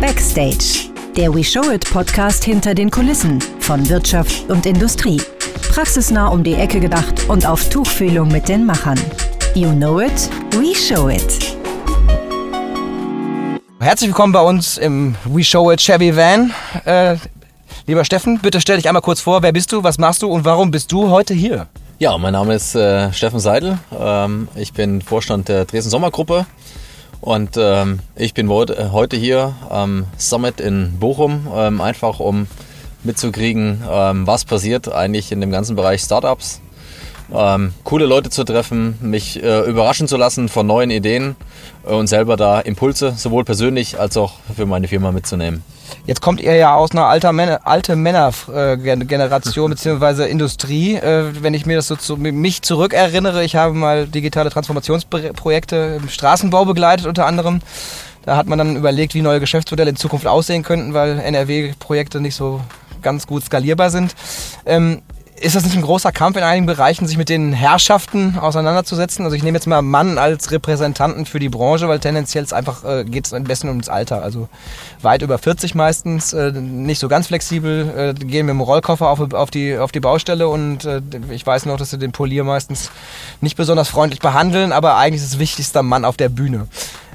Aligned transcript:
Backstage, 0.00 0.90
der 1.16 1.34
We 1.34 1.42
Show 1.42 1.72
It 1.72 1.90
Podcast 1.90 2.44
hinter 2.44 2.72
den 2.72 2.88
Kulissen 2.88 3.40
von 3.58 3.88
Wirtschaft 3.88 4.48
und 4.48 4.64
Industrie. 4.64 5.20
Praxisnah 5.72 6.28
um 6.28 6.44
die 6.44 6.54
Ecke 6.54 6.78
gedacht 6.78 7.28
und 7.28 7.44
auf 7.44 7.68
Tuchfühlung 7.68 8.28
mit 8.28 8.48
den 8.48 8.64
Machern. 8.64 8.98
You 9.54 9.72
know 9.72 10.00
it, 10.00 10.30
we 10.52 10.72
show 10.72 11.08
it. 11.08 11.56
Herzlich 13.80 14.10
willkommen 14.10 14.32
bei 14.32 14.40
uns 14.40 14.78
im 14.78 15.16
We 15.24 15.42
Show 15.42 15.72
It 15.72 15.80
Chevy 15.80 16.16
Van. 16.16 16.52
Äh, 16.84 17.16
lieber 17.88 18.04
Steffen, 18.04 18.38
bitte 18.40 18.60
stell 18.60 18.76
dich 18.76 18.86
einmal 18.86 19.02
kurz 19.02 19.20
vor. 19.20 19.42
Wer 19.42 19.52
bist 19.52 19.72
du, 19.72 19.82
was 19.82 19.98
machst 19.98 20.22
du 20.22 20.28
und 20.28 20.44
warum 20.44 20.70
bist 20.70 20.92
du 20.92 21.10
heute 21.10 21.34
hier? 21.34 21.66
Ja, 21.98 22.16
mein 22.18 22.34
Name 22.34 22.54
ist 22.54 22.76
äh, 22.76 23.12
Steffen 23.12 23.40
Seidel. 23.40 23.78
Ähm, 23.98 24.46
ich 24.54 24.72
bin 24.72 25.02
Vorstand 25.02 25.48
der 25.48 25.64
Dresden 25.64 25.90
Sommergruppe 25.90 26.46
und 27.20 27.56
ähm, 27.56 28.00
ich 28.16 28.34
bin 28.34 28.48
heute 28.48 29.16
hier 29.16 29.54
am 29.68 30.06
Summit 30.16 30.60
in 30.60 30.98
Bochum, 30.98 31.48
ähm, 31.54 31.80
einfach 31.80 32.20
um 32.20 32.46
mitzukriegen, 33.04 33.82
ähm, 33.90 34.26
was 34.26 34.44
passiert 34.44 34.92
eigentlich 34.92 35.32
in 35.32 35.40
dem 35.40 35.50
ganzen 35.50 35.76
Bereich 35.76 36.02
Startups. 36.02 36.60
Ähm, 37.32 37.74
coole 37.84 38.06
Leute 38.06 38.30
zu 38.30 38.44
treffen, 38.44 38.98
mich 39.02 39.42
äh, 39.42 39.60
überraschen 39.68 40.08
zu 40.08 40.16
lassen 40.16 40.48
von 40.48 40.66
neuen 40.66 40.90
Ideen 40.90 41.36
äh, 41.86 41.92
und 41.92 42.06
selber 42.06 42.36
da 42.36 42.60
Impulse 42.60 43.12
sowohl 43.16 43.44
persönlich 43.44 44.00
als 44.00 44.16
auch 44.16 44.34
für 44.56 44.64
meine 44.64 44.88
Firma 44.88 45.12
mitzunehmen. 45.12 45.62
Jetzt 46.06 46.22
kommt 46.22 46.40
ihr 46.40 46.54
ja 46.54 46.74
aus 46.74 46.92
einer 46.92 47.04
alter 47.04 47.32
Männer, 47.32 47.60
alte 47.64 47.96
Männergeneration 47.96 49.70
bzw. 49.70 50.24
Industrie. 50.24 50.94
Äh, 50.94 51.42
wenn 51.42 51.52
ich 51.52 51.66
mir 51.66 51.76
das 51.76 51.88
so 51.88 51.96
zu 51.96 52.16
mich 52.16 52.62
zurückerinnere, 52.62 53.44
ich 53.44 53.56
habe 53.56 53.74
mal 53.74 54.06
digitale 54.06 54.50
Transformationsprojekte 54.50 55.98
im 56.00 56.08
Straßenbau 56.08 56.64
begleitet 56.64 57.06
unter 57.06 57.26
anderem. 57.26 57.60
Da 58.24 58.36
hat 58.36 58.46
man 58.46 58.58
dann 58.58 58.76
überlegt, 58.76 59.14
wie 59.14 59.22
neue 59.22 59.40
Geschäftsmodelle 59.40 59.90
in 59.90 59.96
Zukunft 59.96 60.26
aussehen 60.26 60.62
könnten, 60.62 60.94
weil 60.94 61.18
NRW-Projekte 61.18 62.20
nicht 62.20 62.34
so 62.34 62.60
ganz 63.02 63.26
gut 63.26 63.44
skalierbar 63.44 63.90
sind. 63.90 64.14
Ähm, 64.66 65.02
ist 65.40 65.56
das 65.56 65.64
nicht 65.64 65.76
ein 65.76 65.82
großer 65.82 66.12
Kampf 66.12 66.36
in 66.36 66.42
einigen 66.42 66.66
Bereichen, 66.66 67.06
sich 67.06 67.16
mit 67.16 67.28
den 67.28 67.52
Herrschaften 67.52 68.38
auseinanderzusetzen? 68.38 69.24
Also 69.24 69.36
ich 69.36 69.42
nehme 69.42 69.56
jetzt 69.56 69.66
mal 69.66 69.82
Mann 69.82 70.18
als 70.18 70.50
Repräsentanten 70.50 71.26
für 71.26 71.38
die 71.38 71.48
Branche, 71.48 71.88
weil 71.88 71.98
tendenziell 71.98 72.44
es 72.44 72.52
einfach 72.52 72.84
äh, 72.84 73.04
geht 73.04 73.26
es 73.26 73.32
am 73.32 73.44
besten 73.44 73.68
ums 73.68 73.88
Alter. 73.88 74.22
Also 74.22 74.48
weit 75.02 75.22
über 75.22 75.38
40 75.38 75.74
meistens, 75.74 76.32
äh, 76.32 76.52
nicht 76.52 76.98
so 76.98 77.08
ganz 77.08 77.28
flexibel, 77.28 78.14
äh, 78.18 78.24
gehen 78.24 78.46
mit 78.46 78.54
dem 78.54 78.60
Rollkoffer 78.60 79.08
auf, 79.08 79.32
auf, 79.32 79.50
die, 79.50 79.76
auf 79.78 79.92
die 79.92 80.00
Baustelle 80.00 80.48
und 80.48 80.84
äh, 80.84 81.00
ich 81.30 81.46
weiß 81.46 81.66
noch, 81.66 81.76
dass 81.76 81.90
sie 81.90 81.98
den 81.98 82.12
Polier 82.12 82.44
meistens 82.44 82.90
nicht 83.40 83.56
besonders 83.56 83.88
freundlich 83.88 84.20
behandeln, 84.20 84.72
aber 84.72 84.96
eigentlich 84.96 85.22
ist 85.22 85.32
das 85.32 85.38
wichtigste 85.38 85.82
Mann 85.82 86.04
auf 86.04 86.16
der 86.16 86.28
Bühne. 86.28 86.68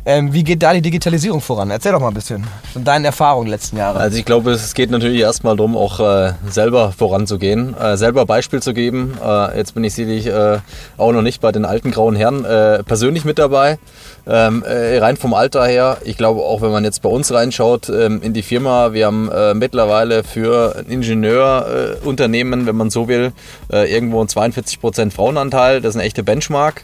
Ähm, 0.06 0.34
wie 0.34 0.44
geht 0.44 0.62
da 0.62 0.73
die 0.73 0.82
Digitalisierung 0.82 1.40
voran? 1.40 1.72
Erzähl 1.72 1.94
doch 1.94 2.02
mal 2.02 2.09
ein 2.09 2.14
bisschen 2.14 2.46
von 2.73 2.84
deinen 2.84 3.06
Erfahrungen 3.06 3.48
letzten 3.48 3.78
Jahre. 3.78 4.00
Also 4.00 4.18
ich 4.18 4.26
glaube, 4.26 4.52
es 4.52 4.73
geht 4.73 4.92
natürlich 4.92 5.22
erstmal 5.22 5.56
darum, 5.56 5.78
auch 5.78 6.02
äh, 6.02 6.34
selber 6.50 6.92
voranzugehen, 6.92 7.73
äh, 7.78 7.95
selber 7.95 8.26
Beispiel 8.26 8.62
zu 8.62 8.73
geben. 8.73 9.18
Äh, 9.23 9.58
jetzt 9.58 9.76
bin 9.76 9.84
ich 9.86 9.94
sicherlich 9.94 10.28
äh, 10.28 10.60
auch 10.98 11.14
noch 11.14 11.22
nicht 11.22 11.40
bei 11.40 11.54
den 11.54 11.64
alten 11.64 11.92
grauen 11.92 12.18
Herren 12.18 12.44
äh, 12.44 12.84
persönlich 12.84 13.23
mit 13.23 13.40
dabei. 13.40 13.80
Ähm, 14.28 14.64
äh, 14.64 14.98
rein 14.98 15.16
vom 15.16 15.34
Alter 15.34 15.66
her, 15.66 15.98
ich 16.04 16.17
glaube 16.17 16.42
auch, 16.42 16.62
wenn 16.62 16.72
man 16.72 16.84
jetzt 16.84 17.02
bei 17.02 17.10
uns 17.10 17.32
reinschaut 17.32 17.88
ähm, 17.88 18.22
in 18.22 18.34
die 18.34 18.42
Firma, 18.42 18.92
wir 18.92 19.06
haben 19.06 19.30
mittlerweile 19.56 20.23
für 20.23 20.76
ein 20.78 20.86
Ingenieurunternehmen, 20.88 22.66
wenn 22.66 22.76
man 22.76 22.90
so 22.90 23.08
will, 23.08 23.32
irgendwo 23.70 24.20
einen 24.20 24.30
42% 24.30 25.12
Frauenanteil. 25.12 25.82
Das 25.82 25.92
ist 25.92 25.95
eine 25.95 26.06
echte 26.06 26.23
Benchmark. 26.23 26.84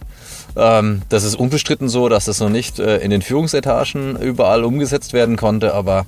Ähm, 0.55 1.01
das 1.09 1.23
ist 1.23 1.35
unbestritten 1.35 1.89
so, 1.89 2.09
dass 2.09 2.25
das 2.25 2.39
noch 2.39 2.49
nicht 2.49 2.79
äh, 2.79 2.97
in 2.97 3.11
den 3.11 3.21
Führungsetagen 3.21 4.17
überall 4.17 4.63
umgesetzt 4.63 5.13
werden 5.13 5.37
konnte, 5.37 5.73
aber 5.73 6.05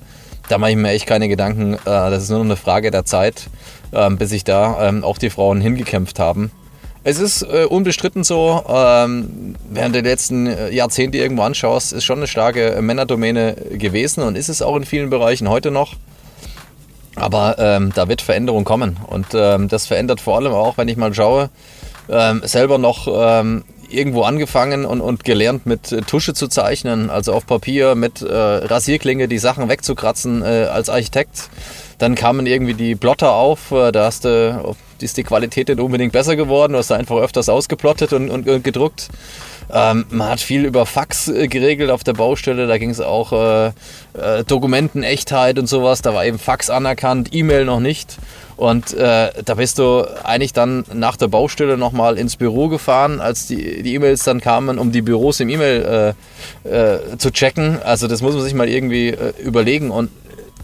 da 0.48 0.58
mache 0.58 0.72
ich 0.72 0.76
mir 0.76 0.90
echt 0.90 1.06
keine 1.06 1.28
Gedanken. 1.28 1.74
Äh, 1.74 1.78
das 1.84 2.24
ist 2.24 2.30
nur 2.30 2.40
noch 2.40 2.46
eine 2.46 2.56
Frage 2.56 2.90
der 2.90 3.04
Zeit, 3.04 3.48
äh, 3.92 4.10
bis 4.10 4.30
sich 4.30 4.44
da 4.44 4.88
ähm, 4.88 5.04
auch 5.04 5.18
die 5.18 5.30
Frauen 5.30 5.60
hingekämpft 5.60 6.18
haben. 6.18 6.50
Es 7.04 7.18
ist 7.18 7.42
äh, 7.42 7.64
unbestritten 7.64 8.22
so, 8.22 8.62
ähm, 8.68 9.56
während 9.68 9.94
der 9.94 10.02
letzten 10.02 10.46
äh, 10.46 10.70
Jahrzehnte 10.70 11.18
irgendwo 11.18 11.42
anschaust, 11.42 11.92
ist 11.92 12.04
schon 12.04 12.18
eine 12.18 12.28
starke 12.28 12.80
Männerdomäne 12.80 13.56
gewesen 13.72 14.22
und 14.22 14.36
ist 14.36 14.48
es 14.48 14.62
auch 14.62 14.76
in 14.76 14.84
vielen 14.84 15.10
Bereichen 15.10 15.48
heute 15.48 15.72
noch. 15.72 15.94
Aber 17.16 17.56
ähm, 17.58 17.92
da 17.94 18.08
wird 18.08 18.22
Veränderung 18.22 18.64
kommen 18.64 18.98
und 19.06 19.26
ähm, 19.34 19.68
das 19.68 19.86
verändert 19.86 20.20
vor 20.20 20.36
allem 20.36 20.52
auch, 20.52 20.78
wenn 20.78 20.88
ich 20.88 20.96
mal 20.96 21.12
schaue, 21.12 21.50
ähm, 22.08 22.40
selber 22.44 22.78
noch 22.78 23.08
ähm, 23.10 23.64
irgendwo 23.92 24.22
angefangen 24.22 24.84
und, 24.84 25.00
und 25.00 25.24
gelernt 25.24 25.66
mit 25.66 25.92
äh, 25.92 26.02
Tusche 26.02 26.34
zu 26.34 26.48
zeichnen, 26.48 27.10
also 27.10 27.32
auf 27.32 27.46
Papier 27.46 27.94
mit 27.94 28.22
äh, 28.22 28.32
Rasierklinge 28.32 29.28
die 29.28 29.38
Sachen 29.38 29.68
wegzukratzen 29.68 30.42
äh, 30.42 30.68
als 30.70 30.88
Architekt. 30.88 31.48
Dann 31.98 32.14
kamen 32.14 32.46
irgendwie 32.46 32.74
die 32.74 32.94
Plotter 32.96 33.32
auf, 33.32 33.70
äh, 33.70 33.92
da 33.92 34.06
hast 34.06 34.24
du, 34.24 34.74
ist 35.00 35.16
die 35.16 35.22
Qualität 35.22 35.68
nicht 35.68 35.80
unbedingt 35.80 36.12
besser 36.12 36.36
geworden, 36.36 36.72
du 36.72 36.78
hast 36.78 36.92
einfach 36.92 37.16
öfters 37.16 37.48
ausgeplottet 37.48 38.12
und, 38.12 38.30
und, 38.30 38.48
und 38.48 38.64
gedruckt. 38.64 39.08
Ähm, 39.72 40.04
man 40.10 40.28
hat 40.28 40.40
viel 40.40 40.64
über 40.64 40.84
Fax 40.84 41.28
äh, 41.28 41.48
geregelt 41.48 41.90
auf 41.90 42.04
der 42.04 42.12
Baustelle, 42.12 42.66
da 42.66 42.78
ging 42.78 42.90
es 42.90 43.00
auch 43.00 43.32
äh, 43.32 43.66
äh, 44.18 44.44
Dokumentenechtheit 44.46 45.58
und 45.58 45.66
sowas, 45.66 46.02
da 46.02 46.12
war 46.14 46.26
eben 46.26 46.38
Fax 46.38 46.68
anerkannt, 46.68 47.30
E-Mail 47.32 47.64
noch 47.64 47.80
nicht. 47.80 48.16
Und 48.56 48.92
äh, 48.94 49.30
da 49.44 49.54
bist 49.54 49.78
du 49.78 50.04
eigentlich 50.24 50.52
dann 50.52 50.84
nach 50.92 51.16
der 51.16 51.28
Baustelle 51.28 51.76
nochmal 51.76 52.18
ins 52.18 52.36
Büro 52.36 52.68
gefahren, 52.68 53.20
als 53.20 53.46
die 53.46 53.94
E-Mails 53.94 54.24
dann 54.24 54.40
kamen, 54.40 54.78
um 54.78 54.92
die 54.92 55.02
Büros 55.02 55.40
im 55.40 55.48
E-Mail 55.48 56.14
äh, 56.64 56.68
äh, 56.68 57.18
zu 57.18 57.30
checken. 57.30 57.80
Also 57.82 58.08
das 58.08 58.22
muss 58.22 58.34
man 58.34 58.44
sich 58.44 58.54
mal 58.54 58.68
irgendwie 58.68 59.08
äh, 59.08 59.32
überlegen. 59.42 59.90
Und 59.90 60.10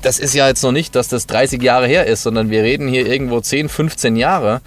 das 0.02 0.18
ist 0.18 0.34
ja 0.34 0.46
jetzt 0.46 0.62
noch 0.62 0.72
nicht, 0.72 0.94
dass 0.94 1.08
das 1.08 1.26
30 1.26 1.62
Jahre 1.62 1.86
her 1.86 2.06
ist, 2.06 2.22
sondern 2.22 2.50
wir 2.50 2.62
reden 2.62 2.88
hier 2.88 3.06
irgendwo 3.06 3.40
10, 3.40 3.68
15 3.68 4.16
Jahre, 4.16 4.60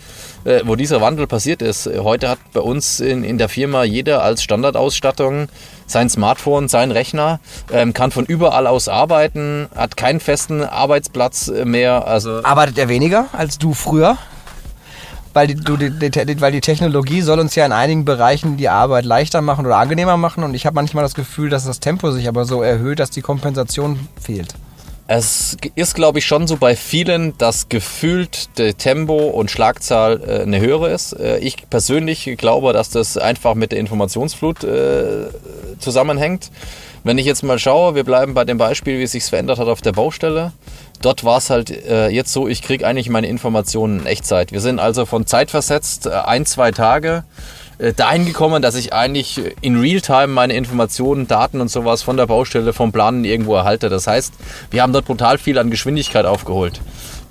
äh, 0.44 0.62
wo 0.66 0.76
dieser 0.76 1.00
Wandel 1.00 1.28
passiert 1.28 1.62
ist. 1.62 1.86
Heute 1.88 2.30
hat 2.30 2.40
bei 2.54 2.60
uns 2.60 3.00
in, 3.00 3.24
in 3.24 3.38
der 3.38 3.50
Firma 3.50 3.84
jeder 3.84 4.24
als 4.24 4.44
Standardausstattung 4.44 5.48
sein 5.92 6.10
Smartphone, 6.10 6.68
sein 6.68 6.92
Rechner, 6.92 7.40
ähm, 7.72 7.94
kann 7.94 8.12
von 8.12 8.26
überall 8.26 8.68
aus 8.68 8.88
arbeiten, 8.88 9.68
hat 9.76 9.98
keinen 9.98 10.20
festen 10.20 10.64
Arbeitsplatz 10.64 11.52
mehr. 11.66 12.08
Also 12.08 12.44
Arbeitet 12.44 12.78
er 12.78 12.90
weniger 12.90 13.26
als 13.34 13.58
du 13.58 13.74
früher? 13.74 14.18
Weil 15.34 15.48
die, 15.48 15.56
du, 15.56 15.78
die, 15.78 15.90
die, 15.90 16.42
weil 16.42 16.52
die 16.52 16.62
Technologie 16.62 17.22
soll 17.22 17.40
uns 17.40 17.56
ja 17.56 17.66
in 17.66 17.72
einigen 17.72 18.04
Bereichen 18.04 18.58
die 18.58 18.68
Arbeit 18.68 19.06
leichter 19.06 19.42
machen 19.42 19.66
oder 19.66 19.78
angenehmer 19.78 20.18
machen 20.18 20.44
und 20.44 20.54
ich 20.54 20.66
habe 20.66 20.76
manchmal 20.76 21.04
das 21.04 21.14
Gefühl, 21.14 21.50
dass 21.50 21.66
das 21.66 21.80
Tempo 21.80 22.12
sich 22.12 22.28
aber 22.28 22.44
so 22.44 22.62
erhöht, 22.62 23.00
dass 23.00 23.12
die 23.12 23.22
Kompensation 23.22 24.08
fehlt. 24.20 24.54
Es 25.14 25.58
ist, 25.76 25.96
glaube 25.96 26.20
ich, 26.20 26.26
schon 26.26 26.48
so 26.48 26.56
bei 26.56 26.74
vielen, 26.74 27.38
dass 27.38 27.68
gefühlt 27.68 28.58
der 28.58 28.78
Tempo 28.78 29.18
und 29.18 29.52
Schlagzahl 29.52 30.22
äh, 30.26 30.44
eine 30.44 30.62
höhere 30.62 30.90
ist. 30.90 31.12
Äh, 31.12 31.40
ich 31.40 31.70
persönlich 31.70 32.38
glaube, 32.38 32.72
dass 32.72 32.92
das 32.92 33.18
einfach 33.18 33.54
mit 33.54 33.74
der 33.74 33.80
Informationsflut 33.80 34.64
äh, 34.64 35.26
zusammenhängt. 35.80 36.50
Wenn 37.04 37.18
ich 37.18 37.26
jetzt 37.26 37.44
mal 37.44 37.60
schaue, 37.60 37.94
wir 37.94 38.06
bleiben 38.06 38.34
bei 38.34 38.46
dem 38.46 38.58
Beispiel, 38.58 39.00
wie 39.00 39.04
es 39.04 39.12
sich 39.12 39.26
verändert 39.26 39.60
hat 39.60 39.68
auf 39.68 39.82
der 39.82 39.92
Baustelle. 39.92 40.54
Dort 41.02 41.26
war 41.26 41.40
es 41.40 41.50
halt 41.50 41.72
äh, 41.72 42.08
jetzt 42.08 42.32
so, 42.32 42.48
ich 42.48 42.62
kriege 42.62 42.88
eigentlich 42.88 43.10
meine 43.10 43.28
Informationen 43.28 44.00
in 44.00 44.06
Echtzeit. 44.06 44.54
Wir 44.54 44.62
sind 44.62 44.80
also 44.80 45.06
von 45.06 45.26
zeitversetzt 45.26 46.06
äh, 46.06 46.12
ein, 46.12 46.46
zwei 46.46 46.72
Tage 46.72 47.26
dahin 47.96 48.26
gekommen, 48.26 48.62
dass 48.62 48.76
ich 48.76 48.94
eigentlich 48.94 49.42
in 49.62 49.80
Realtime 49.80 50.28
meine 50.28 50.54
Informationen, 50.54 51.28
Daten 51.28 51.62
und 51.62 51.70
sowas 51.70 52.04
von 52.04 52.18
der 52.18 52.28
Baustelle, 52.28 52.74
vom 52.74 52.92
Planen 52.92 53.26
irgendwo 53.26 53.56
erhalte. 53.56 53.90
Das 53.90 54.08
heißt, 54.08 54.34
wir 54.70 54.82
haben 54.84 54.94
dort 54.94 55.06
brutal 55.06 55.38
viel 55.38 55.58
an 55.58 55.72
Geschwindigkeit 55.72 56.26
aufgeholt 56.26 56.80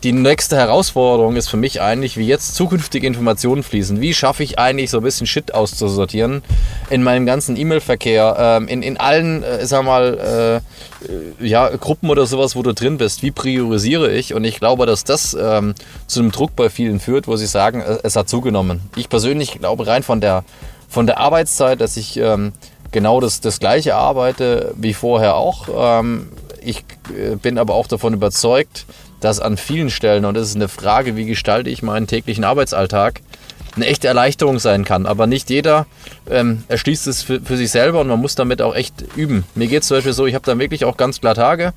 die 0.03 0.13
nächste 0.13 0.57
Herausforderung 0.57 1.37
ist 1.37 1.49
für 1.49 1.59
mich 1.59 1.83
eigentlich, 1.83 2.17
wie 2.17 2.27
jetzt 2.27 2.55
zukünftige 2.55 3.07
Informationen 3.07 3.63
fließen. 3.63 4.01
Wie 4.01 4.15
schaffe 4.15 4.43
ich 4.43 4.59
eigentlich 4.59 4.91
so 4.91 4.99
ein 4.99 5.03
bisschen 5.03 5.27
Shit 5.27 5.53
auszusortieren 5.53 6.43
in 6.89 7.03
meinem 7.03 7.27
ganzen 7.27 7.57
E-Mail-Verkehr, 7.57 8.37
ähm, 8.39 8.69
in, 8.69 8.83
in 8.83 8.97
allen, 8.97 9.43
äh, 9.43 9.67
sag 9.67 9.85
mal, 9.85 10.63
äh, 11.41 11.47
ja, 11.47 11.69
Gruppen 11.77 12.09
oder 12.09 12.25
sowas, 12.27 12.57
wo 12.57 12.63
du 12.63 12.73
drin 12.73 12.97
bist. 12.97 13.23
Wie 13.23 13.31
priorisiere 13.31 14.11
ich? 14.11 14.33
Und 14.33 14.45
ich 14.45 14.59
glaube, 14.59 14.87
dass 14.87 15.05
das 15.05 15.37
ähm, 15.39 15.75
zu 16.07 16.21
einem 16.21 16.33
Druck 16.33 16.57
bei 16.57 16.71
vielen 16.71 16.99
führt, 16.99 17.29
wo 17.29 17.37
sie 17.37 17.47
sagen, 17.47 17.81
äh, 17.81 17.99
es 18.03 18.17
hat 18.17 18.29
zugenommen. 18.29 18.81
Ich 18.97 19.11
persönlich 19.11 19.59
glaube 19.59 19.87
rein 19.87 20.03
von 20.03 20.23
der, 20.23 20.45
von 20.89 21.07
der 21.07 21.19
Arbeitszeit, 21.19 21.81
dass 21.81 21.99
ich 21.99 22.17
ähm, 22.17 22.53
genau 22.91 23.21
das, 23.21 23.41
das 23.41 23.61
gleiche 23.61 23.97
arbeite 23.97 24.73
wie 24.77 24.95
vorher 24.95 25.37
auch. 25.37 25.69
Ähm, 26.01 26.29
ich 26.63 26.85
äh, 27.17 27.37
bin 27.37 27.59
aber 27.59 27.75
auch 27.75 27.87
davon 27.87 28.15
überzeugt, 28.15 28.87
dass 29.21 29.41
an 29.41 29.57
vielen 29.57 29.91
Stellen, 29.91 30.25
und 30.25 30.35
das 30.35 30.49
ist 30.49 30.57
eine 30.57 30.69
Frage, 30.69 31.17
wie 31.17 31.27
gestalte 31.27 31.71
ich 31.71 31.83
meinen 31.83 32.07
täglichen 32.07 32.45
Arbeitsalltag, 32.45 33.21
eine 33.77 33.87
echte 33.87 34.09
Erleichterung 34.09 34.59
sein 34.59 34.85
kann. 34.85 35.07
Aber 35.07 35.27
nicht 35.27 35.51
jeder 35.51 35.87
ähm, 36.29 36.65
erschließt 36.69 37.07
es 37.07 37.23
für, 37.23 37.41
für, 37.41 37.57
sich 37.57 37.71
selber 37.71 38.01
und 38.01 38.09
man 38.09 38.21
muss 38.21 38.35
damit 38.35 38.63
auch 38.63 38.75
echt 38.75 39.05
üben. 39.17 39.45
Mir 39.55 39.69
geht 39.69 39.83
es 39.83 39.89
zum 39.89 39.99
Beispiel 39.99 40.13
so, 40.13 40.27
ich 40.27 40.35
habe 40.35 40.45
da 40.45 40.59
wirklich 40.59 40.85
auch 40.85 40.97
ganz 40.97 41.21
klar 41.21 41.35
Tage, 41.35 41.73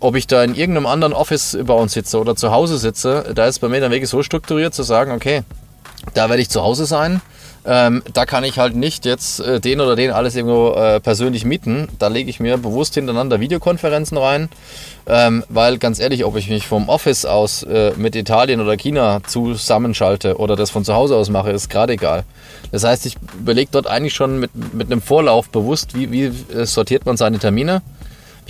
ob 0.00 0.16
ich 0.16 0.26
da 0.26 0.42
in 0.44 0.54
irgendeinem 0.54 0.86
anderen 0.86 1.12
Office 1.12 1.58
bei 1.62 1.74
uns 1.74 1.92
sitze 1.92 2.18
oder 2.18 2.36
zu 2.36 2.50
Hause 2.50 2.78
sitze, 2.78 3.32
da 3.34 3.46
ist 3.46 3.60
bei 3.60 3.68
mir 3.68 3.80
dann 3.80 3.92
wirklich 3.92 4.10
so 4.10 4.22
strukturiert 4.22 4.74
zu 4.74 4.82
sagen, 4.82 5.12
okay, 5.12 5.42
da 6.14 6.28
werde 6.28 6.42
ich 6.42 6.48
zu 6.48 6.62
Hause 6.62 6.86
sein. 6.86 7.20
Ähm, 7.66 8.02
da 8.14 8.24
kann 8.24 8.42
ich 8.42 8.58
halt 8.58 8.74
nicht 8.74 9.04
jetzt 9.04 9.40
äh, 9.40 9.60
den 9.60 9.80
oder 9.80 9.94
den 9.94 10.10
alles 10.10 10.34
irgendwo 10.34 10.72
äh, 10.72 10.98
persönlich 10.98 11.44
mieten. 11.44 11.88
Da 11.98 12.08
lege 12.08 12.30
ich 12.30 12.40
mir 12.40 12.56
bewusst 12.56 12.94
hintereinander 12.94 13.38
Videokonferenzen 13.38 14.16
rein, 14.16 14.48
ähm, 15.06 15.44
weil 15.50 15.76
ganz 15.76 15.98
ehrlich, 15.98 16.24
ob 16.24 16.36
ich 16.36 16.48
mich 16.48 16.66
vom 16.66 16.88
Office 16.88 17.26
aus 17.26 17.62
äh, 17.62 17.92
mit 17.96 18.16
Italien 18.16 18.60
oder 18.60 18.76
China 18.76 19.20
zusammenschalte 19.26 20.38
oder 20.38 20.56
das 20.56 20.70
von 20.70 20.84
zu 20.84 20.94
Hause 20.94 21.16
aus 21.16 21.28
mache, 21.28 21.50
ist 21.50 21.68
gerade 21.68 21.92
egal. 21.92 22.24
Das 22.72 22.84
heißt, 22.84 23.04
ich 23.04 23.16
überlege 23.38 23.68
dort 23.72 23.86
eigentlich 23.86 24.14
schon 24.14 24.40
mit, 24.40 24.50
mit 24.72 24.90
einem 24.90 25.02
Vorlauf 25.02 25.50
bewusst, 25.50 25.94
wie, 25.94 26.10
wie 26.10 26.24
äh, 26.54 26.64
sortiert 26.64 27.04
man 27.04 27.18
seine 27.18 27.38
Termine. 27.38 27.82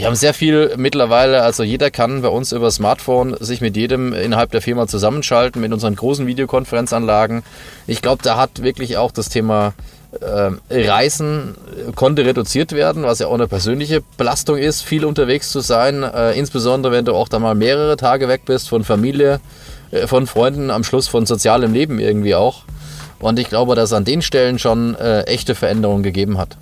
Wir 0.00 0.06
haben 0.06 0.14
sehr 0.14 0.32
viel 0.32 0.72
mittlerweile, 0.78 1.42
also 1.42 1.62
jeder 1.62 1.90
kann 1.90 2.22
bei 2.22 2.28
uns 2.28 2.52
über 2.52 2.70
Smartphone 2.70 3.36
sich 3.38 3.60
mit 3.60 3.76
jedem 3.76 4.14
innerhalb 4.14 4.50
der 4.50 4.62
Firma 4.62 4.86
zusammenschalten, 4.86 5.60
mit 5.60 5.74
unseren 5.74 5.94
großen 5.94 6.26
Videokonferenzanlagen. 6.26 7.42
Ich 7.86 8.00
glaube, 8.00 8.22
da 8.22 8.38
hat 8.38 8.62
wirklich 8.62 8.96
auch 8.96 9.12
das 9.12 9.28
Thema 9.28 9.74
äh, 10.18 10.52
Reisen 10.70 11.54
konnte 11.96 12.24
reduziert 12.24 12.72
werden, 12.72 13.02
was 13.02 13.18
ja 13.18 13.26
auch 13.26 13.34
eine 13.34 13.46
persönliche 13.46 14.02
Belastung 14.16 14.56
ist, 14.56 14.80
viel 14.80 15.04
unterwegs 15.04 15.50
zu 15.50 15.60
sein, 15.60 16.02
äh, 16.02 16.32
insbesondere 16.32 16.94
wenn 16.94 17.04
du 17.04 17.12
auch 17.12 17.28
da 17.28 17.38
mal 17.38 17.54
mehrere 17.54 17.98
Tage 17.98 18.26
weg 18.26 18.46
bist 18.46 18.70
von 18.70 18.84
Familie, 18.84 19.38
äh, 19.90 20.06
von 20.06 20.26
Freunden, 20.26 20.70
am 20.70 20.82
Schluss 20.82 21.08
von 21.08 21.26
sozialem 21.26 21.74
Leben 21.74 21.98
irgendwie 21.98 22.34
auch. 22.34 22.62
Und 23.18 23.38
ich 23.38 23.50
glaube, 23.50 23.74
dass 23.74 23.90
es 23.90 23.92
an 23.92 24.06
den 24.06 24.22
Stellen 24.22 24.58
schon 24.58 24.94
äh, 24.94 25.24
echte 25.24 25.54
Veränderungen 25.54 26.02
gegeben 26.02 26.38
hat. 26.38 26.56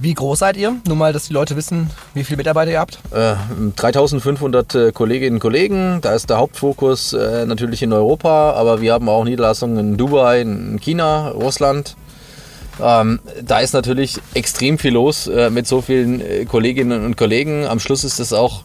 Wie 0.00 0.14
groß 0.14 0.38
seid 0.38 0.56
ihr? 0.56 0.76
Nur 0.86 0.94
mal, 0.94 1.12
dass 1.12 1.26
die 1.26 1.32
Leute 1.32 1.56
wissen, 1.56 1.90
wie 2.14 2.22
viele 2.22 2.36
Mitarbeiter 2.36 2.70
ihr 2.70 2.78
habt. 2.78 3.00
Äh, 3.10 3.34
3500 3.74 4.74
äh, 4.74 4.92
Kolleginnen 4.92 5.34
und 5.34 5.40
Kollegen. 5.40 5.98
Da 6.02 6.14
ist 6.14 6.30
der 6.30 6.36
Hauptfokus 6.36 7.14
äh, 7.14 7.44
natürlich 7.46 7.82
in 7.82 7.92
Europa, 7.92 8.52
aber 8.52 8.80
wir 8.80 8.92
haben 8.92 9.08
auch 9.08 9.24
Niederlassungen 9.24 9.78
in 9.78 9.96
Dubai, 9.96 10.42
in 10.42 10.78
China, 10.80 11.30
Russland. 11.30 11.96
Ähm, 12.80 13.18
da 13.42 13.58
ist 13.58 13.72
natürlich 13.74 14.18
extrem 14.34 14.78
viel 14.78 14.92
los 14.92 15.26
äh, 15.26 15.50
mit 15.50 15.66
so 15.66 15.80
vielen 15.80 16.20
äh, 16.20 16.44
Kolleginnen 16.44 17.04
und 17.04 17.16
Kollegen. 17.16 17.66
Am 17.66 17.80
Schluss 17.80 18.04
ist 18.04 18.20
es 18.20 18.32
auch 18.32 18.62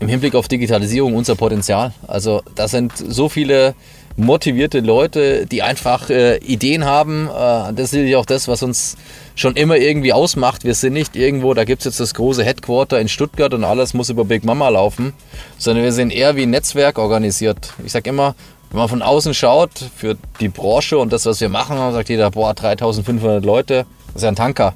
im 0.00 0.08
Hinblick 0.08 0.34
auf 0.34 0.48
Digitalisierung 0.48 1.14
unser 1.14 1.34
Potenzial. 1.34 1.92
Also 2.06 2.40
da 2.54 2.66
sind 2.66 2.92
so 2.96 3.28
viele 3.28 3.74
motivierte 4.16 4.80
Leute, 4.80 5.46
die 5.46 5.62
einfach 5.62 6.10
äh, 6.10 6.38
Ideen 6.38 6.84
haben. 6.84 7.28
Äh, 7.28 7.72
das 7.72 7.92
ist 7.92 8.08
ja 8.08 8.18
auch 8.18 8.26
das, 8.26 8.48
was 8.48 8.62
uns 8.62 8.96
schon 9.34 9.56
immer 9.56 9.76
irgendwie 9.76 10.12
ausmacht. 10.12 10.64
Wir 10.64 10.74
sind 10.74 10.92
nicht 10.92 11.16
irgendwo, 11.16 11.54
da 11.54 11.64
gibt 11.64 11.80
es 11.80 11.86
jetzt 11.86 12.00
das 12.00 12.14
große 12.14 12.44
Headquarter 12.44 13.00
in 13.00 13.08
Stuttgart 13.08 13.54
und 13.54 13.64
alles 13.64 13.94
muss 13.94 14.10
über 14.10 14.24
Big 14.24 14.44
Mama 14.44 14.68
laufen, 14.68 15.12
sondern 15.58 15.84
wir 15.84 15.92
sind 15.92 16.12
eher 16.12 16.36
wie 16.36 16.42
ein 16.42 16.50
Netzwerk 16.50 16.98
organisiert. 16.98 17.72
Ich 17.84 17.92
sage 17.92 18.10
immer, 18.10 18.34
wenn 18.70 18.78
man 18.78 18.88
von 18.88 19.02
außen 19.02 19.34
schaut, 19.34 19.70
für 19.96 20.16
die 20.40 20.48
Branche 20.48 20.98
und 20.98 21.12
das, 21.12 21.26
was 21.26 21.40
wir 21.40 21.48
machen, 21.48 21.76
sagt 21.92 22.08
jeder, 22.08 22.30
boah, 22.30 22.54
3500 22.54 23.44
Leute, 23.44 23.86
das 24.08 24.16
ist 24.16 24.22
ja 24.22 24.28
ein 24.28 24.36
Tanker. 24.36 24.74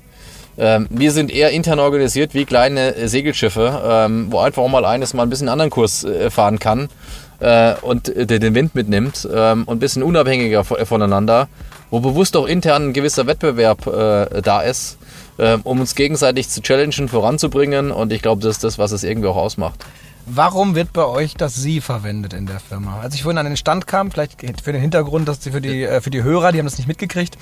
Ähm, 0.59 0.87
wir 0.91 1.12
sind 1.12 1.31
eher 1.31 1.50
intern 1.50 1.79
organisiert 1.79 2.33
wie 2.33 2.47
kleine 2.47 3.09
Segelschiffe, 3.09 3.83
ähm, 3.87 4.29
wo 4.31 4.38
einfach 4.38 4.62
auch 4.62 4.69
mal 4.69 4.87
eines 4.87 5.12
mal 5.12 5.23
ein 5.23 5.31
bisschen 5.31 5.50
anderen 5.50 5.71
Kurs 5.71 6.05
äh, 6.05 6.31
fahren 6.31 6.59
kann 6.59 6.88
äh, 7.41 7.75
und 7.83 8.12
den 8.15 8.55
Wind 8.55 8.75
mitnimmt 8.75 9.29
ähm, 9.33 9.65
und 9.65 9.77
ein 9.77 9.81
bisschen 9.81 10.03
unabhängiger 10.03 10.65
voneinander, 10.65 11.49
wo 11.91 12.00
bewusst 12.00 12.37
auch 12.37 12.47
intern 12.47 12.88
ein 12.88 12.93
gewisser 12.93 13.27
Wettbewerb 13.27 13.87
äh, 13.87 14.43
da 14.43 14.62
ist, 14.62 14.99
äh, 15.38 15.59
um 15.62 15.81
uns 15.81 15.94
gegenseitig 15.94 16.49
zu 16.49 16.62
challengen, 16.62 17.09
voranzubringen 17.09 17.91
und 17.91 18.12
ich 18.12 18.23
glaube, 18.23 18.43
das 18.43 18.56
ist 18.56 18.65
das, 18.65 18.79
was 18.79 18.93
es 18.93 19.05
irgendwie 19.05 19.29
auch 19.29 19.37
ausmacht. 19.37 19.85
Warum 20.28 20.75
wird 20.75 20.93
bei 20.93 21.05
euch 21.05 21.34
das 21.34 21.55
Sie 21.55 21.81
verwendet 21.81 22.32
in 22.32 22.46
der 22.46 22.58
Firma? 22.58 22.99
Als 22.99 23.14
ich 23.14 23.23
vorhin 23.23 23.38
an 23.38 23.46
den 23.46 23.56
Stand 23.56 23.87
kam, 23.87 24.11
vielleicht 24.11 24.43
für 24.61 24.73
den 24.73 24.81
Hintergrund, 24.81 25.28
dass 25.28 25.38
für 25.38 25.61
die, 25.61 25.84
äh, 25.84 26.00
für 26.00 26.11
die 26.11 26.25
Hörer, 26.25 26.50
die 26.50 26.58
haben 26.58 26.67
das 26.67 26.78
nicht 26.78 26.88
mitgekriegt. 26.88 27.38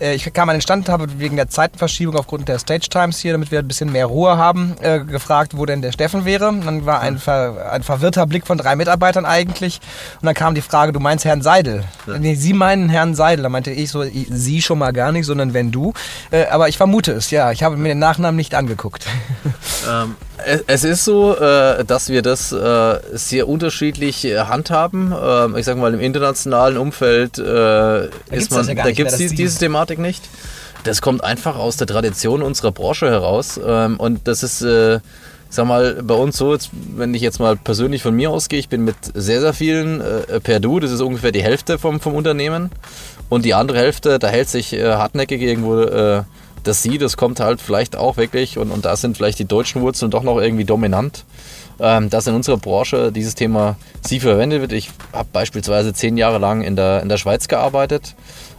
Äh, 0.00 0.14
ich 0.14 0.32
kam 0.32 0.48
an 0.48 0.56
den 0.56 0.62
Stand, 0.62 0.88
habe 0.88 1.18
wegen 1.18 1.36
der 1.36 1.48
Zeitenverschiebung 1.48 2.16
aufgrund 2.16 2.48
der 2.48 2.58
Stage 2.58 2.88
Times 2.88 3.18
hier, 3.18 3.32
damit 3.32 3.50
wir 3.50 3.58
ein 3.58 3.68
bisschen 3.68 3.92
mehr 3.92 4.06
Ruhe 4.06 4.38
haben, 4.38 4.74
äh, 4.80 5.00
gefragt, 5.00 5.54
wo 5.54 5.66
denn 5.66 5.82
der 5.82 5.92
Steffen 5.92 6.24
wäre. 6.24 6.50
Dann 6.64 6.86
war 6.86 7.00
ein, 7.00 7.18
ver, 7.18 7.70
ein 7.70 7.82
verwirrter 7.82 8.26
Blick 8.26 8.46
von 8.46 8.56
drei 8.56 8.74
Mitarbeitern 8.74 9.26
eigentlich. 9.26 9.80
Und 10.22 10.24
dann 10.24 10.34
kam 10.34 10.54
die 10.54 10.62
Frage, 10.62 10.94
du 10.94 11.00
meinst 11.00 11.26
Herrn 11.26 11.42
Seidel? 11.42 11.84
Ja. 12.06 12.18
Nee, 12.18 12.36
Sie 12.36 12.54
meinen 12.54 12.88
Herrn 12.88 13.14
Seidel. 13.14 13.42
Da 13.42 13.50
meinte 13.50 13.70
ich 13.70 13.90
so, 13.90 14.02
Sie 14.02 14.62
schon 14.62 14.78
mal 14.78 14.94
gar 14.94 15.12
nicht, 15.12 15.26
sondern 15.26 15.52
wenn 15.52 15.70
du. 15.70 15.92
Aber 16.50 16.70
ich 16.70 16.78
vermute 16.78 17.12
es, 17.12 17.30
ja. 17.30 17.52
Ich 17.52 17.62
habe 17.62 17.76
mir 17.76 17.88
den 17.88 17.98
Nachnamen 17.98 18.36
nicht 18.36 18.54
angeguckt. 18.54 19.06
Ähm, 19.86 20.16
es 20.66 20.84
ist 20.84 21.04
so, 21.04 21.34
dass 21.34 22.08
wir 22.08 22.22
das 22.22 22.52
äh, 22.52 23.00
sehr 23.12 23.48
unterschiedlich 23.48 24.24
äh, 24.24 24.38
handhaben. 24.38 25.14
Ähm, 25.18 25.56
ich 25.56 25.64
sage 25.64 25.80
mal, 25.80 25.92
im 25.94 26.00
internationalen 26.00 26.76
Umfeld 26.76 27.38
äh, 27.38 28.06
ist 28.30 28.50
man, 28.50 28.66
ja 28.66 28.74
da 28.74 28.90
gibt 28.90 29.10
es 29.10 29.18
die, 29.18 29.28
diese 29.28 29.58
Thematik 29.58 29.98
nicht. 29.98 30.22
Das 30.84 31.00
kommt 31.00 31.24
einfach 31.24 31.56
aus 31.56 31.76
der 31.76 31.86
Tradition 31.86 32.42
unserer 32.42 32.72
Branche 32.72 33.10
heraus. 33.10 33.58
Ähm, 33.64 33.98
und 33.98 34.28
das 34.28 34.42
ist, 34.42 34.62
äh, 34.62 35.00
sag 35.48 35.66
mal, 35.66 36.02
bei 36.02 36.14
uns 36.14 36.36
so, 36.36 36.56
wenn 36.94 37.14
ich 37.14 37.22
jetzt 37.22 37.40
mal 37.40 37.56
persönlich 37.56 38.02
von 38.02 38.14
mir 38.14 38.30
ausgehe, 38.30 38.58
ich 38.58 38.68
bin 38.68 38.84
mit 38.84 38.96
sehr, 39.14 39.40
sehr 39.40 39.54
vielen 39.54 40.00
äh, 40.00 40.40
per 40.40 40.60
Du, 40.60 40.80
das 40.80 40.90
ist 40.90 41.00
ungefähr 41.00 41.32
die 41.32 41.42
Hälfte 41.42 41.78
vom, 41.78 42.00
vom 42.00 42.14
Unternehmen. 42.14 42.70
Und 43.30 43.44
die 43.44 43.54
andere 43.54 43.78
Hälfte, 43.78 44.18
da 44.18 44.28
hält 44.28 44.48
sich 44.48 44.74
äh, 44.74 44.92
hartnäckig 44.92 45.40
irgendwo 45.40 45.80
äh, 45.80 46.22
das 46.64 46.82
Sie, 46.82 46.98
das 46.98 47.16
kommt 47.16 47.40
halt 47.40 47.60
vielleicht 47.60 47.96
auch 47.96 48.16
wirklich, 48.16 48.58
und, 48.58 48.70
und 48.70 48.84
da 48.84 48.96
sind 48.96 49.16
vielleicht 49.16 49.38
die 49.38 49.44
deutschen 49.44 49.82
Wurzeln 49.82 50.10
doch 50.10 50.22
noch 50.22 50.40
irgendwie 50.40 50.64
dominant 50.64 51.24
ähm, 51.80 52.10
dass 52.10 52.26
in 52.26 52.34
unserer 52.34 52.56
Branche 52.56 53.12
dieses 53.12 53.34
Thema 53.34 53.76
Sie 54.00 54.20
verwendet 54.20 54.60
wird. 54.60 54.72
Ich 54.72 54.90
habe 55.12 55.28
beispielsweise 55.32 55.92
zehn 55.92 56.16
Jahre 56.16 56.38
lang 56.38 56.62
in 56.62 56.76
der, 56.76 57.02
in 57.02 57.08
der 57.08 57.16
Schweiz 57.16 57.48
gearbeitet, 57.48 58.14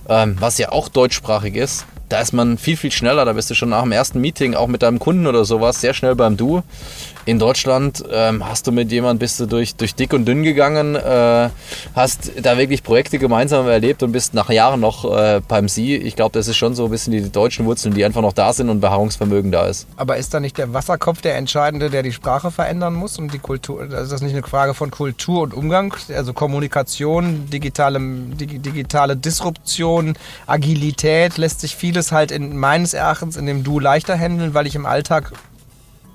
ähm, 0.09 0.35
was 0.39 0.57
ja 0.57 0.71
auch 0.71 0.89
deutschsprachig 0.89 1.55
ist 1.55 1.85
da 2.09 2.21
ist 2.21 2.33
man 2.33 2.57
viel, 2.57 2.77
viel 2.77 2.91
schneller. 2.91 3.25
Da 3.25 3.33
bist 3.33 3.49
du 3.49 3.55
schon 3.55 3.69
nach 3.69 3.83
dem 3.83 3.91
ersten 3.91 4.21
Meeting, 4.21 4.55
auch 4.55 4.67
mit 4.67 4.83
deinem 4.83 4.99
Kunden 4.99 5.27
oder 5.27 5.45
sowas, 5.45 5.81
sehr 5.81 5.93
schnell 5.93 6.15
beim 6.15 6.37
Du. 6.37 6.63
In 7.27 7.39
Deutschland 7.39 8.03
ähm, 8.11 8.47
hast 8.47 8.67
du 8.67 8.71
mit 8.71 8.91
jemandem, 8.91 9.17
bist 9.17 9.39
du 9.39 9.47
durch, 9.47 9.73
durch 9.75 9.95
dick 9.95 10.13
und 10.13 10.25
dünn 10.25 10.43
gegangen, 10.43 10.93
äh, 10.95 11.49
hast 11.95 12.31
da 12.39 12.59
wirklich 12.59 12.83
Projekte 12.83 13.17
gemeinsam 13.17 13.67
erlebt 13.67 14.03
und 14.03 14.11
bist 14.11 14.35
nach 14.35 14.51
Jahren 14.51 14.79
noch 14.79 15.11
äh, 15.11 15.41
beim 15.47 15.67
Sie. 15.67 15.95
Ich 15.95 16.15
glaube, 16.15 16.33
das 16.33 16.47
ist 16.47 16.57
schon 16.57 16.75
so 16.75 16.85
ein 16.85 16.91
bisschen 16.91 17.13
die 17.13 17.31
deutschen 17.31 17.65
Wurzeln, 17.65 17.95
die 17.95 18.05
einfach 18.05 18.21
noch 18.21 18.33
da 18.33 18.53
sind 18.53 18.69
und 18.69 18.79
Beharrungsvermögen 18.79 19.51
da 19.51 19.65
ist. 19.65 19.87
Aber 19.97 20.17
ist 20.17 20.35
da 20.35 20.39
nicht 20.39 20.59
der 20.59 20.73
Wasserkopf 20.73 21.21
der 21.21 21.35
Entscheidende, 21.37 21.89
der 21.89 22.03
die 22.03 22.11
Sprache 22.11 22.51
verändern 22.51 22.93
muss 22.93 23.17
und 23.17 23.33
die 23.33 23.39
Kultur? 23.39 23.81
Ist 23.83 24.11
das 24.11 24.21
nicht 24.21 24.33
eine 24.33 24.43
Frage 24.43 24.75
von 24.75 24.91
Kultur 24.91 25.41
und 25.41 25.55
Umgang? 25.55 25.95
Also 26.15 26.31
Kommunikation, 26.31 27.49
digitale, 27.49 27.99
digitale 27.99 29.17
Disruption, 29.17 30.15
Agilität, 30.45 31.39
lässt 31.39 31.61
sich 31.61 31.75
viel 31.75 31.94
vieles 31.95 32.11
halt 32.11 32.31
in 32.31 32.57
meines 32.57 32.93
Erachtens 32.93 33.37
in 33.37 33.45
dem 33.45 33.63
Du 33.63 33.79
leichter 33.79 34.17
handeln, 34.17 34.53
weil 34.53 34.67
ich 34.67 34.75
im 34.75 34.85
Alltag 34.85 35.31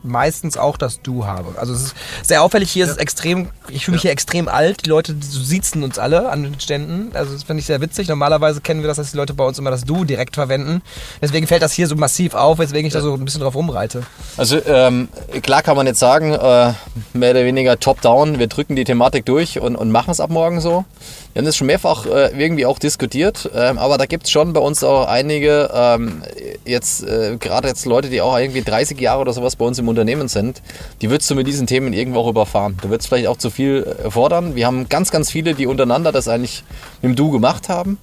meistens 0.03 0.57
auch 0.57 0.77
das 0.77 1.01
Du 1.03 1.27
habe. 1.27 1.59
Also 1.59 1.73
es 1.73 1.85
ist 1.85 1.95
sehr 2.23 2.43
auffällig, 2.43 2.71
hier 2.71 2.85
ja. 2.85 2.91
ist 2.91 2.97
es 2.97 3.03
extrem, 3.03 3.49
ich 3.69 3.85
fühle 3.85 3.97
mich 3.97 4.03
ja. 4.03 4.09
hier 4.09 4.13
extrem 4.13 4.49
alt, 4.49 4.85
die 4.85 4.91
Leute 4.91 5.15
so 5.21 5.41
siezen 5.41 5.83
uns 5.83 5.99
alle 5.99 6.31
an 6.31 6.43
den 6.43 6.61
Ständen, 6.61 7.15
also 7.15 7.33
das 7.33 7.45
finde 7.45 7.61
ich 7.61 7.67
sehr 7.67 7.81
witzig. 7.81 8.09
Normalerweise 8.09 8.61
kennen 8.61 8.81
wir 8.81 8.89
das, 8.89 8.97
dass 8.97 9.11
die 9.11 9.17
Leute 9.17 9.35
bei 9.35 9.45
uns 9.45 9.59
immer 9.59 9.71
das 9.71 9.85
Du 9.85 10.05
direkt 10.05 10.37
verwenden. 10.37 10.83
Deswegen 11.21 11.47
fällt 11.47 11.63
das 11.63 11.73
hier 11.73 11.87
so 11.87 11.97
massiv 11.97 12.35
auf, 12.35 12.59
weswegen 12.59 12.87
ich 12.87 12.95
ja. 12.95 13.01
da 13.01 13.05
so 13.05 13.15
ein 13.15 13.25
bisschen 13.25 13.43
drauf 13.43 13.55
rumreite. 13.55 14.03
Also 14.37 14.59
ähm, 14.67 15.09
klar 15.43 15.63
kann 15.63 15.77
man 15.77 15.87
jetzt 15.87 16.01
sagen, 16.01 16.33
äh, 16.33 16.73
mehr 17.13 17.31
oder 17.33 17.45
weniger 17.45 17.79
top-down, 17.79 18.39
wir 18.39 18.47
drücken 18.47 18.77
die 18.77 18.85
Thematik 18.85 19.27
durch 19.27 19.61
und, 19.61 19.77
und 19.77 19.91
machen 19.91 20.11
es 20.11 20.21
ab 20.21 20.31
morgen 20.31 20.61
so. 20.61 20.85
Wir 21.33 21.41
haben 21.41 21.47
das 21.47 21.57
schon 21.57 21.69
mehrfach 21.69 22.07
äh, 22.07 22.43
irgendwie 22.43 22.67
auch 22.67 22.81
diskutiert, 22.81 23.49
ähm, 23.55 23.79
aber 23.79 23.99
da 23.99 24.07
gibt 24.07 24.25
es 24.25 24.33
schon 24.33 24.53
bei 24.53 24.61
uns 24.61 24.83
auch 24.83 25.07
einige, 25.07 25.71
ähm, 25.73 26.23
jetzt 26.65 27.05
äh, 27.05 27.37
gerade 27.39 27.69
jetzt 27.69 27.87
Leute, 27.87 28.09
die 28.09 28.21
auch 28.21 28.37
irgendwie 28.37 28.63
30 28.63 29.01
Jahre 29.01 29.21
oder 29.21 29.33
sowas 29.33 29.55
bei 29.55 29.65
uns 29.65 29.79
im 29.79 29.87
Unternehmen 29.87 30.27
sind, 30.27 30.61
die 31.01 31.09
würdest 31.09 31.31
du 31.31 31.37
mit 31.37 31.47
diesen 31.47 31.69
Themen 31.69 31.93
irgendwo 31.93 32.21
auch 32.21 32.29
überfahren. 32.29 32.77
Du 32.83 32.91
würdest 32.91 33.09
vielleicht 33.09 33.29
auch 33.29 33.37
zu 33.37 33.51
viel 33.51 33.87
äh, 34.05 34.11
fordern. 34.11 34.57
Wir 34.57 34.67
haben 34.67 34.89
ganz, 34.89 35.13
ganz 35.13 35.31
viele, 35.31 35.55
die 35.55 35.67
untereinander 35.67 36.11
das 36.11 36.27
eigentlich 36.27 36.65
mit 37.01 37.13
dem 37.13 37.17
Du 37.17 37.31
gemacht 37.31 37.69
haben. 37.69 37.99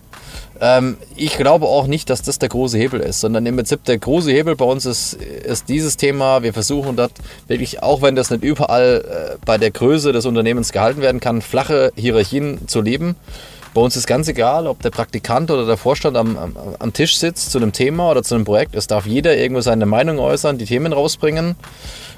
Ähm, 0.62 0.98
ich 1.16 1.38
glaube 1.38 1.66
auch 1.66 1.88
nicht, 1.88 2.10
dass 2.10 2.22
das 2.22 2.40
der 2.40 2.50
große 2.50 2.78
Hebel 2.78 3.00
ist, 3.00 3.20
sondern 3.20 3.46
im 3.46 3.56
Prinzip 3.56 3.84
der 3.84 3.98
große 3.98 4.32
Hebel 4.32 4.56
bei 4.56 4.66
uns 4.66 4.86
ist, 4.86 5.14
ist 5.14 5.70
dieses 5.70 5.98
Thema. 5.98 6.44
Wir 6.44 6.54
versuchen 6.54 6.96
dort 6.96 7.12
wirklich, 7.48 7.84
auch 7.84 8.02
wenn 8.02 8.16
das 8.16 8.30
nicht 8.30 8.44
überall 8.44 9.04
äh, 9.06 9.38
bei 9.46 9.58
der 9.58 9.72
Größe 9.72 10.12
des 10.12 10.26
Unternehmens 10.26 10.72
gehalten 10.72 11.02
werden 11.02 11.20
kann, 11.20 11.42
flache 11.42 11.92
Hierarchien 11.96 12.68
zu 12.68 12.82
leben. 12.82 13.16
Bei 13.78 13.84
uns 13.84 13.96
ist 13.96 14.08
ganz 14.08 14.28
egal, 14.28 14.66
ob 14.66 14.82
der 14.82 14.90
Praktikant 14.90 15.52
oder 15.52 15.68
der 15.68 15.78
Vorstand 15.78 16.18
am, 16.18 16.36
am, 16.36 16.56
am 16.80 16.94
Tisch 16.94 17.16
sitzt 17.20 17.52
zu 17.52 17.60
einem 17.60 17.74
Thema 17.74 18.10
oder 18.10 18.24
zu 18.24 18.34
einem 18.34 18.44
Projekt. 18.44 18.74
Es 18.74 18.88
darf 18.88 19.06
jeder 19.06 19.38
irgendwo 19.38 19.62
seine 19.62 19.86
Meinung 19.86 20.18
äußern, 20.18 20.58
die 20.58 20.66
Themen 20.66 20.94
rausbringen. 20.94 21.56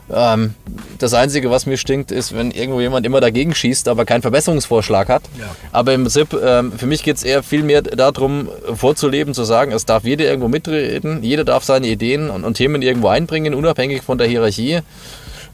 Ähm, 0.09 0.53
das 0.99 1.13
Einzige, 1.13 1.51
was 1.51 1.65
mir 1.65 1.75
stinkt, 1.75 2.11
ist, 2.11 2.33
wenn 2.33 2.51
irgendwo 2.51 2.79
jemand 2.79 3.05
immer 3.05 3.19
dagegen 3.19 3.53
schießt, 3.53 3.89
aber 3.89 4.05
keinen 4.05 4.21
Verbesserungsvorschlag 4.21 5.09
hat. 5.09 5.23
Ja, 5.37 5.47
okay. 5.47 5.67
Aber 5.73 5.93
im 5.93 6.03
Prinzip, 6.03 6.33
ähm, 6.41 6.71
für 6.71 6.85
mich 6.85 7.03
geht 7.03 7.17
es 7.17 7.23
eher 7.23 7.43
viel 7.43 7.63
mehr 7.63 7.81
darum, 7.81 8.47
vorzuleben, 8.73 9.33
zu 9.33 9.43
sagen, 9.43 9.73
es 9.73 9.85
darf 9.85 10.05
jeder 10.05 10.23
irgendwo 10.23 10.47
mitreden, 10.47 11.23
jeder 11.23 11.43
darf 11.43 11.65
seine 11.65 11.87
Ideen 11.87 12.29
und, 12.29 12.45
und 12.45 12.53
Themen 12.53 12.81
irgendwo 12.81 13.09
einbringen, 13.09 13.53
unabhängig 13.53 14.03
von 14.03 14.17
der 14.17 14.27
Hierarchie. 14.27 14.79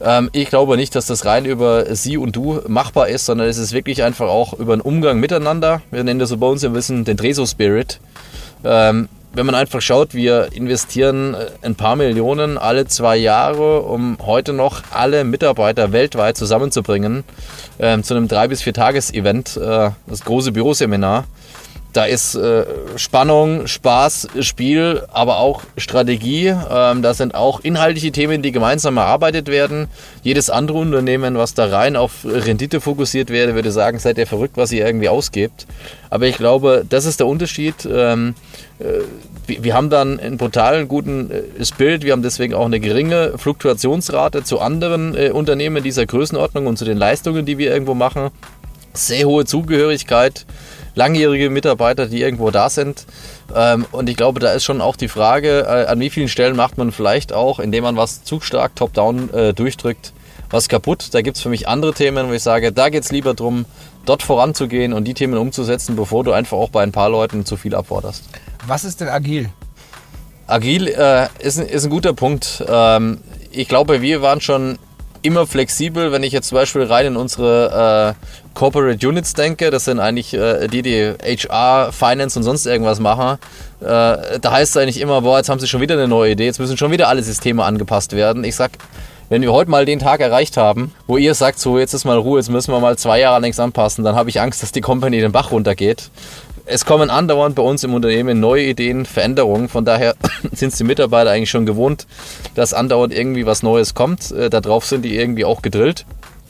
Ähm, 0.02 0.30
ich 0.34 0.50
glaube 0.50 0.78
nicht, 0.78 0.96
dass 0.96 1.08
das 1.08 1.26
rein 1.26 1.46
über 1.46 1.96
Sie 1.96 2.18
und 2.18 2.36
Du 2.36 2.62
machbar 2.68 3.08
ist, 3.08 3.26
sondern 3.26 3.48
es 3.48 3.58
ist 3.58 3.74
wirklich 3.74 4.04
einfach 4.04 4.28
auch 4.28 4.54
über 4.54 4.74
einen 4.74 4.82
Umgang 4.82 5.20
miteinander. 5.20 5.82
Wir 5.92 6.04
nennen 6.04 6.20
das 6.20 6.30
so 6.30 6.38
bei 6.38 6.48
uns 6.48 6.64
im 6.64 6.74
Wissen 6.74 7.06
den 7.06 7.18
Treso-Spirit. 7.18 8.00
Ähm, 8.64 9.10
wenn 9.36 9.46
man 9.46 9.56
einfach 9.56 9.82
schaut, 9.82 10.14
wir 10.14 10.50
investieren 10.54 11.34
äh, 11.34 11.48
ein 11.62 11.76
paar 11.76 11.96
Millionen 11.98 12.58
alle 12.58 12.88
zwei 12.88 13.18
Jahre, 13.18 13.82
um 13.82 14.18
heute 14.26 14.54
noch 14.54 14.82
alle 14.92 15.24
Mitarbeiter 15.26 15.92
weltweit 15.92 16.38
zusammenzubringen 16.38 17.24
ähm, 17.80 18.04
zu 18.04 18.16
einem 18.16 18.28
drei 18.28 18.48
bis 18.48 18.62
vier 18.62 18.74
Tages-Event, 18.74 19.58
äh, 19.58 19.92
das 20.08 20.24
große 20.24 20.54
Büroseminar. 20.54 21.26
Da 21.96 22.04
ist 22.04 22.36
äh, 22.36 22.66
Spannung, 22.98 23.68
Spaß, 23.68 24.28
Spiel, 24.42 25.04
aber 25.14 25.38
auch 25.38 25.62
Strategie. 25.78 26.48
Ähm, 26.48 27.02
da 27.02 27.14
sind 27.14 27.36
auch 27.36 27.62
inhaltliche 27.62 28.12
Themen, 28.12 28.42
die 28.42 28.52
gemeinsam 28.52 28.98
erarbeitet 28.98 29.48
werden. 29.48 29.88
Jedes 30.22 30.50
andere 30.50 30.80
Unternehmen, 30.80 31.38
was 31.38 31.54
da 31.54 31.68
rein 31.68 31.96
auf 31.96 32.26
Rendite 32.26 32.82
fokussiert 32.82 33.30
wäre, 33.30 33.56
würde 33.56 33.72
sagen, 33.72 33.98
seid 33.98 34.18
ihr 34.18 34.28
verrückt, 34.28 34.58
was 34.58 34.74
ihr 34.74 34.86
irgendwie 34.86 35.08
ausgebt. 35.08 35.68
Aber 36.10 36.28
ich 36.28 36.36
glaube, 36.36 36.86
das 36.90 37.06
ist 37.06 37.22
der 37.22 37.28
Unterschied. 37.28 37.88
Ähm, 37.90 38.36
äh, 38.80 38.84
wir 39.48 39.74
haben 39.74 39.90
dann 39.90 40.20
einen 40.20 40.36
brutalen 40.36 40.90
guten 40.90 41.32
äh, 41.32 41.64
Spirit. 41.64 42.04
Wir 42.04 42.12
haben 42.12 42.24
deswegen 42.24 42.56
auch 42.56 42.66
eine 42.66 42.82
geringe 42.82 43.38
Fluktuationsrate 43.38 44.44
zu 44.44 44.60
anderen 44.60 45.16
äh, 45.16 45.30
Unternehmen 45.30 45.82
dieser 45.82 46.06
Größenordnung 46.06 46.68
und 46.68 46.78
zu 46.78 46.84
den 46.84 46.98
Leistungen, 46.98 47.46
die 47.46 47.58
wir 47.58 47.72
irgendwo 47.72 47.94
machen. 47.94 48.32
Sehr 48.92 49.28
hohe 49.28 49.46
Zugehörigkeit 49.46 50.46
langjährige 50.96 51.50
Mitarbeiter, 51.50 52.08
die 52.08 52.22
irgendwo 52.22 52.52
da 52.52 52.70
sind. 52.70 53.06
Ähm, 53.54 53.86
und 53.92 54.10
ich 54.10 54.18
glaube, 54.18 54.40
da 54.40 54.52
ist 54.52 54.64
schon 54.64 54.82
auch 54.82 54.96
die 54.96 55.08
Frage, 55.08 55.62
äh, 55.68 55.86
an 55.86 56.00
wie 56.00 56.10
vielen 56.10 56.30
Stellen 56.30 56.56
macht 56.56 56.78
man 56.78 56.92
vielleicht 56.92 57.34
auch, 57.34 57.60
indem 57.60 57.84
man 57.84 57.98
was 57.98 58.24
zu 58.24 58.40
stark 58.42 58.76
top-down 58.76 59.34
äh, 59.34 59.54
durchdrückt, 59.54 60.14
was 60.50 60.70
kaputt. 60.70 61.14
Da 61.14 61.22
gibt 61.22 61.38
es 61.38 61.44
für 61.44 61.50
mich 61.50 61.68
andere 61.68 61.94
Themen, 61.94 62.30
wo 62.30 62.34
ich 62.34 62.44
sage, 62.44 62.72
da 62.72 62.90
geht 62.90 63.04
es 63.04 63.12
lieber 63.12 63.34
darum, 63.34 63.66
dort 64.06 64.24
voranzugehen 64.24 64.94
und 64.94 65.06
die 65.06 65.14
Themen 65.14 65.38
umzusetzen, 65.38 65.96
bevor 65.96 66.24
du 66.24 66.32
einfach 66.32 66.58
auch 66.58 66.70
bei 66.70 66.84
ein 66.84 66.92
paar 66.92 67.10
Leuten 67.10 67.46
zu 67.46 67.58
viel 67.58 67.76
abforderst. 67.76 68.24
Was 68.68 68.84
ist 68.84 69.02
denn 69.02 69.10
agil? 69.10 69.50
Agil 70.48 70.88
äh, 70.88 71.28
ist, 71.40 71.58
ist, 71.58 71.86
ein 71.86 71.90
guter 71.90 72.14
Punkt. 72.14 72.64
Ähm, 72.68 73.20
ich 73.52 73.68
glaube, 73.68 74.02
wir 74.02 74.22
waren 74.22 74.42
schon 74.42 74.78
immer 75.24 75.48
flexibel, 75.48 76.12
wenn 76.12 76.22
ich 76.22 76.34
jetzt 76.34 76.50
zum 76.50 76.58
Beispiel 76.58 76.84
rein 76.84 77.08
in 77.08 77.16
unsere 77.16 78.16
äh, 78.16 78.45
Corporate 78.56 79.08
Units 79.08 79.36
denke, 79.36 79.70
das 79.70 79.86
sind 79.86 80.00
eigentlich 80.00 80.34
äh, 80.34 80.68
die, 80.68 80.82
die 80.82 81.14
HR, 81.22 81.92
Finance 81.92 82.40
und 82.40 82.44
sonst 82.44 82.66
irgendwas 82.66 83.00
machen. 83.00 83.38
Äh, 83.82 83.86
da 83.86 84.52
heißt 84.52 84.76
es 84.76 84.82
eigentlich 84.82 85.00
immer, 85.00 85.22
boah, 85.22 85.38
jetzt 85.38 85.50
haben 85.50 85.60
sie 85.60 85.68
schon 85.68 85.82
wieder 85.82 85.94
eine 85.94 86.08
neue 86.08 86.32
Idee, 86.32 86.46
jetzt 86.46 86.60
müssen 86.60 86.78
schon 86.78 86.92
wieder 86.92 87.10
alle 87.10 87.22
Systeme 87.22 87.64
angepasst 87.64 88.14
werden. 88.14 88.44
Ich 88.44 88.56
sag, 88.56 88.72
wenn 89.30 89.44
wir 89.44 89.54
heute 89.54 89.70
mal 89.70 89.86
den 89.86 90.00
Tag 90.00 90.22
erreicht 90.22 90.58
haben, 90.58 90.92
wo 91.06 91.18
ihr 91.18 91.36
sagt, 91.36 91.60
so 91.60 91.78
jetzt 91.78 91.94
ist 91.94 92.06
mal 92.06 92.18
Ruhe, 92.18 92.40
jetzt 92.40 92.50
müssen 92.50 92.72
wir 92.72 92.80
mal 92.80 92.98
zwei 92.98 93.20
Jahre 93.20 93.42
nichts 93.42 93.60
anpassen, 93.60 94.04
dann 94.04 94.16
habe 94.16 94.30
ich 94.30 94.42
Angst, 94.42 94.64
dass 94.64 94.72
die 94.72 94.82
Company 94.82 95.20
den 95.20 95.32
Bach 95.32 95.52
runtergeht 95.52 96.10
es 96.66 96.86
kommen 96.86 97.10
andauernd 97.10 97.56
bei 97.56 97.62
uns 97.62 97.84
im 97.84 97.94
Unternehmen 97.94 98.40
neue 98.40 98.64
Ideen, 98.64 99.06
Veränderungen. 99.06 99.70
Von 99.70 99.86
daher 99.86 100.16
sind 100.52 100.70
es 100.70 100.78
die 100.78 100.84
Mitarbeiter 100.84 101.32
eigentlich 101.32 101.52
schon 101.52 101.66
gewohnt, 101.66 102.08
dass 102.56 102.74
andauernd 102.74 103.14
irgendwie 103.14 103.46
was 103.46 103.64
Neues 103.64 103.94
kommt. 103.94 104.32
Äh, 104.32 104.50
darauf 104.50 104.86
sind 104.86 105.04
die 105.04 105.16
irgendwie 105.16 105.46
auch 105.46 105.62
gedrillt 105.62 106.06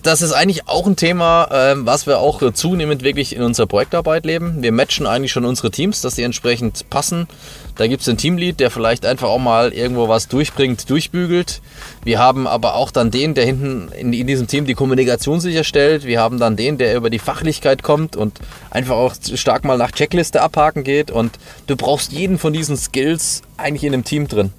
das 0.06 0.22
ist 0.22 0.34
eigentlich 0.34 0.68
auch 0.68 0.86
ein 0.86 0.96
Thema, 0.96 1.50
ähm, 1.52 1.86
was 1.86 2.06
wir 2.06 2.20
auch 2.20 2.52
zunehmend 2.54 3.04
wirklich 3.04 3.36
in 3.36 3.42
unserer 3.42 3.66
Projektarbeit 3.66 4.26
leben. 4.26 4.62
Wir 4.62 4.72
matchen 4.72 5.08
eigentlich 5.08 5.32
schon 5.32 5.46
unsere 5.46 5.72
Teams, 5.72 6.02
dass 6.02 6.16
sie 6.16 6.24
entsprechend 6.24 6.90
passen. 6.92 7.28
Da 7.76 7.88
gibt 7.88 8.04
es 8.04 8.08
einen 8.08 8.20
Teamlead, 8.20 8.60
der 8.60 8.70
vielleicht 8.70 9.06
einfach 9.06 9.28
auch 9.28 9.40
mal 9.40 9.74
irgendwo 9.74 10.08
was 10.08 10.28
durchbringt, 10.28 10.90
durchbügelt. 10.90 11.62
Wir 12.04 12.20
haben 12.20 12.46
aber 12.46 12.76
auch 12.76 12.92
dann 12.92 13.10
den, 13.10 13.34
der 13.34 13.46
hinten 13.46 13.92
in, 13.94 14.14
in 14.14 14.28
diesem 14.28 14.46
Team 14.46 14.66
die 14.66 14.76
Kommunikation 14.76 15.40
sicherstellt. 15.42 16.06
Wir 16.06 16.22
haben 16.22 16.40
dann 16.40 16.56
den, 16.56 16.78
der 16.78 16.96
über 16.96 17.10
die 17.10 17.20
Fachlichkeit 17.20 17.82
kommt 17.82 18.16
und 18.16 18.40
einfach 18.70 18.96
auch 18.96 19.16
stark 19.34 19.66
mal 19.66 19.78
nach 19.78 19.92
Checkliste 19.92 20.42
abhaken 20.42 20.84
geht. 20.84 21.10
Und 21.10 21.32
du 21.66 21.76
brauchst 21.76 22.12
jeden 22.12 22.38
von 22.38 22.54
diesen 22.54 22.78
Skills 22.78 23.42
eigentlich 23.58 23.84
in 23.84 23.94
einem 23.94 24.04
Team 24.04 24.28
drin. 24.28 24.54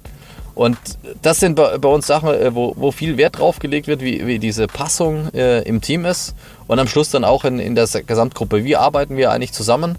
Und 0.57 0.77
das 1.21 1.39
sind 1.39 1.55
bei, 1.55 1.77
bei 1.77 1.87
uns 1.87 2.07
Sachen, 2.07 2.29
äh, 2.29 2.53
wo, 2.55 2.73
wo, 2.75 2.91
viel 2.91 3.15
Wert 3.17 3.37
drauf 3.37 3.59
gelegt 3.59 3.85
wird, 3.85 4.01
wie, 4.01 4.25
wie 4.25 4.39
diese 4.39 4.65
Passung 4.65 5.31
äh, 5.35 5.61
im 5.61 5.81
Team 5.81 6.03
ist. 6.03 6.33
Und 6.65 6.79
am 6.79 6.87
Schluss 6.87 7.11
dann 7.11 7.23
auch 7.23 7.45
in, 7.45 7.59
in 7.59 7.75
der 7.75 7.85
Gesamtgruppe. 7.85 8.63
Wie 8.63 8.75
arbeiten 8.75 9.17
wir 9.17 9.29
eigentlich 9.29 9.53
zusammen? 9.53 9.97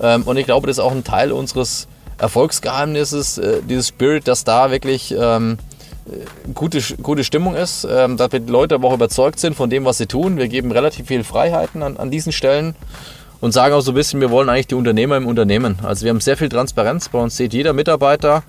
Ähm, 0.00 0.22
und 0.22 0.36
ich 0.36 0.46
glaube, 0.46 0.68
das 0.68 0.78
ist 0.78 0.84
auch 0.84 0.92
ein 0.92 1.02
Teil 1.02 1.32
unseres 1.32 1.88
Erfolgsgeheimnisses, 2.16 3.38
äh, 3.38 3.60
dieses 3.68 3.88
Spirit, 3.88 4.28
dass 4.28 4.44
da 4.44 4.70
wirklich 4.70 5.12
ähm, 5.18 5.58
äh, 6.06 6.52
gute, 6.54 6.80
gute 7.02 7.24
Stimmung 7.24 7.56
ist, 7.56 7.84
ähm, 7.90 8.16
dass 8.16 8.28
die 8.30 8.38
Leute 8.38 8.76
aber 8.76 8.86
auch 8.86 8.94
überzeugt 8.94 9.40
sind 9.40 9.56
von 9.56 9.68
dem, 9.68 9.84
was 9.84 9.98
sie 9.98 10.06
tun. 10.06 10.36
Wir 10.36 10.46
geben 10.46 10.70
relativ 10.70 11.08
viel 11.08 11.24
Freiheiten 11.24 11.82
an, 11.82 11.96
an 11.96 12.12
diesen 12.12 12.30
Stellen 12.30 12.76
und 13.40 13.52
sagen 13.52 13.74
auch 13.74 13.80
so 13.80 13.92
ein 13.92 13.94
bisschen, 13.94 14.20
wir 14.20 14.30
wollen 14.30 14.48
eigentlich 14.48 14.66
die 14.66 14.74
Unternehmer 14.74 15.16
im 15.16 15.26
Unternehmen. 15.26 15.78
Also 15.82 16.04
wir 16.04 16.10
haben 16.10 16.20
sehr 16.20 16.36
viel 16.36 16.48
Transparenz. 16.48 17.08
Bei 17.08 17.18
uns 17.18 17.36
sieht 17.36 17.52
jeder 17.52 17.72
Mitarbeiter, 17.72 18.42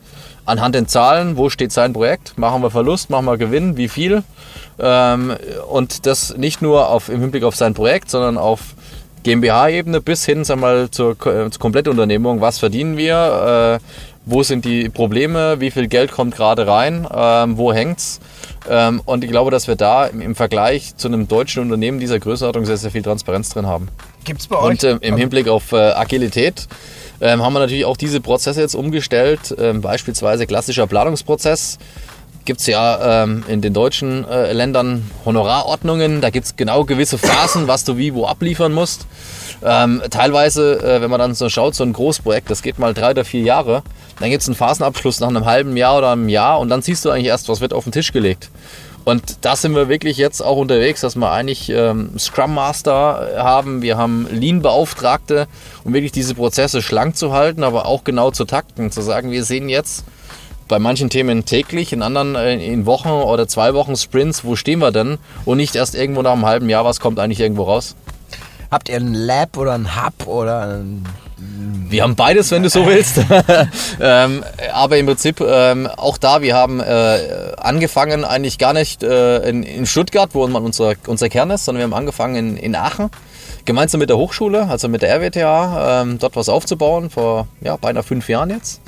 anhand 0.46 0.76
den 0.76 0.88
Zahlen, 0.88 1.38
wo 1.38 1.50
steht 1.50 1.72
sein 1.72 1.94
Projekt, 1.94 2.38
machen 2.38 2.62
wir 2.62 2.72
Verlust, 2.72 3.10
machen 3.10 3.26
wir 3.26 3.38
Gewinn, 3.38 3.78
wie 3.78 3.88
viel. 3.88 4.24
Ähm, 4.80 5.34
und 5.70 6.06
das 6.06 6.36
nicht 6.38 6.62
nur 6.62 6.90
auf, 6.90 7.10
im 7.10 7.22
Hinblick 7.22 7.44
auf 7.44 7.56
sein 7.56 7.74
Projekt, 7.74 8.10
sondern 8.10 8.38
auf 8.38 8.62
GmbH-Ebene 9.24 10.02
bis 10.02 10.26
hin 10.26 10.44
sagen 10.44 10.62
wir 10.62 10.68
mal, 10.68 10.92
zur, 10.92 11.12
äh, 11.12 11.50
zur 11.50 11.60
Komplettunternehmung. 11.60 12.42
Was 12.42 12.58
verdienen 12.60 12.98
wir? 12.98 13.80
Äh, 13.80 13.86
wo 14.26 14.44
sind 14.44 14.66
die 14.66 14.90
Probleme? 14.90 15.60
Wie 15.60 15.72
viel 15.72 15.88
Geld 15.88 16.12
kommt 16.12 16.36
gerade 16.36 16.68
rein? 16.68 17.08
Ähm, 17.14 17.58
wo 17.58 17.74
hängt's? 17.74 18.20
Ähm, 18.70 19.02
und 19.06 19.24
ich 19.24 19.32
glaube, 19.32 19.52
dass 19.52 19.68
wir 19.68 19.76
da 19.76 20.06
im, 20.06 20.22
im, 20.22 20.36
Vergleich 20.36 20.96
zu 20.96 21.08
einem 21.08 21.28
deutschen 21.28 21.64
Unternehmen 21.64 22.00
dieser 22.00 22.20
Größenordnung 22.20 22.66
sehr, 22.66 22.78
sehr 22.78 22.92
viel 22.92 23.02
Transparenz 23.02 23.50
drin 23.50 23.66
haben. 23.66 23.88
Gibt 24.24 24.42
es 24.42 24.48
bei 24.48 24.58
euch? 24.58 24.64
Und 24.64 24.84
äh, 24.84 24.98
im 25.02 25.18
Hinblick 25.18 25.48
auf 25.48 25.72
äh, 25.72 25.78
Agilität 25.78 26.68
ähm, 27.20 27.42
haben 27.42 27.54
wir 27.54 27.60
natürlich 27.60 27.86
auch 27.86 27.98
diese 27.98 28.22
Prozesse 28.22 28.62
jetzt 28.62 28.76
umgestellt. 28.76 29.56
Ähm, 29.58 29.82
beispielsweise 29.82 30.46
klassischer 30.46 30.88
Planungsprozess 30.88 31.80
gibt 32.46 32.62
es 32.62 32.68
ja 32.68 33.24
ähm, 33.24 33.44
in 33.48 33.62
den 33.62 33.74
deutschen 33.74 34.28
äh, 34.28 34.54
Ländern 34.54 35.10
Honorarordnungen. 35.26 36.22
Da 36.22 36.30
gibt 36.30 36.46
es 36.46 36.56
genau 36.56 36.84
gewisse 36.84 37.18
Phasen, 37.18 37.68
was 37.68 37.84
du 37.84 37.98
wie 37.98 38.14
wo 38.14 38.26
abliefern 38.26 38.72
musst. 38.72 39.06
Ähm, 39.64 40.02
teilweise, 40.10 40.80
äh, 40.82 41.02
wenn 41.02 41.10
man 41.10 41.20
dann 41.20 41.34
so 41.34 41.50
schaut, 41.50 41.76
so 41.76 41.84
ein 41.84 41.94
Großprojekt, 41.94 42.50
das 42.50 42.62
geht 42.62 42.80
mal 42.80 42.94
drei 42.94 43.12
oder 43.12 43.26
vier 43.26 43.42
Jahre. 43.42 43.84
Dann 44.20 44.30
gibt 44.30 44.42
es 44.42 44.48
einen 44.48 44.56
Phasenabschluss 44.56 45.20
nach 45.20 45.28
einem 45.28 45.46
halben 45.46 45.76
Jahr 45.76 45.98
oder 45.98 46.12
einem 46.12 46.30
Jahr 46.30 46.60
und 46.60 46.70
dann 46.70 46.82
siehst 46.82 47.04
du 47.06 47.10
eigentlich 47.10 47.28
erst, 47.28 47.50
was 47.50 47.62
wird 47.62 47.74
auf 47.74 47.84
den 47.84 47.92
Tisch 47.92 48.12
gelegt. 48.12 48.50
Und 49.06 49.46
da 49.46 49.56
sind 49.56 49.76
wir 49.76 49.90
wirklich 49.90 50.18
jetzt 50.18 50.42
auch 50.42 50.58
unterwegs, 50.58 51.02
dass 51.02 51.16
wir 51.16 51.32
eigentlich 51.32 51.70
ähm, 51.70 52.12
Scrum 52.20 52.54
Master 52.54 53.30
haben, 53.38 53.82
wir 53.82 53.98
haben 53.98 54.28
Lean-Beauftragte, 54.32 55.48
um 55.84 55.94
wirklich 55.94 56.12
diese 56.12 56.36
Prozesse 56.36 56.82
schlank 56.82 57.18
zu 57.18 57.34
halten, 57.34 57.64
aber 57.64 57.86
auch 57.86 58.04
genau 58.04 58.32
zu 58.32 58.46
takten, 58.46 58.92
zu 58.92 59.02
sagen, 59.02 59.32
wir 59.32 59.44
sehen 59.44 59.68
jetzt 59.68 60.04
bei 60.68 60.80
manchen 60.80 61.10
Themen 61.10 61.46
täglich, 61.46 61.92
in 61.92 62.04
anderen 62.04 62.36
äh, 62.36 62.64
in 62.64 62.86
Wochen 62.86 63.10
oder 63.10 63.48
zwei 63.48 63.74
Wochen 63.74 63.96
Sprints, 63.96 64.46
wo 64.46 64.56
stehen 64.56 64.80
wir 64.80 64.92
denn? 64.92 65.18
Und 65.44 65.58
nicht 65.58 65.76
erst 65.76 65.96
irgendwo 65.96 66.22
nach 66.22 66.34
einem 66.34 66.46
halben 66.46 66.70
Jahr, 66.70 66.86
was 66.86 67.00
kommt 67.00 67.20
eigentlich 67.20 67.40
irgendwo 67.40 67.64
raus? 67.64 67.96
Habt 68.72 68.90
ihr 68.90 68.98
ein 68.98 69.14
Lab 69.14 69.58
oder 69.58 69.74
ein 69.74 69.96
Hub 69.96 70.28
oder 70.28 70.62
ein 70.62 71.06
wir 71.90 72.04
haben 72.04 72.16
beides, 72.16 72.52
wenn 72.52 72.64
du 72.64 72.70
so 72.70 72.86
willst. 72.86 73.20
ähm, 74.02 74.44
aber 74.74 74.98
im 74.98 75.06
Prinzip 75.06 75.42
ähm, 75.42 75.88
auch 75.88 76.18
da, 76.18 76.42
wir 76.42 76.56
haben 76.56 76.80
äh, 76.80 77.54
angefangen 77.58 78.26
eigentlich 78.26 78.58
gar 78.58 78.74
nicht 78.74 79.04
äh, 79.04 79.50
in, 79.50 79.64
in, 79.64 79.86
Stuttgart, 79.86 80.30
wo 80.34 80.46
man 80.48 80.64
unser, 80.64 80.94
unser 81.08 81.30
Kern 81.30 81.50
ist, 81.52 81.66
sondern 81.66 81.80
wir 81.80 81.84
haben 81.86 82.00
angefangen 82.00 82.36
in, 82.36 82.58
in 82.58 82.76
Aachen, 82.76 83.10
gemeinsam 83.66 84.00
mit 84.00 84.10
der 84.10 84.18
Hochschule, 84.18 84.68
also 84.68 84.88
mit 84.88 85.02
der 85.02 85.16
RWTH, 85.16 86.02
ähm, 86.02 86.20
dort 86.20 86.36
was 86.36 86.50
aufzubauen, 86.50 87.10
vor 87.10 87.48
ja, 87.62 87.78
beinahe 87.78 88.04
fünf 88.04 88.30
Jahren 88.30 88.50
jetzt. 88.50 88.82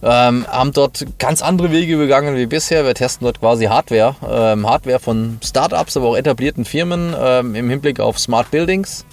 Ähm, 0.00 0.46
haben 0.48 0.72
dort 0.72 1.04
ganz 1.18 1.42
andere 1.42 1.72
Wege 1.72 1.96
begangen 1.96 2.36
wie 2.36 2.46
bisher. 2.46 2.84
Wir 2.84 2.94
testen 2.94 3.24
dort 3.24 3.40
quasi 3.40 3.64
Hardware. 3.64 4.14
Ähm, 4.30 4.68
Hardware 4.68 5.00
von 5.00 5.40
Startups, 5.42 5.96
aber 5.96 6.06
auch 6.06 6.16
etablierten 6.16 6.64
Firmen 6.64 7.16
ähm, 7.20 7.56
im 7.56 7.68
Hinblick 7.68 7.98
auf 7.98 8.16
Smart 8.20 8.48
Buildings. 8.52 9.04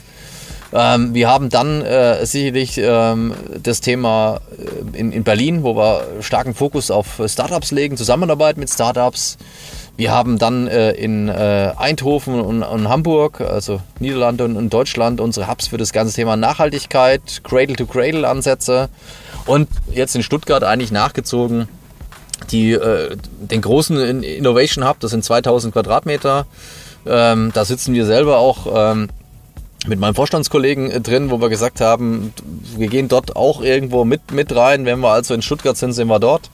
Ähm, 0.76 1.14
wir 1.14 1.30
haben 1.30 1.50
dann 1.50 1.82
äh, 1.82 2.26
sicherlich 2.26 2.78
ähm, 2.78 3.34
das 3.64 3.80
Thema 3.80 4.42
äh, 4.60 4.98
in, 5.00 5.14
in 5.14 5.24
Berlin, 5.24 5.64
wo 5.64 5.78
wir 5.78 6.06
starken 6.20 6.54
Fokus 6.54 6.92
auf 6.92 7.22
Startups 7.26 7.72
legen, 7.72 7.96
Zusammenarbeit 7.96 8.58
mit 8.58 8.70
Startups. 8.70 9.38
Wir 9.96 10.12
haben 10.12 10.38
dann 10.38 10.68
äh, 10.68 10.92
in 10.92 11.30
äh, 11.30 11.72
Eindhoven 11.78 12.42
und, 12.42 12.62
und, 12.62 12.90
Hamburg, 12.90 13.40
also 13.40 13.80
Niederlande 14.00 14.44
und, 14.44 14.58
und, 14.58 14.74
Deutschland, 14.74 15.22
unsere 15.22 15.50
Hubs 15.50 15.68
für 15.68 15.78
das 15.78 15.94
ganze 15.94 16.14
Thema 16.14 16.36
Nachhaltigkeit, 16.36 17.22
Cradle-to-Cradle-Ansätze 17.46 18.90
und 19.46 19.70
jetzt 19.90 20.14
in 20.18 20.24
Stuttgart 20.24 20.66
eigentlich 20.66 20.92
nachgezogen 20.92 21.70
die, 22.52 22.74
äh, 22.74 23.16
den 23.40 23.62
großen 23.62 24.24
Innovation 24.24 24.86
Hub, 24.86 25.00
das 25.00 25.12
sind 25.12 25.24
2000 25.24 25.74
Quadratmeter. 25.74 26.46
Ähm, 27.08 27.52
da 27.54 27.64
sitzen 27.64 27.94
wir 27.94 28.06
selber 28.06 28.40
auch 28.40 28.68
ähm, 28.76 29.10
mit 29.88 30.00
meinem 30.00 30.16
Vorstandskollegen 30.16 30.90
äh, 30.92 31.02
drin, 31.02 31.32
wo 31.32 31.40
wir 31.40 31.50
gesagt 31.50 31.82
haben, 31.82 32.34
wir 32.76 32.88
gehen 32.88 33.08
dort 33.08 33.36
auch 33.36 33.62
irgendwo 33.62 34.06
mit, 34.06 34.32
mit 34.32 34.56
rein. 34.56 34.86
Wenn 34.86 35.00
wir 35.00 35.10
also 35.10 35.34
in 35.34 35.42
Stuttgart 35.42 35.78
sind, 35.78 35.94
sind 35.94 36.08
wir 36.08 36.20
dort. 36.20 36.50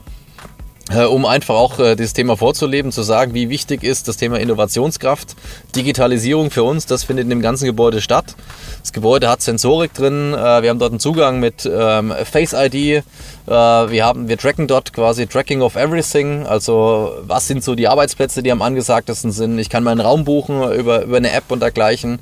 äh, 0.89 1.05
um 1.05 1.25
einfach 1.25 1.55
auch 1.55 1.79
äh, 1.79 1.95
dieses 1.95 2.13
Thema 2.13 2.35
vorzuleben, 2.35 2.91
zu 2.91 3.03
sagen, 3.03 3.33
wie 3.33 3.49
wichtig 3.49 3.83
ist 3.83 4.07
das 4.07 4.17
Thema 4.17 4.39
Innovationskraft, 4.39 5.35
Digitalisierung 5.75 6.51
für 6.51 6.63
uns, 6.63 6.85
das 6.85 7.03
findet 7.03 7.23
in 7.23 7.29
dem 7.29 7.41
ganzen 7.41 7.65
Gebäude 7.65 8.01
statt. 8.01 8.35
Das 8.81 8.91
Gebäude 8.91 9.29
hat 9.29 9.41
Sensorik 9.41 9.93
drin, 9.93 10.31
wir 10.31 10.69
haben 10.69 10.79
dort 10.79 10.91
einen 10.91 10.99
Zugang 10.99 11.39
mit 11.39 11.69
ähm, 11.71 12.13
Face 12.29 12.53
ID, 12.53 13.03
wir, 13.45 14.05
haben, 14.05 14.27
wir 14.27 14.37
tracken 14.37 14.67
dort 14.67 14.91
quasi 14.91 15.27
Tracking 15.27 15.61
of 15.61 15.75
Everything, 15.75 16.47
also 16.47 17.13
was 17.21 17.47
sind 17.47 17.63
so 17.63 17.75
die 17.75 17.87
Arbeitsplätze, 17.87 18.41
die 18.41 18.51
am 18.51 18.61
angesagtesten 18.61 19.31
sind. 19.31 19.59
Ich 19.59 19.69
kann 19.69 19.83
meinen 19.83 20.01
Raum 20.01 20.25
buchen 20.25 20.63
über, 20.73 21.03
über 21.03 21.17
eine 21.17 21.31
App 21.31 21.49
und 21.49 21.61
dergleichen 21.61 22.19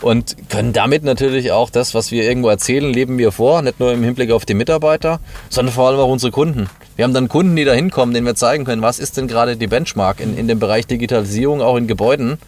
und 0.00 0.36
können 0.48 0.72
damit 0.72 1.04
natürlich 1.04 1.52
auch 1.52 1.70
das, 1.70 1.94
was 1.94 2.10
wir 2.10 2.24
irgendwo 2.24 2.48
erzählen, 2.48 2.92
leben 2.92 3.18
wir 3.18 3.32
vor, 3.32 3.62
nicht 3.62 3.80
nur 3.80 3.92
im 3.92 4.02
Hinblick 4.02 4.30
auf 4.30 4.44
die 4.44 4.54
Mitarbeiter, 4.54 5.20
sondern 5.48 5.74
vor 5.74 5.88
allem 5.88 6.00
auch 6.00 6.08
unsere 6.08 6.32
Kunden. 6.32 6.68
Wir 6.96 7.04
haben 7.04 7.14
dann 7.14 7.28
Kunden, 7.28 7.56
die 7.56 7.64
da 7.64 7.72
hinkommen, 7.72 8.14
denen 8.14 8.26
wir 8.26 8.34
zeigen 8.34 8.64
können, 8.64 8.82
was 8.82 8.98
ist 8.98 9.16
denn 9.16 9.28
gerade 9.28 9.56
die 9.56 9.66
Benchmark 9.66 10.20
in, 10.20 10.36
in 10.36 10.48
dem 10.48 10.58
Bereich 10.58 10.86
Digitalisierung, 10.86 11.62
auch 11.62 11.76
in 11.76 11.86
Gebäuden. 11.86 12.38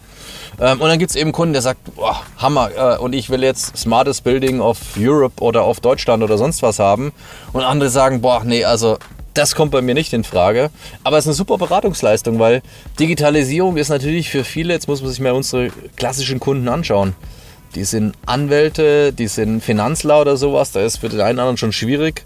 Ähm, 0.59 0.81
und 0.81 0.89
dann 0.89 0.99
gibt 0.99 1.11
es 1.11 1.15
eben 1.15 1.31
Kunden, 1.31 1.53
der 1.53 1.61
sagt, 1.61 1.95
boah, 1.95 2.21
Hammer, 2.37 2.69
äh, 2.75 2.97
und 2.97 3.13
ich 3.13 3.29
will 3.29 3.43
jetzt 3.43 3.77
Smartest 3.77 4.23
Building 4.23 4.59
of 4.59 4.77
Europe 4.97 5.41
oder 5.41 5.63
auf 5.63 5.79
Deutschland 5.79 6.23
oder 6.23 6.37
sonst 6.37 6.61
was 6.61 6.79
haben. 6.79 7.13
Und 7.53 7.63
andere 7.63 7.89
sagen, 7.89 8.21
boah, 8.21 8.43
nee, 8.43 8.65
also 8.65 8.97
das 9.33 9.55
kommt 9.55 9.71
bei 9.71 9.81
mir 9.81 9.93
nicht 9.93 10.13
in 10.13 10.23
Frage. 10.23 10.69
Aber 11.03 11.17
es 11.17 11.23
ist 11.25 11.29
eine 11.29 11.35
super 11.35 11.57
Beratungsleistung, 11.57 12.39
weil 12.39 12.61
Digitalisierung 12.99 13.77
ist 13.77 13.89
natürlich 13.89 14.29
für 14.29 14.43
viele, 14.43 14.73
jetzt 14.73 14.87
muss 14.87 15.01
man 15.01 15.09
sich 15.09 15.19
mal 15.19 15.31
unsere 15.31 15.69
klassischen 15.95 16.39
Kunden 16.39 16.67
anschauen 16.67 17.15
die 17.75 17.83
sind 17.83 18.15
Anwälte, 18.25 19.13
die 19.13 19.27
sind 19.27 19.61
Finanzler 19.61 20.21
oder 20.21 20.37
sowas. 20.37 20.71
Da 20.71 20.81
ist 20.81 20.97
für 20.97 21.09
den 21.09 21.21
einen 21.21 21.37
oder 21.37 21.43
anderen 21.43 21.57
schon 21.57 21.71
schwierig, 21.71 22.25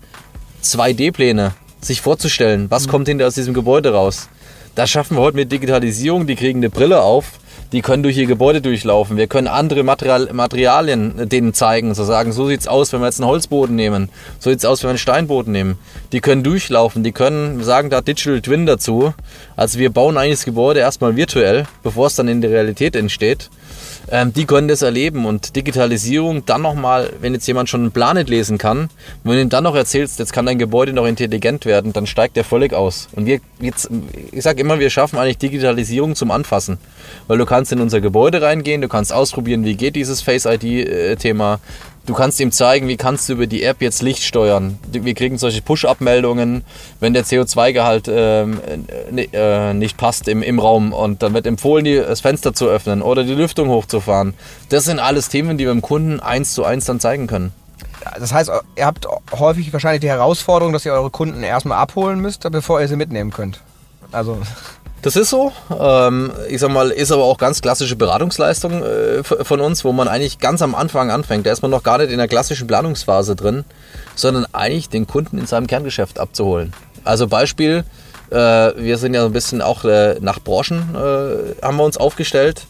2D-Pläne 0.63 1.53
sich 1.81 2.01
vorzustellen. 2.01 2.69
Was 2.69 2.87
mhm. 2.87 2.91
kommt 2.91 3.07
hinter 3.07 3.27
aus 3.27 3.35
diesem 3.35 3.53
Gebäude 3.53 3.93
raus? 3.93 4.29
Das 4.73 4.89
schaffen 4.89 5.17
wir 5.17 5.21
heute 5.21 5.37
mit 5.37 5.51
Digitalisierung. 5.51 6.27
Die 6.27 6.35
kriegen 6.35 6.59
eine 6.59 6.69
Brille 6.69 7.01
auf, 7.01 7.39
die 7.71 7.81
können 7.81 8.03
durch 8.03 8.17
ihr 8.17 8.25
Gebäude 8.25 8.61
durchlaufen. 8.61 9.17
Wir 9.17 9.27
können 9.27 9.47
andere 9.47 9.83
Material 9.83 10.29
Materialien 10.33 11.29
denen 11.29 11.53
zeigen, 11.53 11.93
so 11.93 12.03
sagen, 12.03 12.31
so 12.31 12.47
sieht 12.47 12.61
es 12.61 12.67
aus, 12.67 12.91
wenn 12.91 12.99
wir 12.99 13.05
jetzt 13.05 13.21
einen 13.21 13.29
Holzboden 13.29 13.75
nehmen. 13.75 14.09
So 14.39 14.49
sieht 14.49 14.59
es 14.59 14.65
aus, 14.65 14.81
wenn 14.81 14.87
wir 14.87 14.91
einen 14.91 14.97
Steinboden 14.97 15.53
nehmen. 15.53 15.77
Die 16.11 16.19
können 16.19 16.43
durchlaufen, 16.43 17.03
die 17.03 17.11
können, 17.11 17.59
wir 17.59 17.65
sagen 17.65 17.89
da 17.89 18.01
Digital 18.01 18.41
Twin 18.41 18.65
dazu. 18.65 19.13
Also 19.55 19.79
wir 19.79 19.91
bauen 19.91 20.17
eigentlich 20.17 20.39
das 20.39 20.45
Gebäude 20.45 20.79
erstmal 20.79 21.15
virtuell, 21.15 21.65
bevor 21.83 22.07
es 22.07 22.15
dann 22.15 22.27
in 22.27 22.41
der 22.41 22.51
Realität 22.51 22.95
entsteht 22.95 23.49
ähm, 24.11 24.33
die 24.33 24.45
können 24.45 24.67
das 24.67 24.81
erleben. 24.81 25.25
Und 25.25 25.55
Digitalisierung 25.55 26.45
dann 26.45 26.61
nochmal, 26.61 27.11
wenn 27.21 27.33
jetzt 27.33 27.47
jemand 27.47 27.69
schon 27.69 27.81
einen 27.81 27.91
Plan 27.91 28.15
nicht 28.15 28.29
lesen 28.29 28.57
kann, 28.57 28.89
wenn 29.23 29.33
du 29.33 29.41
ihm 29.41 29.49
dann 29.49 29.63
noch 29.63 29.75
erzählst, 29.75 30.19
jetzt 30.19 30.33
kann 30.33 30.45
dein 30.45 30.59
Gebäude 30.59 30.93
noch 30.93 31.05
intelligent 31.05 31.65
werden, 31.65 31.93
dann 31.93 32.05
steigt 32.07 32.35
der 32.35 32.43
völlig 32.43 32.73
aus. 32.73 33.07
Und 33.13 33.25
wir, 33.25 33.39
jetzt, 33.59 33.89
ich 34.31 34.43
sage 34.43 34.61
immer, 34.61 34.79
wir 34.79 34.89
schaffen 34.89 35.17
eigentlich 35.17 35.37
Digitalisierung 35.37 36.15
zum 36.15 36.31
Anfassen. 36.31 36.77
Weil 37.27 37.37
du 37.37 37.45
kannst 37.45 37.71
in 37.71 37.81
unser 37.81 38.01
Gebäude 38.01 38.41
reingehen, 38.41 38.81
du 38.81 38.87
kannst 38.87 39.13
ausprobieren, 39.13 39.63
wie 39.65 39.75
geht 39.75 39.95
dieses 39.95 40.21
Face-ID-Thema. 40.21 41.59
Du 42.05 42.13
kannst 42.13 42.39
ihm 42.39 42.51
zeigen, 42.51 42.87
wie 42.87 42.97
kannst 42.97 43.27
du 43.27 43.33
über 43.33 43.47
die 43.47 43.63
App 43.63 43.81
jetzt 43.81 44.03
Licht 44.03 44.21
steuern. 44.21 44.77
Wir 44.91 45.15
kriegen 45.15 45.39
solche 45.39 45.63
Push-Up-Meldungen, 45.63 46.63
wenn 46.99 47.13
der 47.13 47.25
CO2-Gehalt 47.25 48.07
ähm, 48.07 48.59
äh, 49.15 49.73
nicht 49.73 49.97
passt 49.97 50.27
im, 50.27 50.43
im 50.43 50.59
Raum 50.59 50.93
und 50.93 51.23
dann 51.23 51.33
wird 51.33 51.47
empfohlen, 51.47 51.83
die, 51.83 51.95
das 51.95 52.21
Fenster 52.21 52.53
zu 52.53 52.67
öffnen 52.67 53.01
oder 53.01 53.23
die 53.23 53.33
Lüftung 53.33 53.69
hochzufahren. 53.69 54.35
Das 54.69 54.83
sind 54.83 54.99
alles 54.99 55.29
Themen, 55.29 55.57
die 55.57 55.65
wir 55.65 55.71
dem 55.71 55.81
Kunden 55.81 56.19
eins 56.19 56.53
zu 56.53 56.63
eins 56.63 56.85
dann 56.85 56.99
zeigen 56.99 57.25
können. 57.25 57.53
Das 58.19 58.31
heißt, 58.31 58.51
ihr 58.75 58.85
habt 58.85 59.07
häufig 59.31 59.73
wahrscheinlich 59.73 60.01
die 60.01 60.09
Herausforderung, 60.09 60.73
dass 60.73 60.85
ihr 60.85 60.93
eure 60.93 61.09
Kunden 61.09 61.41
erstmal 61.41 61.79
abholen 61.79 62.19
müsst, 62.19 62.47
bevor 62.51 62.81
ihr 62.81 62.87
sie 62.87 62.95
mitnehmen 62.95 63.31
könnt. 63.31 63.61
Also 64.11 64.39
das 65.05 65.15
ist 65.15 65.29
so. 65.29 65.51
Ähm, 65.79 66.31
ich 66.49 66.59
sag 66.59 66.71
mal, 66.71 66.89
ist 66.89 67.11
aber 67.11 67.25
auch 67.25 67.37
ganz 67.37 67.61
klassische 67.61 67.95
Beratungsleistung 67.95 68.83
äh, 68.83 69.23
von 69.23 69.61
uns, 69.61 69.85
wo 69.85 69.91
man 69.91 70.07
eigentlich 70.07 70.39
ganz 70.39 70.63
am 70.63 70.73
Anfang 70.73 71.11
anfängt. 71.11 71.45
Da 71.45 71.51
ist 71.51 71.61
man 71.61 71.69
noch 71.69 71.83
gar 71.83 71.99
nicht 71.99 72.09
in 72.09 72.17
der 72.17 72.27
klassischen 72.27 72.65
Planungsphase 72.65 73.35
drin, 73.35 73.65
sondern 74.15 74.47
eigentlich 74.51 74.89
den 74.89 75.05
Kunden 75.05 75.37
in 75.37 75.45
seinem 75.45 75.67
Kerngeschäft 75.67 76.17
abzuholen. 76.17 76.73
Also 77.03 77.27
Beispiel, 77.27 77.83
äh, 78.31 78.35
wir 78.35 78.97
sind 78.97 79.13
ja 79.13 79.21
so 79.21 79.27
ein 79.27 79.33
bisschen 79.33 79.61
auch 79.61 79.85
äh, 79.85 80.15
nach 80.21 80.39
Branchen 80.39 80.95
haben 81.61 81.77
wir 81.77 81.83
uns 81.83 81.97
aufgestellt. 81.97 82.65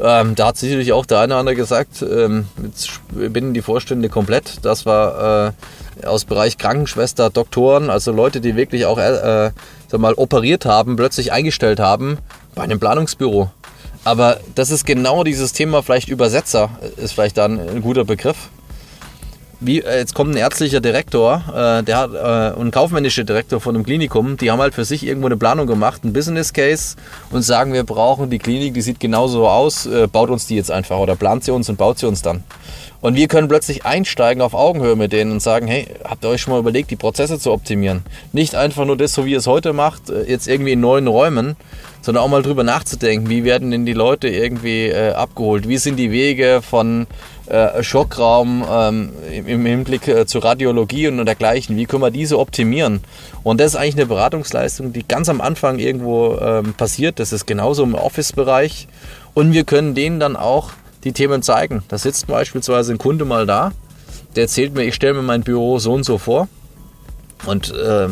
Ähm, 0.00 0.34
da 0.34 0.48
hat 0.48 0.56
sicherlich 0.56 0.92
auch 0.92 1.06
der 1.06 1.20
eine 1.20 1.34
oder 1.34 1.40
andere 1.40 1.56
gesagt, 1.56 2.02
ähm, 2.02 2.46
jetzt 2.62 3.00
binden 3.10 3.54
die 3.54 3.62
Vorstände 3.62 4.08
komplett. 4.08 4.64
Das 4.64 4.86
war 4.86 5.54
äh, 6.02 6.06
aus 6.06 6.24
Bereich 6.24 6.58
Krankenschwester, 6.58 7.30
Doktoren, 7.30 7.90
also 7.90 8.12
Leute, 8.12 8.40
die 8.40 8.54
wirklich 8.54 8.86
auch 8.86 8.98
äh, 8.98 9.50
sag 9.88 10.00
mal, 10.00 10.14
operiert 10.14 10.64
haben, 10.64 10.96
plötzlich 10.96 11.32
eingestellt 11.32 11.80
haben 11.80 12.18
bei 12.54 12.62
einem 12.62 12.78
Planungsbüro. 12.78 13.50
Aber 14.04 14.38
das 14.54 14.70
ist 14.70 14.86
genau 14.86 15.24
dieses 15.24 15.52
Thema, 15.52 15.82
vielleicht 15.82 16.08
Übersetzer 16.08 16.70
ist 16.96 17.12
vielleicht 17.12 17.36
dann 17.36 17.58
ein 17.58 17.82
guter 17.82 18.04
Begriff. 18.04 18.48
Wie, 19.60 19.80
äh, 19.80 19.98
jetzt 19.98 20.14
kommt 20.14 20.34
ein 20.34 20.36
ärztlicher 20.36 20.80
Direktor, 20.80 21.42
äh, 21.48 21.82
der 21.82 21.98
hat, 21.98 22.14
äh, 22.14 22.60
ein 22.60 22.70
kaufmännischer 22.70 23.24
Direktor 23.24 23.60
von 23.60 23.74
einem 23.74 23.84
Klinikum, 23.84 24.36
die 24.36 24.52
haben 24.52 24.60
halt 24.60 24.72
für 24.72 24.84
sich 24.84 25.04
irgendwo 25.04 25.26
eine 25.26 25.36
Planung 25.36 25.66
gemacht, 25.66 26.04
ein 26.04 26.12
Business 26.12 26.52
Case 26.52 26.94
und 27.32 27.42
sagen, 27.42 27.72
wir 27.72 27.82
brauchen 27.82 28.30
die 28.30 28.38
Klinik, 28.38 28.74
die 28.74 28.82
sieht 28.82 29.00
genauso 29.00 29.48
aus, 29.48 29.84
äh, 29.86 30.06
baut 30.06 30.30
uns 30.30 30.46
die 30.46 30.54
jetzt 30.54 30.70
einfach 30.70 30.98
oder 30.98 31.16
plant 31.16 31.42
sie 31.42 31.50
uns 31.50 31.68
und 31.68 31.76
baut 31.76 31.98
sie 31.98 32.06
uns 32.06 32.22
dann. 32.22 32.44
Und 33.00 33.16
wir 33.16 33.26
können 33.26 33.48
plötzlich 33.48 33.84
einsteigen 33.84 34.42
auf 34.42 34.54
Augenhöhe 34.54 34.94
mit 34.94 35.12
denen 35.12 35.32
und 35.32 35.40
sagen, 35.40 35.66
hey, 35.66 35.88
habt 36.04 36.24
ihr 36.24 36.30
euch 36.30 36.42
schon 36.42 36.52
mal 36.52 36.60
überlegt, 36.60 36.92
die 36.92 36.96
Prozesse 36.96 37.40
zu 37.40 37.50
optimieren? 37.50 38.04
Nicht 38.32 38.54
einfach 38.54 38.84
nur 38.84 38.96
das, 38.96 39.12
so 39.12 39.24
wie 39.24 39.32
ihr 39.32 39.38
es 39.38 39.48
heute 39.48 39.72
macht, 39.72 40.08
äh, 40.08 40.22
jetzt 40.22 40.46
irgendwie 40.46 40.72
in 40.72 40.80
neuen 40.80 41.08
Räumen, 41.08 41.56
sondern 42.00 42.24
auch 42.24 42.28
mal 42.28 42.42
drüber 42.42 42.64
nachzudenken, 42.64 43.28
wie 43.28 43.44
werden 43.44 43.70
denn 43.70 43.86
die 43.86 43.92
Leute 43.92 44.28
irgendwie 44.28 44.86
äh, 44.86 45.12
abgeholt? 45.12 45.68
Wie 45.68 45.78
sind 45.78 45.96
die 45.96 46.10
Wege 46.10 46.60
von 46.62 47.06
äh, 47.46 47.82
Schockraum 47.82 48.64
ähm, 48.70 49.12
im 49.46 49.64
Hinblick 49.64 50.06
äh, 50.08 50.26
zur 50.26 50.44
Radiologie 50.44 51.08
und 51.08 51.24
dergleichen? 51.24 51.76
Wie 51.76 51.86
können 51.86 52.02
wir 52.02 52.10
diese 52.10 52.38
optimieren? 52.38 53.00
Und 53.42 53.60
das 53.60 53.68
ist 53.72 53.76
eigentlich 53.76 53.96
eine 53.96 54.06
Beratungsleistung, 54.06 54.92
die 54.92 55.06
ganz 55.06 55.28
am 55.28 55.40
Anfang 55.40 55.78
irgendwo 55.78 56.36
ähm, 56.40 56.74
passiert. 56.74 57.18
Das 57.18 57.32
ist 57.32 57.46
genauso 57.46 57.82
im 57.82 57.94
Office-Bereich. 57.94 58.88
Und 59.34 59.52
wir 59.52 59.64
können 59.64 59.94
denen 59.94 60.20
dann 60.20 60.36
auch 60.36 60.72
die 61.04 61.12
Themen 61.12 61.42
zeigen. 61.42 61.82
Da 61.88 61.98
sitzt 61.98 62.26
beispielsweise 62.26 62.92
ein 62.92 62.98
Kunde 62.98 63.24
mal 63.24 63.46
da, 63.46 63.72
der 64.36 64.44
erzählt 64.44 64.74
mir, 64.74 64.84
ich 64.84 64.94
stelle 64.94 65.14
mir 65.14 65.22
mein 65.22 65.42
Büro 65.42 65.78
so 65.78 65.92
und 65.92 66.04
so 66.04 66.18
vor. 66.18 66.48
Und 67.46 67.72
äh, 67.72 68.08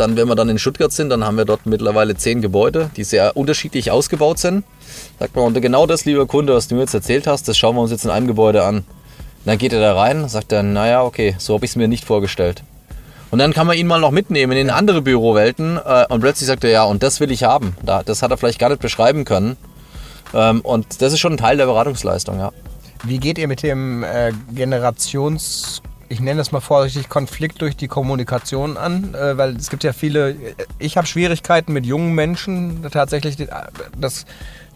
dann, 0.00 0.16
wenn 0.16 0.28
wir 0.28 0.34
dann 0.34 0.48
in 0.48 0.58
Stuttgart 0.58 0.92
sind, 0.92 1.10
dann 1.10 1.24
haben 1.24 1.36
wir 1.36 1.44
dort 1.44 1.66
mittlerweile 1.66 2.16
zehn 2.16 2.42
Gebäude, 2.42 2.90
die 2.96 3.04
sehr 3.04 3.36
unterschiedlich 3.36 3.90
ausgebaut 3.90 4.38
sind. 4.38 4.64
Sagt 5.18 5.34
man, 5.36 5.44
und 5.46 5.60
genau 5.60 5.86
das, 5.86 6.04
lieber 6.04 6.26
Kunde, 6.26 6.54
was 6.54 6.68
du 6.68 6.74
mir 6.74 6.82
jetzt 6.82 6.94
erzählt 6.94 7.26
hast, 7.26 7.48
das 7.48 7.56
schauen 7.56 7.76
wir 7.76 7.82
uns 7.82 7.90
jetzt 7.90 8.04
in 8.04 8.10
einem 8.10 8.26
Gebäude 8.26 8.64
an. 8.64 8.78
Und 8.78 8.84
dann 9.44 9.58
geht 9.58 9.72
er 9.72 9.80
da 9.80 9.94
rein, 9.94 10.28
sagt 10.28 10.52
er, 10.52 10.62
naja, 10.62 11.02
okay, 11.02 11.34
so 11.38 11.54
habe 11.54 11.64
ich 11.64 11.72
es 11.72 11.76
mir 11.76 11.88
nicht 11.88 12.04
vorgestellt. 12.04 12.62
Und 13.30 13.38
dann 13.40 13.52
kann 13.52 13.66
man 13.66 13.76
ihn 13.76 13.86
mal 13.86 14.00
noch 14.00 14.12
mitnehmen 14.12 14.56
in 14.56 14.70
andere 14.70 15.02
Bürowelten 15.02 15.78
äh, 15.84 16.06
und 16.08 16.20
plötzlich 16.20 16.46
sagt 16.46 16.64
er, 16.64 16.70
ja, 16.70 16.84
und 16.84 17.02
das 17.02 17.20
will 17.20 17.32
ich 17.32 17.42
haben. 17.42 17.76
das 17.82 18.22
hat 18.22 18.30
er 18.30 18.36
vielleicht 18.36 18.58
gar 18.58 18.68
nicht 18.68 18.80
beschreiben 18.80 19.24
können. 19.24 19.56
Ähm, 20.32 20.60
und 20.60 21.02
das 21.02 21.12
ist 21.12 21.18
schon 21.18 21.34
ein 21.34 21.38
Teil 21.38 21.56
der 21.56 21.66
Beratungsleistung, 21.66 22.38
ja. 22.38 22.52
Wie 23.02 23.18
geht 23.18 23.36
ihr 23.38 23.48
mit 23.48 23.62
dem 23.62 24.02
äh, 24.02 24.32
Generations 24.52 25.82
ich 26.14 26.20
nenne 26.20 26.38
das 26.38 26.52
mal 26.52 26.60
vorsichtig, 26.60 27.08
Konflikt 27.08 27.60
durch 27.60 27.76
die 27.76 27.88
Kommunikation 27.88 28.76
an, 28.76 29.14
äh, 29.14 29.36
weil 29.36 29.56
es 29.56 29.68
gibt 29.68 29.82
ja 29.82 29.92
viele, 29.92 30.36
ich 30.78 30.96
habe 30.96 31.08
Schwierigkeiten 31.08 31.72
mit 31.72 31.84
jungen 31.84 32.14
Menschen 32.14 32.82
tatsächlich 32.90 33.36
das 33.98 34.24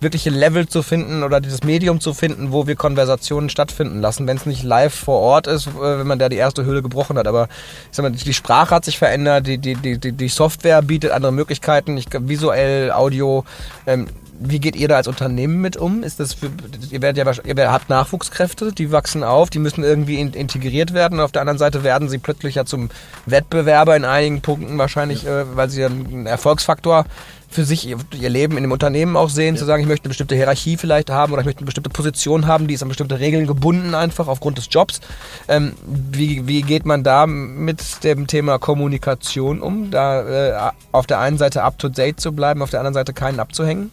wirkliche 0.00 0.30
Level 0.30 0.68
zu 0.68 0.82
finden 0.82 1.22
oder 1.22 1.40
dieses 1.40 1.64
Medium 1.64 2.00
zu 2.00 2.14
finden, 2.14 2.52
wo 2.52 2.66
wir 2.66 2.76
Konversationen 2.76 3.50
stattfinden 3.50 4.00
lassen, 4.00 4.26
wenn 4.26 4.36
es 4.36 4.46
nicht 4.46 4.62
live 4.62 4.94
vor 4.94 5.20
Ort 5.20 5.46
ist, 5.46 5.66
äh, 5.66 5.98
wenn 5.98 6.06
man 6.06 6.18
da 6.18 6.28
die 6.28 6.36
erste 6.36 6.64
Hülle 6.64 6.82
gebrochen 6.82 7.18
hat. 7.18 7.26
Aber 7.26 7.48
ich 7.90 7.96
sag 7.96 8.02
mal, 8.02 8.10
die 8.10 8.34
Sprache 8.34 8.74
hat 8.74 8.84
sich 8.84 8.98
verändert, 8.98 9.46
die, 9.46 9.58
die, 9.58 9.74
die, 9.74 10.12
die 10.12 10.28
Software 10.28 10.82
bietet 10.82 11.10
andere 11.10 11.32
Möglichkeiten, 11.32 11.96
ich, 11.96 12.06
visuell, 12.12 12.92
Audio. 12.92 13.44
Ähm, 13.86 14.08
wie 14.40 14.60
geht 14.60 14.76
ihr 14.76 14.88
da 14.88 14.96
als 14.96 15.08
Unternehmen 15.08 15.60
mit 15.60 15.76
um? 15.76 16.02
Ist 16.02 16.20
das 16.20 16.34
für, 16.34 16.50
ihr, 16.90 17.02
werdet 17.02 17.18
ja, 17.18 17.44
ihr 17.44 17.72
habt 17.72 17.88
Nachwuchskräfte, 17.88 18.72
die 18.72 18.92
wachsen 18.92 19.24
auf, 19.24 19.50
die 19.50 19.58
müssen 19.58 19.82
irgendwie 19.82 20.20
integriert 20.20 20.94
werden. 20.94 21.18
Und 21.18 21.24
auf 21.24 21.32
der 21.32 21.42
anderen 21.42 21.58
Seite 21.58 21.82
werden 21.82 22.08
sie 22.08 22.18
plötzlich 22.18 22.54
ja 22.54 22.64
zum 22.64 22.90
Wettbewerber 23.26 23.96
in 23.96 24.04
einigen 24.04 24.40
Punkten 24.40 24.78
wahrscheinlich, 24.78 25.26
äh, 25.26 25.56
weil 25.56 25.68
sie 25.70 25.84
einen 25.84 26.26
Erfolgsfaktor 26.26 27.04
für 27.50 27.64
sich 27.64 27.88
ihr 27.88 28.28
Leben 28.28 28.56
in 28.56 28.62
dem 28.62 28.72
Unternehmen 28.72 29.16
auch 29.16 29.30
sehen, 29.30 29.54
ja. 29.54 29.58
zu 29.58 29.64
sagen, 29.64 29.87
möchte 29.88 30.04
eine 30.04 30.10
bestimmte 30.10 30.34
Hierarchie 30.34 30.76
vielleicht 30.76 31.10
haben 31.10 31.32
oder 31.32 31.40
ich 31.40 31.46
möchte 31.46 31.60
eine 31.60 31.66
bestimmte 31.66 31.90
Position 31.90 32.46
haben, 32.46 32.66
die 32.66 32.74
ist 32.74 32.82
an 32.82 32.88
bestimmte 32.88 33.18
Regeln 33.18 33.46
gebunden 33.46 33.94
einfach 33.94 34.28
aufgrund 34.28 34.58
des 34.58 34.68
Jobs. 34.70 35.00
Ähm, 35.48 35.74
wie, 35.86 36.46
wie 36.46 36.62
geht 36.62 36.86
man 36.86 37.02
da 37.02 37.26
mit 37.26 38.04
dem 38.04 38.26
Thema 38.26 38.58
Kommunikation 38.58 39.60
um, 39.60 39.90
da 39.90 40.68
äh, 40.68 40.72
auf 40.92 41.06
der 41.06 41.18
einen 41.20 41.38
Seite 41.38 41.62
up-to-date 41.62 42.20
zu 42.20 42.32
bleiben, 42.32 42.62
auf 42.62 42.70
der 42.70 42.80
anderen 42.80 42.94
Seite 42.94 43.12
keinen 43.12 43.40
abzuhängen? 43.40 43.90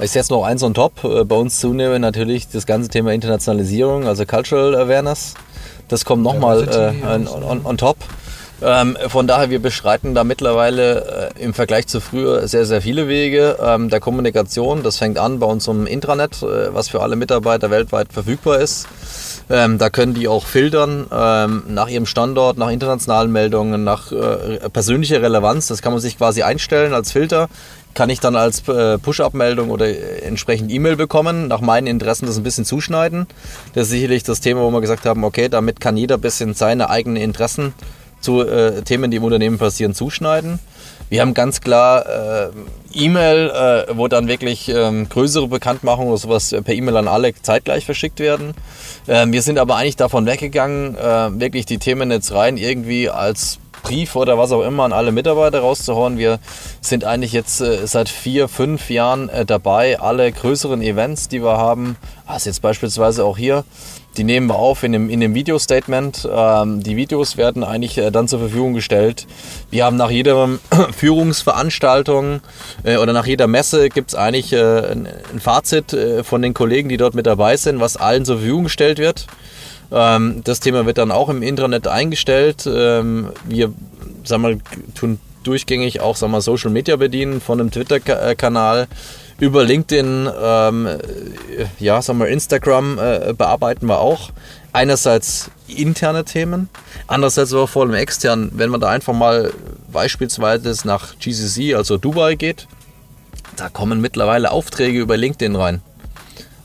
Ich 0.00 0.10
setze 0.10 0.32
noch 0.32 0.44
eins 0.44 0.62
on 0.62 0.74
top. 0.74 1.04
Äh, 1.04 1.24
bei 1.24 1.36
uns 1.36 1.60
zunehmend 1.60 2.00
natürlich 2.00 2.48
das 2.48 2.66
ganze 2.66 2.88
Thema 2.88 3.12
Internationalisierung, 3.12 4.06
also 4.06 4.24
Cultural 4.24 4.74
Awareness. 4.74 5.34
Das 5.88 6.04
kommt 6.04 6.22
nochmal 6.22 6.68
äh, 6.68 7.06
on, 7.06 7.28
on, 7.28 7.66
on, 7.66 7.76
top. 7.76 7.98
Ähm, 8.64 8.96
von 9.08 9.26
daher, 9.26 9.50
wir 9.50 9.60
beschreiten 9.60 10.14
da 10.14 10.24
mittlerweile 10.24 11.32
äh, 11.36 11.42
im 11.42 11.52
Vergleich 11.52 11.86
zu 11.88 12.00
früher 12.00 12.46
sehr, 12.46 12.64
sehr 12.64 12.80
viele 12.80 13.08
Wege 13.08 13.58
ähm, 13.60 13.88
der 13.88 14.00
Kommunikation. 14.00 14.82
Das 14.82 14.98
fängt 14.98 15.18
an 15.18 15.38
bei 15.38 15.46
unserem 15.46 15.86
Intranet, 15.86 16.42
äh, 16.42 16.72
was 16.72 16.88
für 16.88 17.02
alle 17.02 17.16
Mitarbeiter 17.16 17.70
weltweit 17.70 18.12
verfügbar 18.12 18.60
ist. 18.60 18.86
Ähm, 19.50 19.78
da 19.78 19.90
können 19.90 20.14
die 20.14 20.28
auch 20.28 20.46
filtern 20.46 21.06
ähm, 21.12 21.64
nach 21.68 21.88
ihrem 21.88 22.06
Standort, 22.06 22.56
nach 22.56 22.70
internationalen 22.70 23.32
Meldungen, 23.32 23.82
nach 23.82 24.12
äh, 24.12 24.70
persönlicher 24.70 25.20
Relevanz. 25.20 25.66
Das 25.66 25.82
kann 25.82 25.92
man 25.92 26.00
sich 26.00 26.16
quasi 26.16 26.42
einstellen 26.42 26.94
als 26.94 27.12
Filter 27.12 27.48
kann 27.94 28.08
ich 28.08 28.20
dann 28.20 28.36
als 28.36 28.66
äh, 28.68 28.96
Push-Up-Meldung 28.96 29.70
oder 29.70 29.86
äh, 29.86 30.20
entsprechend 30.22 30.70
E-Mail 30.70 30.96
bekommen, 30.96 31.48
nach 31.48 31.60
meinen 31.60 31.86
Interessen 31.86 32.24
das 32.26 32.38
ein 32.38 32.42
bisschen 32.42 32.64
zuschneiden. 32.64 33.26
Das 33.74 33.84
ist 33.84 33.90
sicherlich 33.90 34.22
das 34.22 34.40
Thema, 34.40 34.62
wo 34.62 34.70
wir 34.70 34.80
gesagt 34.80 35.04
haben, 35.04 35.24
okay, 35.24 35.48
damit 35.48 35.80
kann 35.80 35.96
jeder 35.96 36.16
ein 36.16 36.20
bisschen 36.20 36.54
seine 36.54 36.88
eigenen 36.88 37.22
Interessen 37.22 37.74
zu 38.22 38.40
äh, 38.40 38.82
Themen, 38.82 39.10
die 39.10 39.18
im 39.18 39.24
Unternehmen 39.24 39.58
passieren, 39.58 39.94
zuschneiden. 39.94 40.58
Wir 41.08 41.20
haben 41.20 41.34
ganz 41.34 41.60
klar 41.60 42.06
äh, 42.06 42.50
E-Mail, 42.94 43.50
äh, 43.50 43.96
wo 43.96 44.08
dann 44.08 44.28
wirklich 44.28 44.70
ähm, 44.70 45.08
größere 45.10 45.46
Bekanntmachungen 45.46 46.08
oder 46.08 46.16
sowas 46.16 46.54
per 46.64 46.74
E-Mail 46.74 46.96
an 46.96 47.08
alle 47.08 47.34
zeitgleich 47.34 47.84
verschickt 47.84 48.18
werden. 48.18 48.54
Ähm, 49.06 49.30
wir 49.32 49.42
sind 49.42 49.58
aber 49.58 49.76
eigentlich 49.76 49.96
davon 49.96 50.24
weggegangen, 50.24 50.96
äh, 50.96 51.38
wirklich 51.38 51.66
die 51.66 51.76
Themen 51.76 52.10
jetzt 52.10 52.32
rein 52.32 52.56
irgendwie 52.56 53.10
als 53.10 53.58
Brief 53.82 54.16
oder 54.16 54.38
was 54.38 54.52
auch 54.52 54.62
immer 54.62 54.84
an 54.84 54.92
alle 54.92 55.12
Mitarbeiter 55.12 55.60
rauszuhauen. 55.60 56.16
Wir 56.16 56.38
sind 56.80 57.04
eigentlich 57.04 57.32
jetzt 57.32 57.60
äh, 57.60 57.86
seit 57.86 58.08
vier, 58.08 58.48
fünf 58.48 58.90
Jahren 58.90 59.28
äh, 59.28 59.44
dabei, 59.44 60.00
alle 60.00 60.30
größeren 60.30 60.80
Events, 60.82 61.28
die 61.28 61.42
wir 61.42 61.56
haben, 61.56 61.96
also 62.26 62.48
jetzt 62.48 62.62
beispielsweise 62.62 63.24
auch 63.24 63.36
hier, 63.36 63.64
die 64.16 64.24
nehmen 64.24 64.46
wir 64.46 64.56
auf 64.56 64.82
in 64.82 64.92
dem, 64.92 65.08
in 65.08 65.20
dem 65.20 65.34
Video-Statement. 65.34 66.28
Ähm, 66.30 66.82
die 66.82 66.96
Videos 66.96 67.36
werden 67.36 67.64
eigentlich 67.64 67.98
äh, 67.98 68.10
dann 68.10 68.28
zur 68.28 68.40
Verfügung 68.40 68.74
gestellt. 68.74 69.26
Wir 69.70 69.84
haben 69.84 69.96
nach 69.96 70.10
jeder 70.10 70.48
Führungsveranstaltung 70.96 72.40
äh, 72.84 72.96
oder 72.96 73.12
nach 73.12 73.26
jeder 73.26 73.46
Messe 73.46 73.88
gibt 73.88 74.10
es 74.10 74.14
eigentlich 74.14 74.52
äh, 74.52 74.60
ein, 74.60 75.08
ein, 75.32 75.40
Fazit 75.40 75.92
äh, 75.92 76.24
von 76.24 76.42
den 76.42 76.54
Kollegen, 76.54 76.88
die 76.88 76.96
dort 76.96 77.14
mit 77.14 77.26
dabei 77.26 77.56
sind, 77.56 77.80
was 77.80 77.96
allen 77.96 78.24
zur 78.24 78.36
Verfügung 78.36 78.64
gestellt 78.64 78.98
wird. 78.98 79.26
Ähm, 79.90 80.42
das 80.44 80.60
Thema 80.60 80.86
wird 80.86 80.98
dann 80.98 81.10
auch 81.10 81.28
im 81.28 81.42
Intranet 81.42 81.86
eingestellt. 81.86 82.66
Ähm, 82.66 83.30
wir 83.44 83.72
sagen 84.24 84.42
wir, 84.42 84.58
tun 84.94 85.18
durchgängig 85.44 86.00
auch 86.00 86.16
sagen 86.16 86.32
wir, 86.32 86.40
Social 86.40 86.70
Media 86.70 86.96
bedienen 86.96 87.40
von 87.40 87.60
einem 87.60 87.70
Twitter-Kanal 87.70 88.86
über 89.42 89.64
LinkedIn, 89.64 90.30
ähm, 90.40 90.88
ja, 91.80 92.00
sagen 92.00 92.20
wir, 92.20 92.28
Instagram 92.28 92.96
äh, 93.00 93.34
bearbeiten 93.36 93.86
wir 93.86 93.98
auch. 93.98 94.30
Einerseits 94.72 95.50
interne 95.66 96.24
Themen, 96.24 96.68
andererseits 97.08 97.52
aber 97.52 97.66
vor 97.66 97.82
allem 97.82 97.94
extern. 97.94 98.52
Wenn 98.54 98.70
man 98.70 98.80
da 98.80 98.88
einfach 98.88 99.12
mal 99.12 99.52
beispielsweise 99.90 100.86
nach 100.86 101.18
GCC, 101.18 101.74
also 101.74 101.98
Dubai 101.98 102.36
geht, 102.36 102.68
da 103.56 103.68
kommen 103.68 104.00
mittlerweile 104.00 104.52
Aufträge 104.52 105.00
über 105.00 105.16
LinkedIn 105.16 105.56
rein. 105.56 105.82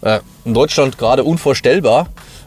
Äh, 0.02 0.20
in 0.46 0.54
Deutschland 0.54 1.00
gerade 1.00 1.24
unvorstellbar. 1.24 2.06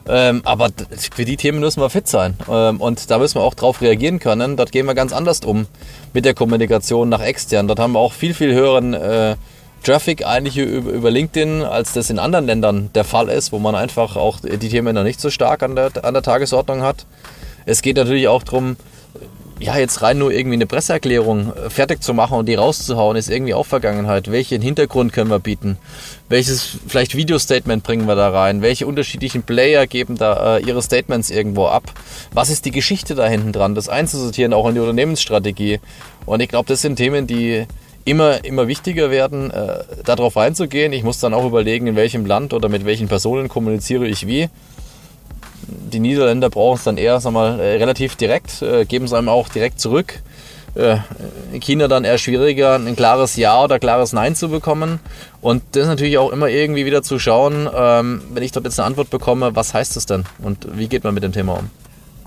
Ähm, 0.09 0.43
aber 0.45 0.71
für 1.13 1.25
die 1.25 1.37
Themen 1.37 1.59
müssen 1.59 1.81
wir 1.83 1.91
fit 1.91 2.07
sein. 2.07 2.37
Ähm, 2.49 2.81
und 2.81 3.11
da 3.11 3.19
müssen 3.19 3.35
wir 3.35 3.43
auch 3.43 3.55
drauf 3.55 3.81
reagieren 3.81 4.21
können. 4.21 4.57
Dort 4.57 4.71
gehen 4.71 4.87
wir 4.87 4.95
ganz 4.95 5.13
anders 5.13 5.41
um 5.41 5.67
mit 6.13 6.25
der 6.25 6.35
Kommunikation 6.35 7.09
nach 7.09 7.21
extern. 7.21 7.67
Dort 7.67 7.81
haben 7.81 7.95
wir 7.95 7.99
auch 7.99 8.13
viel, 8.13 8.33
viel 8.33 8.55
höheren 8.55 8.95
äh, 8.95 9.35
Traffic 9.83 10.27
eigentlich 10.27 10.59
über 10.59 11.11
LinkedIn, 11.11 11.63
als 11.63 11.93
das 11.93 12.11
in 12.11 12.19
anderen 12.19 12.47
Ländern 12.47 12.91
der 12.95 13.05
Fall 13.05 13.29
ist, 13.29 13.53
wo 13.53 13.59
man 13.59 13.75
einfach 13.75 14.17
auch 14.17 14.41
die 14.41 14.69
Themen 14.69 14.95
noch 14.95 15.05
nicht 15.05 15.21
so 15.21 15.31
stark 15.31 15.63
an 15.63 15.75
der, 15.77 15.91
an 16.03 16.15
der 16.15 16.23
Tagesordnung 16.23 16.83
hat. 16.83 17.07
Es 17.67 17.83
geht 17.83 17.97
natürlich 17.97 18.29
auch 18.29 18.43
darum, 18.43 18.77
ja, 19.61 19.77
jetzt 19.77 20.01
rein 20.01 20.19
nur 20.19 20.33
irgendwie 20.33 20.55
eine 20.55 20.67
Presseerklärung 20.67 21.53
äh, 21.55 21.71
fertig 21.71 22.03
zu 22.03 22.15
machen 22.15 22.39
und 22.39 22.47
die 22.49 22.55
rauszuhauen, 22.55 23.17
ist 23.17 23.29
irgendwie 23.29 23.53
auch 23.53 23.67
Vergangenheit. 23.67 24.31
Welchen 24.31 24.63
Hintergrund 24.63 25.13
können 25.13 25.31
wir 25.31 25.39
bieten? 25.39 25.77
Welches 26.31 26.79
vielleicht 26.89 27.15
Video-Statement 27.15 27.83
bringen 27.83 28.07
wir 28.07 28.17
da 28.17 28.31
rein? 28.31 28.63
Welche 28.63 28.87
unterschiedlichen 28.87 29.43
Player 29.43 29.87
geben 29.87 30.17
da 30.17 30.57
äh, 30.57 30.63
ihre 30.63 30.81
Statements 30.81 31.31
irgendwo 31.31 31.67
ab? 31.67 31.93
Was 32.33 32.49
ist 32.49 32.65
die 32.65 32.71
Geschichte 32.71 33.15
da 33.15 33.29
hinten 33.29 33.53
dran? 33.53 33.75
Das 33.75 33.91
einzusortieren, 33.91 34.55
auch 34.55 34.67
in 34.67 34.75
die 34.75 34.81
Unternehmensstrategie. 34.81 35.81
Und 36.25 36.41
ich 36.41 36.49
glaube, 36.49 36.67
das 36.67 36.81
sind 36.81 36.97
Themen, 36.97 37.27
die 37.27 37.67
immer, 38.05 38.45
immer 38.45 38.69
wichtiger 38.69 39.11
werden, 39.11 39.51
äh, 39.51 39.85
darauf 40.05 40.37
einzugehen. 40.37 40.93
Ich 40.93 41.03
muss 41.03 41.21
dann 41.21 41.35
auch 41.35 41.45
überlegen, 41.45 41.87
in 41.87 41.97
welchem 41.97 42.27
Land 42.27 42.53
oder 42.53 42.69
mit 42.69 42.85
welchen 42.85 43.09
Personen 43.09 43.49
kommuniziere 43.49 44.07
ich 44.07 44.27
wie. 44.27 44.49
Die 45.69 46.01
Niederländer 46.01 46.51
brauchen 46.51 46.77
es 46.77 46.85
dann 46.85 46.97
eher 46.97 47.21
sag 47.21 47.33
mal, 47.33 47.61
äh, 47.61 47.77
relativ 47.77 48.17
direkt, 48.17 48.63
äh, 48.63 48.85
geben 48.85 49.05
es 49.05 49.13
einem 49.13 49.29
auch 49.29 49.49
direkt 49.49 49.81
zurück. 49.81 50.21
Äh, 50.75 50.99
in 51.53 51.61
China 51.61 51.89
dann 51.89 52.05
eher 52.05 52.19
schwieriger, 52.19 52.77
ein 52.77 52.95
klares 52.95 53.37
Ja 53.37 53.65
oder 53.65 53.79
klares 53.79 54.13
Nein 54.13 54.35
zu 54.35 54.49
bekommen. 54.49 55.01
Und 55.41 55.63
das 55.73 55.83
ist 55.83 55.89
natürlich 55.89 56.19
auch 56.19 56.31
immer 56.31 56.49
irgendwie 56.49 56.87
wieder 56.87 57.03
zu 57.03 57.19
schauen, 57.19 57.69
ähm, 57.75 58.23
wenn 58.33 58.43
ich 58.43 58.53
dort 58.53 58.65
jetzt 58.65 58.79
eine 58.79 58.87
Antwort 58.87 59.11
bekomme, 59.11 59.57
was 59.57 59.75
heißt 59.75 59.97
das 59.97 60.07
denn 60.07 60.25
und 60.43 60.67
wie 60.77 60.89
geht 60.89 61.05
man 61.05 61.15
mit 61.15 61.23
dem 61.23 61.33
Thema 61.33 61.55
um? 61.55 61.71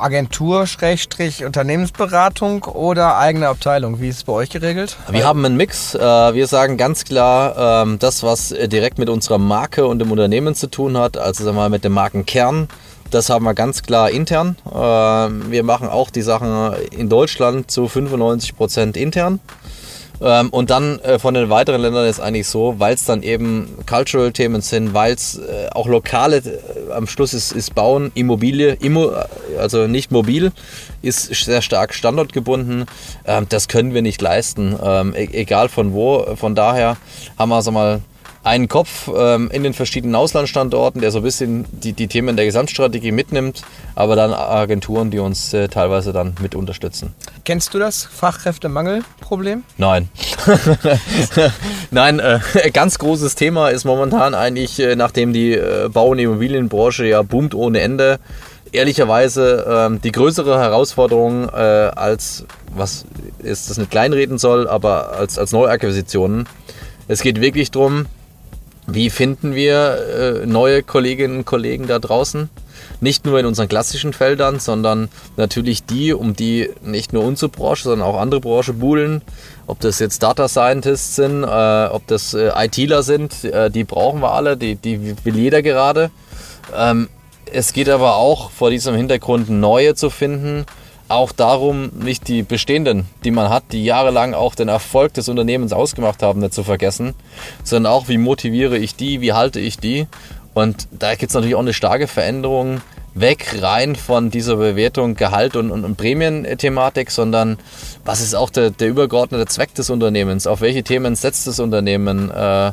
Agentur, 0.03 0.67
Schrägstrich, 0.67 1.45
Unternehmensberatung 1.45 2.65
oder 2.65 3.17
eigene 3.17 3.47
Abteilung? 3.47 4.01
Wie 4.01 4.09
ist 4.09 4.17
es 4.17 4.23
bei 4.25 4.33
euch 4.33 4.49
geregelt? 4.49 4.97
Wir 5.09 5.25
haben 5.25 5.45
einen 5.45 5.55
Mix. 5.55 5.95
Äh, 5.95 5.99
wir 5.99 6.45
sagen 6.47 6.75
ganz 6.75 7.05
klar, 7.05 7.83
ähm, 7.83 7.99
das, 7.99 8.21
was 8.21 8.49
direkt 8.49 8.97
mit 8.97 9.09
unserer 9.09 9.37
Marke 9.37 9.87
und 9.87 9.99
dem 9.99 10.11
Unternehmen 10.11 10.55
zu 10.55 10.67
tun 10.67 10.97
hat, 10.97 11.17
also 11.17 11.45
sagen 11.45 11.55
wir 11.55 11.61
mal 11.61 11.69
mit 11.69 11.85
dem 11.85 11.93
Markenkern, 11.93 12.67
das 13.11 13.29
haben 13.29 13.45
wir 13.45 13.53
ganz 13.53 13.83
klar 13.83 14.09
intern. 14.09 14.57
Ähm, 14.65 15.49
wir 15.49 15.63
machen 15.63 15.87
auch 15.87 16.09
die 16.09 16.21
Sachen 16.21 16.73
in 16.91 17.07
Deutschland 17.07 17.71
zu 17.71 17.87
95 17.87 18.57
Prozent 18.57 18.97
intern. 18.97 19.39
Ähm, 20.21 20.49
und 20.49 20.69
dann 20.69 20.99
äh, 20.99 21.19
von 21.19 21.33
den 21.33 21.49
weiteren 21.49 21.81
Ländern 21.81 22.07
ist 22.07 22.19
eigentlich 22.19 22.47
so, 22.47 22.75
weil 22.77 22.93
es 22.93 23.05
dann 23.05 23.23
eben 23.23 23.69
Cultural-Themen 23.87 24.61
sind, 24.61 24.93
weil 24.93 25.13
es 25.13 25.37
äh, 25.37 25.69
auch 25.71 25.87
lokale, 25.87 26.37
äh, 26.37 26.91
am 26.93 27.07
Schluss 27.07 27.33
ist, 27.33 27.51
ist 27.51 27.75
Bauen, 27.75 28.11
Immobilie, 28.13 28.73
Immo, 28.81 29.11
also 29.59 29.87
nicht 29.87 30.11
mobil, 30.11 30.51
ist 31.01 31.33
sehr 31.33 31.61
stark 31.61 31.93
standortgebunden. 31.93 32.85
Ähm, 33.25 33.47
das 33.49 33.67
können 33.67 33.93
wir 33.93 34.01
nicht 34.01 34.21
leisten, 34.21 34.77
ähm, 34.81 35.13
e 35.15 35.27
egal 35.33 35.69
von 35.69 35.93
wo. 35.93 36.35
Von 36.35 36.55
daher 36.55 36.97
haben 37.37 37.49
wir, 37.49 37.61
sag 37.61 37.73
mal, 37.73 38.01
einen 38.43 38.67
Kopf 38.67 39.09
ähm, 39.15 39.49
in 39.51 39.63
den 39.63 39.73
verschiedenen 39.73 40.15
Auslandsstandorten, 40.15 41.01
der 41.01 41.11
so 41.11 41.19
ein 41.19 41.23
bisschen 41.23 41.65
die, 41.71 41.93
die 41.93 42.07
Themen 42.07 42.35
der 42.35 42.45
Gesamtstrategie 42.45 43.11
mitnimmt, 43.11 43.61
aber 43.95 44.15
dann 44.15 44.33
Agenturen, 44.33 45.11
die 45.11 45.19
uns 45.19 45.53
äh, 45.53 45.69
teilweise 45.69 46.11
dann 46.11 46.35
mit 46.41 46.53
unterstützen. 46.53 47.13
Kennst 47.45 47.73
du 47.73 47.79
das 47.79 48.03
Fachkräftemangelproblem? 48.03 49.63
Nein. 49.77 50.09
Nein, 51.91 52.19
äh, 52.19 52.39
ganz 52.73 52.99
großes 52.99 53.35
Thema 53.35 53.69
ist 53.69 53.85
momentan 53.85 54.35
eigentlich, 54.35 54.77
äh, 54.79 54.95
nachdem 54.95 55.31
die 55.31 55.53
äh, 55.53 55.89
Bau- 55.89 56.09
und 56.09 56.19
Immobilienbranche 56.19 57.05
ja 57.05 57.21
boomt 57.21 57.55
ohne 57.55 57.79
Ende, 57.79 58.19
ehrlicherweise 58.73 59.65
ähm, 59.69 60.01
die 60.01 60.11
größere 60.11 60.59
Herausforderung 60.59 61.47
äh, 61.47 61.91
als, 61.95 62.45
was 62.75 63.05
ist 63.39 63.69
das 63.69 63.77
nicht 63.77 63.91
kleinreden 63.91 64.37
soll, 64.37 64.67
aber 64.67 65.13
als, 65.13 65.37
als 65.37 65.53
Neuakquisitionen. 65.53 66.49
Es 67.07 67.21
geht 67.21 67.39
wirklich 67.39 67.71
darum, 67.71 68.07
wie 68.87 69.09
finden 69.09 69.55
wir 69.55 70.41
äh, 70.43 70.45
neue 70.45 70.83
Kolleginnen 70.83 71.39
und 71.39 71.45
Kollegen 71.45 71.87
da 71.87 71.99
draußen? 71.99 72.49
Nicht 72.99 73.25
nur 73.25 73.39
in 73.39 73.45
unseren 73.45 73.67
klassischen 73.67 74.13
Feldern, 74.13 74.59
sondern 74.59 75.09
natürlich 75.37 75.85
die, 75.85 76.13
um 76.13 76.35
die 76.35 76.69
nicht 76.81 77.13
nur 77.13 77.23
unsere 77.23 77.49
Branche, 77.49 77.83
sondern 77.83 78.07
auch 78.07 78.19
andere 78.19 78.41
Branchen 78.41 78.79
buhlen. 78.79 79.21
Ob 79.67 79.79
das 79.79 79.99
jetzt 79.99 80.23
Data 80.23 80.47
Scientists 80.47 81.15
sind, 81.15 81.43
äh, 81.43 81.85
ob 81.87 82.07
das 82.07 82.33
äh, 82.33 82.51
ITler 82.55 83.03
sind, 83.03 83.43
äh, 83.45 83.71
die 83.71 83.83
brauchen 83.83 84.21
wir 84.21 84.31
alle, 84.31 84.57
die, 84.57 84.75
die 84.75 85.15
will 85.23 85.35
jeder 85.35 85.61
gerade. 85.61 86.11
Ähm, 86.75 87.09
es 87.51 87.73
geht 87.73 87.89
aber 87.89 88.15
auch 88.15 88.51
vor 88.51 88.69
diesem 88.69 88.95
Hintergrund 88.95 89.49
neue 89.49 89.95
zu 89.95 90.09
finden 90.09 90.65
auch 91.13 91.31
darum, 91.31 91.89
nicht 91.93 92.27
die 92.27 92.43
bestehenden, 92.43 93.05
die 93.23 93.31
man 93.31 93.49
hat, 93.49 93.63
die 93.71 93.83
jahrelang 93.83 94.33
auch 94.33 94.55
den 94.55 94.67
Erfolg 94.67 95.13
des 95.13 95.29
Unternehmens 95.29 95.73
ausgemacht 95.73 96.23
haben, 96.23 96.39
nicht 96.39 96.53
zu 96.53 96.63
vergessen, 96.63 97.13
sondern 97.63 97.91
auch, 97.91 98.07
wie 98.07 98.17
motiviere 98.17 98.77
ich 98.77 98.95
die, 98.95 99.21
wie 99.21 99.33
halte 99.33 99.59
ich 99.59 99.77
die. 99.77 100.07
Und 100.53 100.87
da 100.91 101.15
gibt 101.15 101.29
es 101.29 101.33
natürlich 101.33 101.55
auch 101.55 101.61
eine 101.61 101.73
starke 101.73 102.07
Veränderung 102.07 102.81
weg 103.15 103.61
rein 103.61 103.95
von 103.95 104.31
dieser 104.31 104.55
Bewertung 104.55 105.15
Gehalt 105.15 105.55
und, 105.55 105.71
und, 105.71 105.85
und 105.85 105.97
Prämien-Thematik, 105.97 107.11
sondern 107.11 107.57
was 108.05 108.21
ist 108.21 108.33
auch 108.33 108.49
der, 108.49 108.71
der, 108.71 108.87
übergeordnete 108.87 109.45
Zweck 109.45 109.75
des 109.75 109.89
Unternehmens? 109.89 110.47
Auf 110.47 110.61
welche 110.61 110.83
Themen 110.83 111.15
setzt 111.15 111.45
das 111.45 111.59
Unternehmen? 111.59 112.31
Äh, 112.31 112.67
äh 112.67 112.71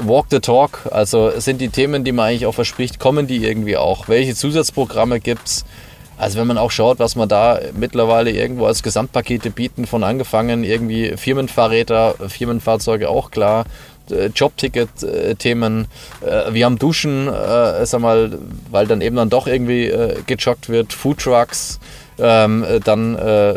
walk 0.00 0.26
the 0.30 0.40
talk, 0.40 0.88
also 0.90 1.30
sind 1.38 1.60
die 1.60 1.68
Themen, 1.68 2.04
die 2.04 2.12
man 2.12 2.28
eigentlich 2.28 2.46
auch 2.46 2.54
verspricht, 2.54 2.98
kommen 2.98 3.26
die 3.26 3.44
irgendwie 3.44 3.76
auch? 3.76 4.08
Welche 4.08 4.34
Zusatzprogramme 4.34 5.20
gibt 5.20 5.46
es? 5.46 5.64
Also 6.20 6.38
wenn 6.38 6.46
man 6.46 6.58
auch 6.58 6.70
schaut, 6.70 6.98
was 6.98 7.16
man 7.16 7.28
da 7.28 7.58
mittlerweile 7.74 8.30
irgendwo 8.30 8.66
als 8.66 8.82
Gesamtpakete 8.82 9.50
bieten, 9.50 9.86
von 9.86 10.04
angefangen 10.04 10.64
irgendwie 10.64 11.16
Firmenfahrräder, 11.16 12.14
Firmenfahrzeuge 12.28 13.08
auch 13.08 13.30
klar, 13.30 13.64
äh, 14.10 14.26
Jobticket-Themen. 14.26 15.86
Äh, 16.20 16.52
wir 16.52 16.66
haben 16.66 16.78
Duschen, 16.78 17.26
äh, 17.26 17.86
sag 17.86 18.02
mal, 18.02 18.38
weil 18.70 18.86
dann 18.86 19.00
eben 19.00 19.16
dann 19.16 19.30
doch 19.30 19.46
irgendwie 19.46 19.90
gejoggt 20.26 20.68
wird, 20.68 20.92
Foodtrucks, 20.92 21.80
ähm, 22.18 22.66
dann 22.84 23.14
äh, 23.16 23.54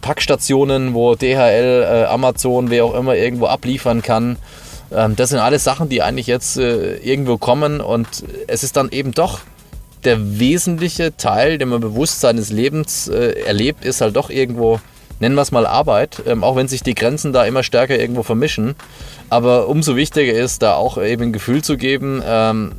Packstationen, 0.00 0.94
wo 0.94 1.14
DHL, 1.14 1.82
äh, 1.82 2.04
Amazon, 2.06 2.70
wer 2.70 2.86
auch 2.86 2.94
immer 2.94 3.14
irgendwo 3.14 3.46
abliefern 3.46 4.00
kann. 4.00 4.38
Ähm, 4.90 5.16
das 5.16 5.30
sind 5.30 5.38
alles 5.38 5.64
Sachen, 5.64 5.90
die 5.90 6.00
eigentlich 6.00 6.26
jetzt 6.26 6.56
äh, 6.56 6.96
irgendwo 6.96 7.36
kommen 7.36 7.82
und 7.82 8.08
es 8.46 8.64
ist 8.64 8.76
dann 8.76 8.90
eben 8.90 9.12
doch 9.12 9.40
der 10.04 10.38
wesentliche 10.38 11.16
Teil, 11.16 11.58
den 11.58 11.68
man 11.68 11.80
bewusst 11.80 12.20
seines 12.20 12.50
Lebens 12.50 13.08
äh, 13.08 13.40
erlebt, 13.42 13.84
ist 13.84 14.00
halt 14.00 14.16
doch 14.16 14.30
irgendwo, 14.30 14.80
nennen 15.18 15.34
wir 15.34 15.42
es 15.42 15.52
mal 15.52 15.66
Arbeit, 15.66 16.22
ähm, 16.26 16.42
auch 16.44 16.56
wenn 16.56 16.68
sich 16.68 16.82
die 16.82 16.94
Grenzen 16.94 17.32
da 17.32 17.44
immer 17.44 17.62
stärker 17.62 17.98
irgendwo 17.98 18.22
vermischen. 18.22 18.74
Aber 19.28 19.68
umso 19.68 19.96
wichtiger 19.96 20.32
ist, 20.32 20.62
da 20.62 20.74
auch 20.74 21.00
eben 21.02 21.24
ein 21.24 21.32
Gefühl 21.32 21.62
zu 21.62 21.76
geben, 21.76 22.22
ähm, 22.26 22.72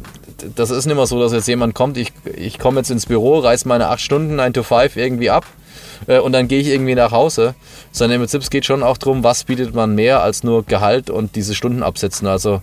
das 0.56 0.72
ist 0.72 0.86
nicht 0.86 0.96
mehr 0.96 1.06
so, 1.06 1.20
dass 1.20 1.34
jetzt 1.34 1.48
jemand 1.48 1.76
kommt, 1.76 1.98
ich, 1.98 2.12
ich 2.36 2.58
komme 2.58 2.80
jetzt 2.80 2.90
ins 2.90 3.06
Büro, 3.06 3.40
reiß 3.40 3.66
meine 3.66 3.90
acht 3.90 4.02
Stunden 4.02 4.36
9 4.36 4.54
to 4.54 4.64
5 4.64 4.96
irgendwie 4.96 5.30
ab 5.30 5.46
äh, 6.08 6.20
und 6.20 6.32
dann 6.32 6.48
gehe 6.48 6.60
ich 6.60 6.68
irgendwie 6.68 6.96
nach 6.96 7.12
Hause. 7.12 7.56
Sondern 7.92 8.16
im 8.16 8.22
Prinzip 8.22 8.50
geht 8.50 8.66
schon 8.66 8.84
auch 8.84 8.98
darum, 8.98 9.24
was 9.24 9.44
bietet 9.44 9.74
man 9.74 9.96
mehr 9.96 10.22
als 10.22 10.44
nur 10.44 10.64
Gehalt 10.64 11.10
und 11.10 11.36
diese 11.36 11.56
Stunden 11.56 11.84
absetzen. 11.84 12.28
Also 12.28 12.62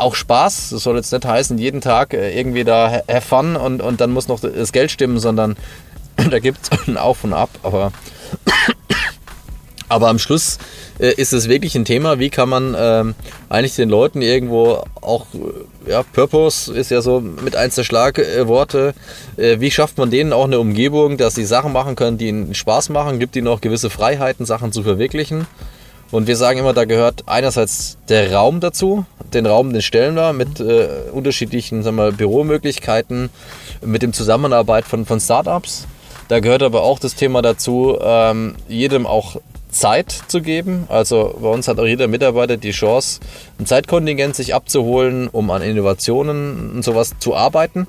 auch 0.00 0.14
Spaß, 0.14 0.70
das 0.70 0.82
soll 0.82 0.96
jetzt 0.96 1.12
nicht 1.12 1.24
heißen, 1.24 1.58
jeden 1.58 1.80
Tag 1.80 2.14
äh, 2.14 2.36
irgendwie 2.36 2.64
da 2.64 3.02
have 3.08 3.20
fun 3.20 3.56
und, 3.56 3.80
und 3.82 4.00
dann 4.00 4.10
muss 4.10 4.28
noch 4.28 4.40
das 4.40 4.72
Geld 4.72 4.90
stimmen, 4.90 5.18
sondern 5.18 5.56
da 6.30 6.38
gibt 6.38 6.58
es 6.62 6.70
ein 6.88 6.96
Auf 6.96 7.24
und 7.24 7.32
Ab. 7.32 7.50
Aber, 7.62 7.92
aber 9.88 10.08
am 10.08 10.18
Schluss 10.18 10.58
äh, 10.98 11.12
ist 11.14 11.32
es 11.32 11.48
wirklich 11.48 11.74
ein 11.74 11.84
Thema, 11.84 12.18
wie 12.18 12.30
kann 12.30 12.48
man 12.48 12.74
ähm, 12.78 13.14
eigentlich 13.48 13.74
den 13.74 13.88
Leuten 13.88 14.22
irgendwo 14.22 14.84
auch, 15.00 15.26
äh, 15.34 15.90
ja, 15.90 16.02
Purpose 16.02 16.72
ist 16.72 16.90
ja 16.90 17.02
so 17.02 17.20
mit 17.20 17.56
eins 17.56 17.74
der 17.74 17.84
Schlagworte, 17.84 18.94
äh, 19.36 19.60
wie 19.60 19.70
schafft 19.70 19.98
man 19.98 20.10
denen 20.10 20.32
auch 20.32 20.44
eine 20.44 20.60
Umgebung, 20.60 21.16
dass 21.16 21.34
sie 21.34 21.44
Sachen 21.44 21.72
machen 21.72 21.96
können, 21.96 22.18
die 22.18 22.28
ihnen 22.28 22.54
Spaß 22.54 22.88
machen, 22.90 23.18
gibt 23.18 23.36
ihnen 23.36 23.48
auch 23.48 23.60
gewisse 23.60 23.90
Freiheiten, 23.90 24.46
Sachen 24.46 24.72
zu 24.72 24.82
verwirklichen. 24.82 25.46
Und 26.10 26.26
wir 26.26 26.36
sagen 26.36 26.58
immer, 26.58 26.72
da 26.72 26.84
gehört 26.84 27.24
einerseits 27.26 27.96
der 28.08 28.32
Raum 28.32 28.60
dazu. 28.60 29.06
Den 29.34 29.46
Raum, 29.46 29.72
den 29.72 29.82
stellen 29.82 30.14
wir 30.14 30.32
mit 30.32 30.60
äh, 30.60 30.88
unterschiedlichen 31.12 31.82
sagen 31.82 31.96
wir, 31.96 32.12
Büromöglichkeiten, 32.12 33.30
mit 33.84 34.02
dem 34.02 34.12
Zusammenarbeit 34.12 34.84
von, 34.84 35.06
von 35.06 35.20
Startups. 35.20 35.86
Da 36.28 36.40
gehört 36.40 36.62
aber 36.62 36.82
auch 36.82 36.98
das 36.98 37.14
Thema 37.14 37.42
dazu, 37.42 37.98
ähm, 38.00 38.54
jedem 38.68 39.06
auch 39.06 39.36
Zeit 39.70 40.10
zu 40.28 40.42
geben. 40.42 40.84
Also 40.88 41.36
bei 41.40 41.48
uns 41.48 41.68
hat 41.68 41.78
auch 41.78 41.86
jeder 41.86 42.08
Mitarbeiter 42.08 42.56
die 42.56 42.70
Chance, 42.72 43.20
ein 43.58 43.66
Zeitkontingent 43.66 44.36
sich 44.36 44.54
abzuholen, 44.54 45.28
um 45.28 45.50
an 45.50 45.62
Innovationen 45.62 46.70
und 46.70 46.84
sowas 46.84 47.14
zu 47.18 47.34
arbeiten. 47.34 47.86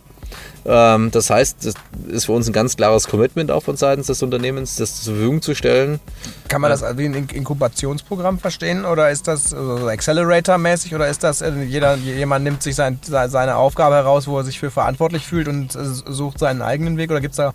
Ähm, 0.66 1.10
das 1.12 1.30
heißt, 1.30 1.66
das 1.66 1.74
ist 2.08 2.26
für 2.26 2.34
uns 2.34 2.48
ein 2.48 2.54
ganz 2.54 2.78
klares 2.78 3.08
Commitment 3.08 3.52
auch 3.52 3.64
von 3.64 3.78
Seiten 3.78 4.04
des 4.04 4.22
Unternehmens, 4.22 4.76
das 4.76 5.04
zur 5.04 5.16
Verfügung 5.16 5.42
zu 5.42 5.56
stellen. 5.56 6.00
Kann 6.48 6.62
man 6.62 6.70
das 6.70 6.84
wie 6.98 7.06
ein 7.06 7.14
Inkubationsprogramm 7.14 8.40
verstehen 8.40 8.86
oder 8.86 9.10
ist 9.10 9.28
das 9.28 9.54
Accelerator-mäßig 9.54 10.94
oder 10.94 11.08
ist 11.08 11.24
das, 11.24 11.42
äh, 11.42 11.52
jeder, 11.64 11.96
jemand 11.96 12.44
nimmt 12.44 12.62
sich 12.62 12.76
sein, 12.76 13.00
seine 13.04 13.56
Aufgabe 13.56 13.96
heraus, 13.96 14.28
wo 14.28 14.38
er 14.38 14.44
sich 14.44 14.60
für 14.60 14.72
verantwortlich 14.72 15.26
fühlt 15.26 15.48
und 15.48 15.76
äh, 15.76 15.84
sucht 15.84 16.40
seinen 16.40 16.62
eigenen 16.62 16.98
Weg 16.98 17.10
oder 17.10 17.22
gibt 17.22 17.32
es 17.32 17.38
da 17.38 17.52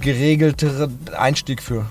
geregelteren 0.00 0.98
Einstieg 1.16 1.62
für? 1.62 1.86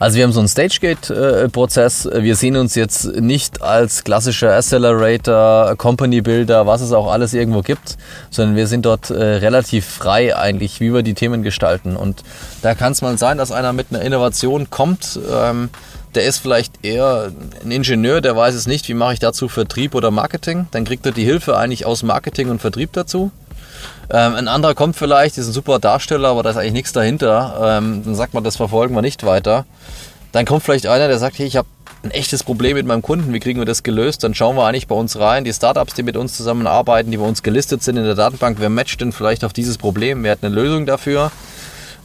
Also 0.00 0.16
wir 0.16 0.24
haben 0.24 0.32
so 0.32 0.40
einen 0.40 0.48
Stagegate-Prozess. 0.48 2.08
Wir 2.10 2.34
sehen 2.34 2.56
uns 2.56 2.74
jetzt 2.74 3.04
nicht 3.20 3.60
als 3.60 4.02
klassischer 4.02 4.56
Accelerator, 4.56 5.76
Company 5.76 6.22
Builder, 6.22 6.66
was 6.66 6.80
es 6.80 6.92
auch 6.92 7.12
alles 7.12 7.34
irgendwo 7.34 7.60
gibt, 7.60 7.98
sondern 8.30 8.56
wir 8.56 8.66
sind 8.66 8.86
dort 8.86 9.10
äh, 9.10 9.22
relativ 9.22 9.84
frei 9.84 10.34
eigentlich, 10.34 10.80
wie 10.80 10.94
wir 10.94 11.02
die 11.02 11.12
Themen 11.12 11.42
gestalten. 11.42 11.96
Und 11.96 12.22
da 12.62 12.74
kann 12.74 12.92
es 12.92 13.02
mal 13.02 13.18
sein, 13.18 13.36
dass 13.36 13.52
einer 13.52 13.74
mit 13.74 13.88
einer 13.90 14.00
Innovation 14.00 14.70
kommt. 14.70 15.20
Ähm, 15.30 15.68
der 16.14 16.24
ist 16.24 16.38
vielleicht 16.38 16.82
eher 16.82 17.30
ein 17.62 17.70
Ingenieur, 17.70 18.22
der 18.22 18.34
weiß 18.34 18.54
es 18.54 18.66
nicht, 18.66 18.88
wie 18.88 18.94
mache 18.94 19.12
ich 19.12 19.18
dazu 19.18 19.48
Vertrieb 19.48 19.94
oder 19.94 20.10
Marketing. 20.10 20.66
Dann 20.70 20.86
kriegt 20.86 21.04
er 21.04 21.12
die 21.12 21.24
Hilfe 21.24 21.58
eigentlich 21.58 21.84
aus 21.84 22.02
Marketing 22.02 22.48
und 22.48 22.62
Vertrieb 22.62 22.94
dazu. 22.94 23.32
Ähm, 24.10 24.34
ein 24.34 24.48
anderer 24.48 24.74
kommt 24.74 24.96
vielleicht, 24.96 25.38
ist 25.38 25.46
ein 25.46 25.52
super 25.52 25.78
Darsteller, 25.78 26.28
aber 26.28 26.42
da 26.42 26.50
ist 26.50 26.56
eigentlich 26.56 26.72
nichts 26.72 26.92
dahinter. 26.92 27.78
Ähm, 27.78 28.02
dann 28.04 28.14
sagt 28.14 28.34
man, 28.34 28.44
das 28.44 28.56
verfolgen 28.56 28.94
wir 28.94 29.02
nicht 29.02 29.24
weiter. 29.24 29.66
Dann 30.32 30.46
kommt 30.46 30.62
vielleicht 30.62 30.86
einer, 30.86 31.08
der 31.08 31.18
sagt, 31.18 31.38
hey, 31.38 31.46
ich 31.46 31.56
habe 31.56 31.68
ein 32.02 32.10
echtes 32.12 32.42
Problem 32.42 32.76
mit 32.76 32.86
meinem 32.86 33.02
Kunden, 33.02 33.32
wie 33.32 33.40
kriegen 33.40 33.60
wir 33.60 33.66
das 33.66 33.82
gelöst? 33.82 34.24
Dann 34.24 34.34
schauen 34.34 34.56
wir 34.56 34.64
eigentlich 34.64 34.86
bei 34.86 34.94
uns 34.94 35.18
rein, 35.18 35.44
die 35.44 35.52
Startups, 35.52 35.94
die 35.94 36.02
mit 36.02 36.16
uns 36.16 36.36
zusammenarbeiten, 36.36 37.10
die 37.10 37.18
bei 37.18 37.26
uns 37.26 37.42
gelistet 37.42 37.82
sind 37.82 37.96
in 37.96 38.04
der 38.04 38.14
Datenbank, 38.14 38.58
wer 38.60 38.70
matcht 38.70 39.00
denn 39.00 39.12
vielleicht 39.12 39.44
auf 39.44 39.52
dieses 39.52 39.76
Problem, 39.76 40.22
wer 40.22 40.32
hat 40.32 40.38
eine 40.42 40.54
Lösung 40.54 40.86
dafür? 40.86 41.30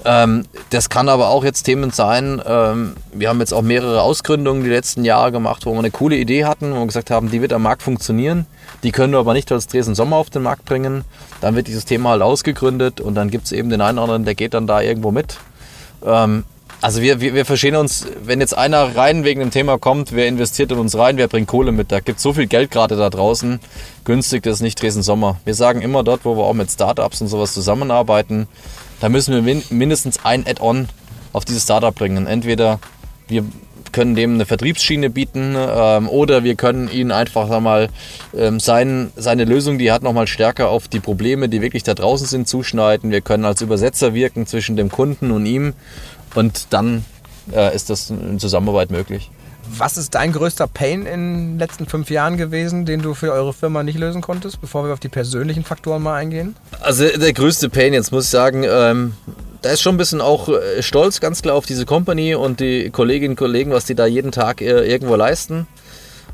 Ähm, 0.05 0.45
das 0.69 0.89
kann 0.89 1.09
aber 1.09 1.29
auch 1.29 1.43
jetzt 1.43 1.63
Themen 1.63 1.89
sein. 1.89 2.39
Ähm, 2.45 2.95
wir 3.11 3.27
haben 3.27 3.39
jetzt 3.39 3.53
auch 3.53 3.63
mehrere 3.63 4.01
Ausgründungen 4.01 4.63
die 4.63 4.69
letzten 4.69 5.03
Jahre 5.03 5.31
gemacht, 5.31 5.65
wo 5.65 5.71
wir 5.71 5.79
eine 5.79 5.89
coole 5.89 6.15
Idee 6.15 6.45
hatten, 6.45 6.73
wo 6.73 6.79
wir 6.79 6.85
gesagt 6.85 7.09
haben, 7.09 7.31
die 7.31 7.41
wird 7.41 7.53
am 7.53 7.63
Markt 7.63 7.81
funktionieren. 7.81 8.45
Die 8.83 8.91
können 8.91 9.13
wir 9.13 9.19
aber 9.19 9.33
nicht 9.33 9.51
als 9.51 9.67
Dresden 9.67 9.95
Sommer 9.95 10.17
auf 10.17 10.29
den 10.29 10.43
Markt 10.43 10.65
bringen. 10.65 11.03
Dann 11.41 11.55
wird 11.55 11.67
dieses 11.67 11.85
Thema 11.85 12.11
halt 12.11 12.21
ausgegründet 12.21 13.01
und 13.01 13.15
dann 13.15 13.31
gibt 13.31 13.45
es 13.45 13.51
eben 13.51 13.71
den 13.71 13.81
einen 13.81 13.97
oder 13.97 14.03
anderen, 14.03 14.25
der 14.25 14.35
geht 14.35 14.53
dann 14.53 14.67
da 14.67 14.79
irgendwo 14.79 15.11
mit. 15.11 15.39
Ähm, 16.05 16.43
also 16.81 17.01
wir, 17.01 17.19
wir, 17.19 17.33
wir 17.33 17.45
verstehen 17.45 17.75
uns, 17.75 18.05
wenn 18.23 18.39
jetzt 18.41 18.55
einer 18.55 18.95
rein 18.95 19.23
wegen 19.23 19.39
dem 19.39 19.49
Thema 19.49 19.79
kommt, 19.79 20.11
wer 20.11 20.27
investiert 20.27 20.71
in 20.71 20.77
uns 20.77 20.95
rein, 20.95 21.17
wer 21.17 21.27
bringt 21.27 21.47
Kohle 21.47 21.71
mit. 21.71 21.91
Da 21.91 21.99
gibt 21.99 22.17
es 22.17 22.23
so 22.23 22.31
viel 22.31 22.45
Geld 22.45 22.69
gerade 22.69 22.95
da 22.95 23.09
draußen. 23.09 23.59
Günstig, 24.03 24.43
das 24.43 24.55
ist 24.55 24.61
nicht 24.61 24.79
Dresden 24.79 25.01
Sommer. 25.01 25.37
Wir 25.45 25.55
sagen 25.55 25.81
immer 25.81 26.03
dort, 26.03 26.25
wo 26.25 26.37
wir 26.37 26.43
auch 26.43 26.53
mit 26.53 26.69
Startups 26.69 27.21
und 27.21 27.27
sowas 27.27 27.55
zusammenarbeiten, 27.55 28.47
da 28.99 29.09
müssen 29.09 29.45
wir 29.45 29.61
mindestens 29.69 30.23
ein 30.23 30.45
Add-on 30.47 30.87
auf 31.33 31.45
dieses 31.45 31.63
Startup 31.63 31.93
bringen. 31.93 32.27
Entweder 32.27 32.79
wir 33.27 33.45
können 33.91 34.15
dem 34.15 34.33
eine 34.33 34.45
Vertriebsschiene 34.45 35.09
bieten 35.09 35.55
ähm, 35.57 36.09
oder 36.09 36.43
wir 36.43 36.55
können 36.55 36.89
ihnen 36.91 37.11
einfach 37.11 37.59
mal, 37.61 37.89
ähm, 38.35 38.59
sein, 38.59 39.11
seine 39.15 39.45
Lösung, 39.45 39.77
die 39.77 39.87
er 39.87 39.93
hat, 39.95 40.03
nochmal 40.03 40.27
stärker 40.27 40.69
auf 40.69 40.89
die 40.89 40.99
Probleme, 40.99 41.47
die 41.47 41.61
wirklich 41.61 41.83
da 41.83 41.93
draußen 41.93 42.27
sind, 42.27 42.47
zuschneiden. 42.47 43.09
Wir 43.11 43.21
können 43.21 43.45
als 43.45 43.61
Übersetzer 43.61 44.13
wirken 44.13 44.47
zwischen 44.47 44.75
dem 44.75 44.89
Kunden 44.89 45.31
und 45.31 45.45
ihm 45.45 45.73
und 46.35 46.67
dann 46.71 47.05
äh, 47.53 47.73
ist 47.73 47.89
das 47.89 48.09
in 48.09 48.37
Zusammenarbeit 48.37 48.91
möglich. 48.91 49.31
Was 49.77 49.97
ist 49.97 50.15
dein 50.15 50.31
größter 50.31 50.67
Pain 50.67 51.05
in 51.05 51.51
den 51.53 51.59
letzten 51.59 51.85
fünf 51.85 52.09
Jahren 52.09 52.37
gewesen, 52.37 52.85
den 52.85 53.01
du 53.01 53.13
für 53.13 53.31
eure 53.31 53.53
Firma 53.53 53.83
nicht 53.83 53.97
lösen 53.97 54.21
konntest, 54.21 54.61
bevor 54.61 54.85
wir 54.85 54.93
auf 54.93 54.99
die 54.99 55.09
persönlichen 55.09 55.63
Faktoren 55.63 56.03
mal 56.03 56.15
eingehen? 56.15 56.55
Also 56.81 57.05
der 57.07 57.33
größte 57.33 57.69
Pain, 57.69 57.93
jetzt 57.93 58.11
muss 58.11 58.25
ich 58.25 58.29
sagen, 58.29 58.65
ähm, 58.67 59.13
da 59.61 59.71
ist 59.71 59.81
schon 59.81 59.95
ein 59.95 59.97
bisschen 59.97 60.21
auch 60.21 60.47
äh, 60.49 60.83
stolz 60.83 61.19
ganz 61.19 61.41
klar 61.41 61.55
auf 61.55 61.65
diese 61.65 61.85
Company 61.85 62.35
und 62.35 62.59
die 62.59 62.91
Kolleginnen 62.91 63.31
und 63.31 63.37
Kollegen, 63.37 63.71
was 63.71 63.85
die 63.85 63.95
da 63.95 64.05
jeden 64.05 64.31
Tag 64.31 64.61
äh, 64.61 64.85
irgendwo 64.85 65.15
leisten. 65.15 65.67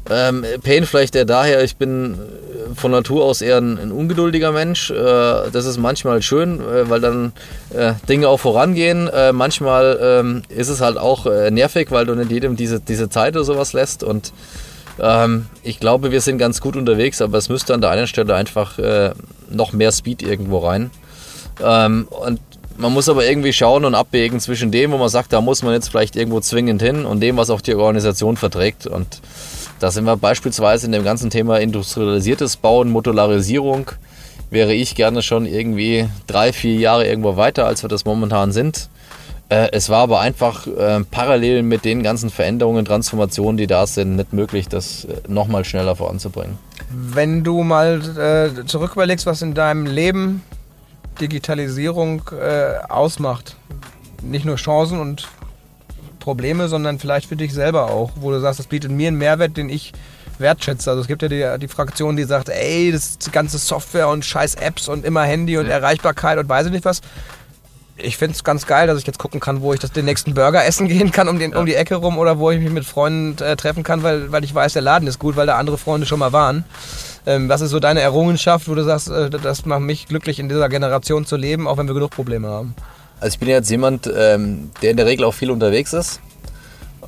Ähm, 0.09 0.43
Pain 0.63 0.85
vielleicht 0.85 1.15
eher 1.15 1.25
daher, 1.25 1.63
ich 1.63 1.77
bin 1.77 2.13
äh, 2.13 2.75
von 2.75 2.91
Natur 2.91 3.23
aus 3.23 3.41
eher 3.41 3.57
ein, 3.57 3.77
ein 3.77 3.91
ungeduldiger 3.91 4.51
Mensch. 4.51 4.89
Äh, 4.89 4.95
das 4.95 5.65
ist 5.65 5.77
manchmal 5.77 6.21
schön, 6.21 6.59
äh, 6.59 6.89
weil 6.89 6.99
dann 7.01 7.33
äh, 7.73 7.93
Dinge 8.09 8.27
auch 8.27 8.39
vorangehen. 8.39 9.07
Äh, 9.07 9.31
manchmal 9.31 9.99
ähm, 10.01 10.41
ist 10.49 10.69
es 10.69 10.81
halt 10.81 10.97
auch 10.97 11.27
äh, 11.27 11.51
nervig, 11.51 11.91
weil 11.91 12.05
du 12.05 12.15
nicht 12.15 12.31
jedem 12.31 12.55
diese, 12.55 12.79
diese 12.79 13.09
Zeit 13.09 13.35
oder 13.35 13.45
sowas 13.45 13.73
lässt. 13.73 14.03
Und 14.03 14.33
ähm, 14.99 15.45
ich 15.63 15.79
glaube, 15.79 16.11
wir 16.11 16.21
sind 16.21 16.39
ganz 16.39 16.61
gut 16.61 16.75
unterwegs, 16.75 17.21
aber 17.21 17.37
es 17.37 17.49
müsste 17.49 17.73
an 17.73 17.81
der 17.81 17.91
einen 17.91 18.07
Stelle 18.07 18.35
einfach 18.35 18.79
noch 19.49 19.73
mehr 19.73 19.91
Speed 19.91 20.23
irgendwo 20.23 20.59
rein. 20.59 20.89
Ähm, 21.63 22.07
und 22.09 22.39
man 22.77 22.93
muss 22.93 23.09
aber 23.09 23.25
irgendwie 23.25 23.53
schauen 23.53 23.85
und 23.85 23.95
abwägen 23.95 24.39
zwischen 24.39 24.71
dem, 24.71 24.91
wo 24.91 24.97
man 24.97 25.09
sagt, 25.09 25.33
da 25.33 25.41
muss 25.41 25.61
man 25.61 25.73
jetzt 25.73 25.89
vielleicht 25.89 26.15
irgendwo 26.15 26.39
zwingend 26.39 26.81
hin 26.81 27.05
und 27.05 27.19
dem, 27.19 27.37
was 27.37 27.49
auch 27.49 27.61
die 27.61 27.75
Organisation 27.75 28.37
verträgt. 28.37 28.87
Und 28.87 29.21
da 29.81 29.89
sind 29.89 30.05
wir 30.05 30.15
beispielsweise 30.15 30.85
in 30.85 30.91
dem 30.91 31.03
ganzen 31.03 31.31
Thema 31.31 31.59
industrialisiertes 31.59 32.57
Bauen, 32.57 32.91
Modularisierung. 32.91 33.91
Wäre 34.51 34.73
ich 34.73 34.93
gerne 34.95 35.23
schon 35.23 35.47
irgendwie 35.47 36.07
drei, 36.27 36.53
vier 36.53 36.75
Jahre 36.75 37.07
irgendwo 37.07 37.35
weiter, 37.35 37.65
als 37.65 37.83
wir 37.83 37.89
das 37.89 38.05
momentan 38.05 38.51
sind. 38.51 38.89
Äh, 39.49 39.69
es 39.71 39.89
war 39.89 40.03
aber 40.03 40.19
einfach 40.19 40.67
äh, 40.67 41.03
parallel 41.09 41.63
mit 41.63 41.83
den 41.83 42.03
ganzen 42.03 42.29
Veränderungen, 42.29 42.85
Transformationen, 42.85 43.57
die 43.57 43.65
da 43.65 43.87
sind, 43.87 44.17
nicht 44.17 44.33
möglich, 44.33 44.67
das 44.67 45.05
äh, 45.05 45.15
nochmal 45.27 45.65
schneller 45.65 45.95
voranzubringen. 45.95 46.59
Wenn 46.91 47.43
du 47.43 47.63
mal 47.63 48.53
äh, 48.59 48.65
zurück 48.67 48.91
überlegst, 48.93 49.25
was 49.25 49.41
in 49.41 49.55
deinem 49.55 49.87
Leben 49.87 50.43
Digitalisierung 51.19 52.21
äh, 52.31 52.85
ausmacht, 52.87 53.55
nicht 54.21 54.45
nur 54.45 54.57
Chancen 54.57 54.99
und 54.99 55.27
Probleme, 56.21 56.69
sondern 56.69 56.99
vielleicht 56.99 57.27
für 57.27 57.35
dich 57.35 57.53
selber 57.53 57.89
auch, 57.89 58.11
wo 58.15 58.31
du 58.31 58.39
sagst, 58.39 58.59
das 58.59 58.67
bietet 58.67 58.91
mir 58.91 59.09
einen 59.09 59.17
Mehrwert, 59.17 59.57
den 59.57 59.67
ich 59.67 59.91
wertschätze. 60.39 60.89
Also 60.89 61.01
es 61.01 61.07
gibt 61.07 61.21
ja 61.21 61.27
die, 61.27 61.59
die 61.59 61.67
Fraktion, 61.67 62.15
die 62.15 62.23
sagt, 62.23 62.49
ey, 62.49 62.91
das 62.91 63.11
ist 63.11 63.27
die 63.27 63.31
ganze 63.31 63.57
Software 63.57 64.07
und 64.07 64.25
scheiß 64.25 64.55
Apps 64.55 64.87
und 64.87 65.05
immer 65.05 65.23
Handy 65.23 65.57
und 65.57 65.67
ja. 65.67 65.73
Erreichbarkeit 65.73 66.37
und 66.37 66.47
weiß 66.49 66.67
ich 66.67 66.71
nicht 66.71 66.85
was. 66.85 67.01
Ich 67.97 68.17
finde 68.17 68.35
es 68.35 68.43
ganz 68.43 68.65
geil, 68.65 68.87
dass 68.87 68.97
ich 68.97 69.05
jetzt 69.05 69.19
gucken 69.19 69.39
kann, 69.39 69.61
wo 69.61 69.73
ich 69.73 69.79
das, 69.79 69.91
den 69.91 70.05
nächsten 70.05 70.33
Burger 70.33 70.65
essen 70.65 70.87
gehen 70.89 71.11
kann 71.11 71.27
um, 71.27 71.37
den, 71.37 71.51
ja. 71.51 71.59
um 71.59 71.65
die 71.65 71.75
Ecke 71.75 71.95
rum 71.95 72.17
oder 72.17 72.39
wo 72.39 72.51
ich 72.51 72.59
mich 72.59 72.71
mit 72.71 72.85
Freunden 72.85 73.41
äh, 73.43 73.55
treffen 73.55 73.83
kann, 73.83 74.01
weil, 74.03 74.31
weil 74.31 74.43
ich 74.43 74.55
weiß, 74.55 74.73
der 74.73 74.81
Laden 74.81 75.07
ist 75.07 75.19
gut, 75.19 75.35
weil 75.35 75.47
da 75.47 75.57
andere 75.57 75.77
Freunde 75.77 76.07
schon 76.07 76.19
mal 76.19 76.33
waren. 76.33 76.65
Ähm, 77.25 77.49
was 77.49 77.61
ist 77.61 77.69
so 77.69 77.79
deine 77.79 78.01
Errungenschaft, 78.01 78.67
wo 78.67 78.73
du 78.73 78.83
sagst, 78.83 79.09
äh, 79.09 79.29
das 79.29 79.65
macht 79.65 79.81
mich 79.81 80.07
glücklich, 80.07 80.39
in 80.39 80.49
dieser 80.49 80.69
Generation 80.69 81.25
zu 81.25 81.37
leben, 81.37 81.67
auch 81.67 81.77
wenn 81.77 81.87
wir 81.87 81.93
genug 81.93 82.09
Probleme 82.09 82.47
haben? 82.47 82.75
Also 83.21 83.35
ich 83.35 83.39
bin 83.39 83.47
jetzt 83.47 83.69
jemand, 83.69 84.11
ähm, 84.13 84.71
der 84.81 84.91
in 84.91 84.97
der 84.97 85.05
Regel 85.05 85.25
auch 85.25 85.33
viel 85.33 85.51
unterwegs 85.51 85.93
ist. 85.93 86.19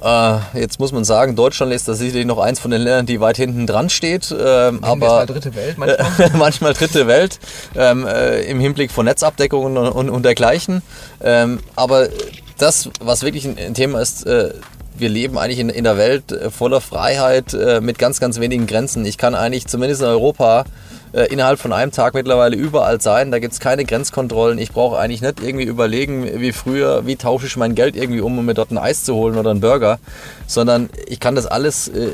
Äh, 0.02 0.38
jetzt 0.54 0.80
muss 0.80 0.92
man 0.92 1.04
sagen, 1.04 1.36
Deutschland 1.36 1.74
ist 1.74 1.88
da 1.88 1.94
sicherlich 1.96 2.26
noch 2.26 2.38
eins 2.38 2.60
von 2.60 2.72
den 2.72 2.82
Ländern, 2.82 3.06
die 3.06 3.20
weit 3.20 3.38
hinten 3.38 3.66
dran 3.66 3.90
steht. 3.90 4.34
Ähm, 4.38 4.84
aber 4.84 5.26
dritte 5.26 5.56
Welt 5.56 5.78
manchmal. 5.78 6.32
manchmal 6.38 6.74
dritte 6.74 7.08
Welt 7.08 7.40
ähm, 7.76 8.06
äh, 8.06 8.44
im 8.44 8.60
Hinblick 8.60 8.92
von 8.92 9.06
Netzabdeckungen 9.06 9.76
und, 9.78 9.88
und, 9.88 10.10
und 10.10 10.24
dergleichen. 10.24 10.84
Ähm, 11.24 11.60
aber 11.76 12.10
das, 12.58 12.90
was 13.00 13.24
wirklich 13.24 13.46
ein, 13.46 13.74
Thema 13.74 14.00
ist, 14.00 14.26
äh, 14.28 14.54
wir 14.96 15.10
leben 15.10 15.38
eigentlich 15.40 15.60
in, 15.60 15.70
in 15.70 15.88
einer 15.88 15.98
Welt 15.98 16.32
äh, 16.32 16.52
voller 16.52 16.82
Freiheit 16.82 17.54
äh, 17.54 17.82
mit 17.82 17.98
ganz, 17.98 18.20
ganz 18.20 18.40
wenigen 18.40 18.68
Grenzen. 18.68 19.06
Ich 19.06 19.18
kann 19.18 19.34
eigentlich 19.34 19.68
zumindest 19.68 20.02
in 20.02 20.08
Europa 20.08 20.66
äh, 21.14 21.26
innerhalb 21.26 21.60
von 21.60 21.72
einem 21.72 21.92
Tag 21.92 22.14
mittlerweile 22.14 22.56
überall 22.56 23.00
sein. 23.00 23.32
Da 23.32 23.40
gibt 23.40 23.54
es 23.54 23.60
keine 23.60 23.86
Grenzkontrollen. 23.86 24.58
Ich 24.58 24.72
brauche 24.72 24.98
eigentlich 24.98 25.22
nicht 25.22 25.42
irgendwie 25.42 25.66
überlegen, 25.66 26.42
wie 26.42 26.52
früher, 26.52 27.06
wie 27.06 27.16
tausche 27.16 27.46
ich 27.46 27.56
mein 27.56 27.76
Geld 27.76 27.96
irgendwie 27.96 28.22
um, 28.22 28.38
um 28.38 28.46
mir 28.46 28.54
dort 28.54 28.72
ein 28.72 28.78
Eis 28.78 29.04
zu 29.04 29.16
holen 29.16 29.38
oder 29.38 29.52
einen 29.52 29.62
Burger, 29.62 30.00
sondern 30.48 30.90
ich 31.08 31.20
kann 31.20 31.36
das 31.36 31.46
alles, 31.46 31.88
äh, 31.88 32.10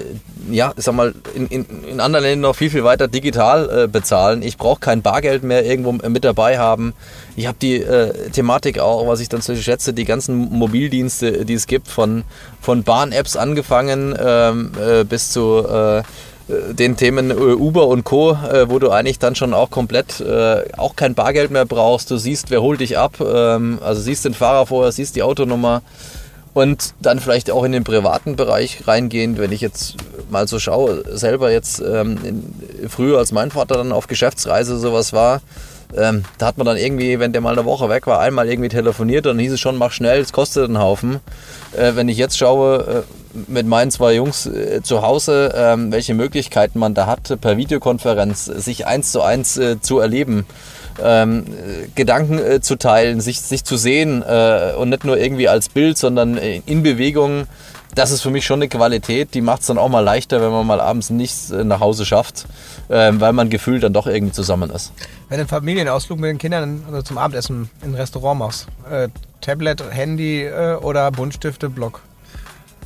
ja, 0.52 0.74
ich 0.76 0.84
sag 0.84 0.96
mal, 0.96 1.14
in, 1.34 1.48
in, 1.48 1.66
in 1.90 2.00
anderen 2.00 2.26
Ländern 2.26 2.50
noch 2.50 2.56
viel, 2.56 2.70
viel 2.70 2.84
weiter 2.84 3.08
digital 3.08 3.84
äh, 3.86 3.88
bezahlen. 3.88 4.42
Ich 4.44 4.58
brauche 4.58 4.80
kein 4.80 5.02
Bargeld 5.02 5.44
mehr 5.44 5.66
irgendwo 5.66 5.94
mit 5.94 6.24
dabei 6.24 6.60
haben. 6.60 6.94
Ich 7.36 7.48
habe 7.48 7.58
die 7.62 7.76
äh, 7.76 8.30
Thematik 8.32 8.80
auch, 8.80 9.08
was 9.08 9.22
ich 9.22 9.30
dann 9.30 9.42
so 9.42 9.56
schätze, 9.56 9.94
die 9.94 10.06
ganzen 10.06 10.36
Mobildienste, 10.36 11.46
die 11.46 11.54
es 11.54 11.68
gibt, 11.68 11.88
von, 11.88 12.24
von 12.60 12.84
Bahn-Apps 12.84 13.38
angefangen 13.38 14.14
ähm, 14.20 14.72
äh, 14.78 15.04
bis 15.06 15.32
zu 15.32 15.66
äh, 15.66 16.04
den 16.72 16.98
Themen 16.98 17.32
äh, 17.32 17.34
Uber 17.34 17.88
und 17.88 18.04
Co., 18.04 18.32
äh, 18.32 18.70
wo 18.70 18.80
du 18.80 18.90
eigentlich 18.90 19.20
dann 19.20 19.36
schon 19.36 19.54
auch 19.54 19.70
komplett 19.70 20.20
äh, 20.20 20.64
auch 20.78 20.96
kein 20.96 21.14
Bargeld 21.14 21.52
mehr 21.52 21.66
brauchst. 21.66 22.10
Du 22.12 22.18
siehst, 22.18 22.50
wer 22.50 22.62
holt 22.62 22.80
dich 22.80 22.98
ab, 22.98 23.22
ähm, 23.22 23.80
also 23.84 24.02
siehst 24.02 24.26
den 24.26 24.34
Fahrer 24.34 24.66
vorher, 24.66 24.92
siehst 24.92 25.16
die 25.16 25.24
Autonummer 25.24 25.82
und 26.54 26.94
dann 27.02 27.20
vielleicht 27.20 27.52
auch 27.52 27.64
in 27.64 27.72
den 27.72 27.84
privaten 27.84 28.36
Bereich 28.36 28.88
reingehend, 28.88 29.38
wenn 29.38 29.52
ich 29.52 29.62
jetzt 29.62 29.96
mal 30.30 30.48
so 30.48 30.60
schaue, 30.60 31.04
selber 31.16 31.52
jetzt 31.52 31.80
ähm, 31.80 32.18
früher 32.88 33.20
als 33.20 33.32
mein 33.32 33.52
Vater 33.52 33.76
dann 33.76 33.92
auf 33.92 34.08
Geschäftsreise 34.08 34.78
sowas 34.80 35.14
war, 35.14 35.42
ähm, 35.98 36.24
da 36.38 36.48
hat 36.48 36.58
man 36.58 36.68
dann 36.68 36.78
irgendwie, 36.78 37.20
wenn 37.20 37.32
der 37.32 37.42
mal 37.42 37.54
eine 37.54 37.66
Woche 37.66 37.90
weg 37.90 38.06
war, 38.06 38.20
einmal 38.20 38.48
irgendwie 38.48 38.70
telefoniert 38.70 39.26
und 39.26 39.38
dann 39.38 39.40
hieß 39.40 39.54
es 39.54 39.60
schon, 39.60 39.76
mach 39.76 39.92
schnell, 39.92 40.22
es 40.22 40.32
kostet 40.32 40.66
einen 40.66 40.80
Haufen. 40.80 41.20
Äh, 41.76 41.96
wenn 41.96 42.10
ich 42.10 42.18
jetzt 42.18 42.38
schaue, 42.38 43.04
äh, 43.06 43.19
mit 43.48 43.68
meinen 43.68 43.92
zwei 43.92 44.13
Jungs 44.15 44.46
äh, 44.46 44.82
zu 44.84 45.02
Hause, 45.02 45.54
ähm, 45.56 45.92
welche 45.92 46.13
Möglichkeiten 46.13 46.80
man 46.80 46.94
da 46.94 47.06
hat, 47.06 47.39
per 47.42 47.58
Videokonferenz 47.58 48.46
sich 48.46 48.88
eins 48.88 49.12
zu 49.12 49.22
eins 49.22 49.58
äh, 49.58 49.80
zu 49.82 50.00
erleben, 50.00 50.46
ähm, 51.04 51.46
Gedanken 51.96 52.39
äh, 52.39 52.62
zu 52.62 52.76
teilen, 52.76 53.22
sich, 53.22 53.42
sich 53.42 53.63
zu 53.63 53.78
sehen 53.78 54.24
äh, 54.24 54.74
und 54.78 54.89
nicht 54.89 55.04
nur 55.06 55.18
irgendwie 55.18 55.48
als 55.48 55.70
Bild, 55.70 55.98
sondern 55.98 56.38
in 56.38 56.84
Bewegung 56.84 57.48
das 57.96 58.12
ist 58.12 58.22
für 58.22 58.30
mich 58.30 58.46
schon 58.46 58.60
eine 58.60 58.70
Qualität, 58.70 59.34
die 59.34 59.42
macht 59.42 59.62
es 59.62 59.68
dann 59.68 59.78
auch 59.78 59.89
mal 59.89 60.02
leichter, 60.02 60.42
wenn 60.42 60.52
man 60.52 60.65
mal 60.65 60.80
abends 60.80 61.10
nichts 61.10 61.52
äh, 61.52 61.63
nach 61.63 61.80
Hause 61.80 62.06
schafft, 62.06 62.46
ähm, 62.89 63.20
weil 63.20 63.34
man 63.34 63.50
gefühlt 63.50 63.84
dann 63.84 63.94
doch 63.94 64.08
irgendwie 64.08 64.34
zusammen 64.34 64.70
ist. 64.70 64.94
Wenn 65.28 65.38
du 65.38 65.42
einen 65.42 65.48
Familienausflug 65.48 66.20
mit 66.20 66.30
den 66.30 66.38
Kindern 66.38 66.84
also 66.88 67.02
zum 67.02 67.18
Abendessen 67.18 67.70
in 67.84 67.92
ein 67.92 67.96
Restaurant 67.96 68.39
machst, 68.39 68.68
äh, 68.89 69.10
Tablet, 69.42 69.84
Handy 69.92 70.44
äh, 70.44 70.76
oder 70.76 71.12
Buntstifte, 71.12 71.70
Block? 71.70 72.02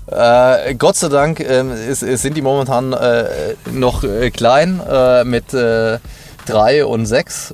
Äh, 0.08 0.76
Gott 0.76 0.96
sei 0.96 1.10
Dank 1.10 1.40
ähm, 1.40 1.72
ist, 1.72 2.00
sind 2.00 2.36
die 2.36 2.42
momentan 2.42 2.94
äh, 2.94 3.56
noch 3.72 4.04
äh, 4.04 4.32
klein 4.32 4.82
mit 5.26 5.46
drei 6.46 6.86
und 6.86 7.06
sechs. 7.06 7.54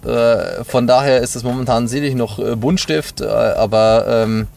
von 0.68 0.88
daher 0.88 1.20
ist 1.20 1.36
es 1.36 1.44
momentan 1.44 1.88
sicherlich 1.88 2.16
noch 2.16 2.40
Buntstift, 2.56 3.22
aber 3.22 4.06
ähm, 4.08 4.48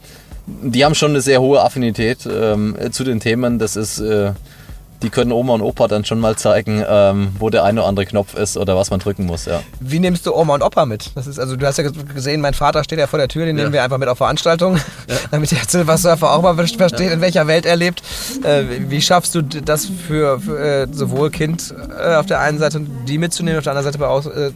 die 0.46 0.84
haben 0.84 0.94
schon 0.94 1.10
eine 1.10 1.20
sehr 1.20 1.40
hohe 1.40 1.62
Affinität 1.62 2.26
ähm, 2.26 2.76
zu 2.90 3.04
den 3.04 3.20
Themen. 3.20 3.58
Das 3.58 3.76
ist, 3.76 4.00
äh, 4.00 4.32
die 5.02 5.10
können 5.10 5.32
Oma 5.32 5.54
und 5.54 5.62
Opa 5.62 5.88
dann 5.88 6.04
schon 6.04 6.20
mal 6.20 6.36
zeigen, 6.36 6.84
ähm, 6.88 7.32
wo 7.38 7.50
der 7.50 7.64
eine 7.64 7.80
oder 7.80 7.88
andere 7.88 8.06
Knopf 8.06 8.34
ist 8.34 8.56
oder 8.56 8.76
was 8.76 8.90
man 8.90 9.00
drücken 9.00 9.26
muss. 9.26 9.44
Ja. 9.46 9.62
Wie 9.80 9.98
nimmst 9.98 10.26
du 10.26 10.34
Oma 10.34 10.54
und 10.54 10.62
Opa 10.62 10.86
mit? 10.86 11.10
Das 11.14 11.26
ist, 11.26 11.38
also 11.38 11.56
du 11.56 11.66
hast 11.66 11.78
ja 11.78 11.84
gesehen, 12.14 12.40
mein 12.40 12.54
Vater 12.54 12.84
steht 12.84 12.98
ja 12.98 13.06
vor 13.06 13.18
der 13.18 13.28
Tür, 13.28 13.44
den 13.44 13.56
ja. 13.56 13.64
nehmen 13.64 13.72
wir 13.72 13.82
einfach 13.82 13.98
mit 13.98 14.08
auf 14.08 14.18
Veranstaltungen, 14.18 14.80
ja. 15.08 15.16
damit 15.30 15.50
der 15.50 15.58
Silversurfer 15.66 16.30
auch 16.30 16.42
mal 16.42 16.54
versteht, 16.54 17.00
ja. 17.00 17.10
in 17.10 17.20
welcher 17.20 17.46
Welt 17.46 17.66
er 17.66 17.76
lebt. 17.76 18.02
Äh, 18.44 18.64
wie 18.88 19.00
schaffst 19.00 19.34
du 19.34 19.42
das 19.42 19.86
für, 19.86 20.40
für 20.40 20.58
äh, 20.58 20.86
sowohl 20.90 21.30
Kind 21.30 21.74
äh, 21.98 22.14
auf 22.14 22.26
der 22.26 22.40
einen 22.40 22.58
Seite, 22.58 22.80
die 22.80 23.18
mitzunehmen, 23.18 23.58
auf 23.58 23.64
der 23.64 23.72
anderen 23.72 23.92
Seite 23.92 24.02
aber 24.02 24.12
auch 24.12 24.26
äh, 24.26 24.52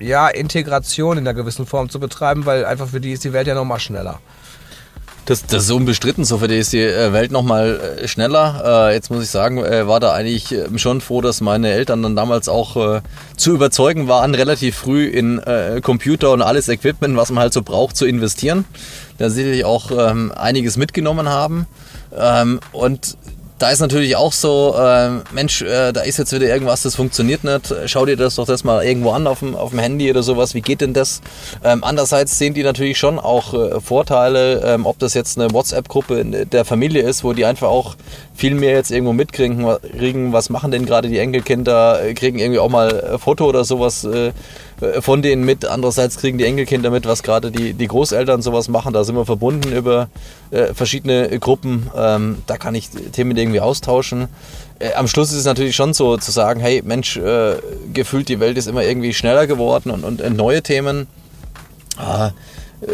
ja, 0.00 0.28
Integration 0.28 1.18
in 1.18 1.28
einer 1.28 1.34
gewissen 1.34 1.66
Form 1.66 1.90
zu 1.90 2.00
betreiben, 2.00 2.46
weil 2.46 2.64
einfach 2.64 2.88
für 2.88 3.00
die 3.00 3.12
ist 3.12 3.24
die 3.24 3.32
Welt 3.32 3.46
ja 3.46 3.54
nochmal 3.54 3.80
schneller. 3.80 4.18
Das, 5.30 5.46
das 5.46 5.62
ist 5.62 5.70
unbestritten. 5.70 6.24
So 6.24 6.38
für 6.38 6.48
die 6.48 6.56
ist 6.56 6.72
die 6.72 6.82
äh, 6.82 7.12
Welt 7.12 7.30
nochmal 7.30 7.98
äh, 8.00 8.08
schneller. 8.08 8.88
Äh, 8.88 8.94
jetzt 8.94 9.12
muss 9.12 9.22
ich 9.22 9.30
sagen, 9.30 9.58
war 9.62 10.00
da 10.00 10.12
eigentlich 10.12 10.52
schon 10.74 11.00
froh, 11.00 11.20
dass 11.20 11.40
meine 11.40 11.70
Eltern 11.70 12.02
dann 12.02 12.16
damals 12.16 12.48
auch 12.48 13.00
zu 13.36 13.52
überzeugen 13.52 14.08
waren, 14.08 14.34
relativ 14.34 14.74
früh 14.74 15.06
in 15.06 15.40
Computer 15.82 16.32
und 16.32 16.42
alles 16.42 16.68
Equipment, 16.68 17.16
was 17.16 17.30
man 17.30 17.42
halt 17.42 17.52
so 17.52 17.62
braucht, 17.62 17.96
zu 17.96 18.06
investieren. 18.06 18.64
Da 19.18 19.30
sicherlich 19.30 19.64
auch 19.64 19.92
ähm, 19.96 20.32
einiges 20.32 20.76
mitgenommen 20.76 21.28
haben. 21.28 21.66
Ähm, 22.18 22.58
und 22.72 23.16
da 23.60 23.70
ist 23.70 23.80
natürlich 23.80 24.16
auch 24.16 24.32
so, 24.32 24.74
äh, 24.78 25.10
Mensch, 25.32 25.60
äh, 25.60 25.92
da 25.92 26.00
ist 26.00 26.16
jetzt 26.16 26.32
wieder 26.32 26.46
irgendwas, 26.46 26.82
das 26.82 26.96
funktioniert 26.96 27.44
nicht. 27.44 27.74
Schau 27.84 28.06
dir 28.06 28.16
das 28.16 28.36
doch 28.36 28.46
das 28.46 28.64
mal 28.64 28.82
irgendwo 28.82 29.10
an 29.10 29.26
auf 29.26 29.40
dem, 29.40 29.54
auf 29.54 29.70
dem 29.70 29.78
Handy 29.78 30.10
oder 30.10 30.22
sowas. 30.22 30.54
Wie 30.54 30.62
geht 30.62 30.80
denn 30.80 30.94
das? 30.94 31.20
Ähm, 31.62 31.84
andererseits 31.84 32.38
sehen 32.38 32.54
die 32.54 32.62
natürlich 32.62 32.96
schon 32.96 33.18
auch 33.18 33.52
äh, 33.52 33.78
Vorteile, 33.80 34.62
ähm, 34.64 34.86
ob 34.86 34.98
das 34.98 35.12
jetzt 35.12 35.38
eine 35.38 35.52
WhatsApp-Gruppe 35.52 36.46
der 36.46 36.64
Familie 36.64 37.02
ist, 37.02 37.22
wo 37.22 37.34
die 37.34 37.44
einfach 37.44 37.68
auch 37.68 37.96
viel 38.34 38.54
mehr 38.54 38.72
jetzt 38.72 38.90
irgendwo 38.90 39.12
mitkriegen, 39.12 40.32
was 40.32 40.48
machen 40.48 40.70
denn 40.70 40.86
gerade 40.86 41.08
die 41.08 41.18
Enkelkinder, 41.18 42.02
äh, 42.02 42.14
kriegen 42.14 42.38
irgendwie 42.38 42.60
auch 42.60 42.70
mal 42.70 43.12
ein 43.12 43.18
Foto 43.18 43.44
oder 43.44 43.64
sowas 43.64 44.04
äh, 44.04 44.28
äh, 44.28 44.32
von 45.00 45.22
denen 45.22 45.44
mit. 45.44 45.64
Andererseits 45.64 46.16
kriegen 46.18 46.38
die 46.38 46.44
Enkelkinder 46.44 46.90
mit, 46.90 47.06
was 47.06 47.22
gerade 47.22 47.50
die, 47.50 47.74
die 47.74 47.86
Großeltern 47.86 48.42
sowas 48.42 48.68
machen. 48.68 48.92
Da 48.92 49.04
sind 49.04 49.16
wir 49.16 49.26
verbunden 49.26 49.72
über 49.72 50.08
äh, 50.50 50.74
verschiedene 50.74 51.38
Gruppen. 51.38 51.90
Ähm, 51.96 52.38
da 52.46 52.56
kann 52.56 52.74
ich 52.74 52.90
Themen 52.90 53.36
irgendwie 53.36 53.60
austauschen. 53.60 54.28
Äh, 54.78 54.94
am 54.94 55.08
Schluss 55.08 55.30
ist 55.30 55.38
es 55.38 55.44
natürlich 55.44 55.76
schon 55.76 55.94
so 55.94 56.16
zu 56.16 56.30
sagen, 56.30 56.60
hey 56.60 56.82
Mensch, 56.84 57.16
äh, 57.16 57.56
gefühlt 57.92 58.28
die 58.28 58.40
Welt 58.40 58.56
ist 58.56 58.66
immer 58.66 58.82
irgendwie 58.82 59.12
schneller 59.14 59.46
geworden 59.46 59.90
und, 59.90 60.04
und, 60.04 60.22
und 60.22 60.36
neue 60.36 60.62
Themen. 60.62 61.06
Ah, 61.96 62.30
äh, 62.80 62.86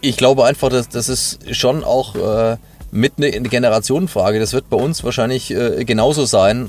ich 0.00 0.16
glaube 0.16 0.44
einfach, 0.44 0.68
dass 0.68 0.88
das 0.88 1.08
ist 1.08 1.38
schon 1.56 1.84
auch 1.84 2.16
äh, 2.16 2.56
mit 2.92 3.14
eine 3.16 3.30
Generationenfrage. 3.30 4.38
Das 4.38 4.52
wird 4.52 4.70
bei 4.70 4.76
uns 4.76 5.02
wahrscheinlich 5.02 5.48
genauso 5.86 6.24
sein. 6.24 6.68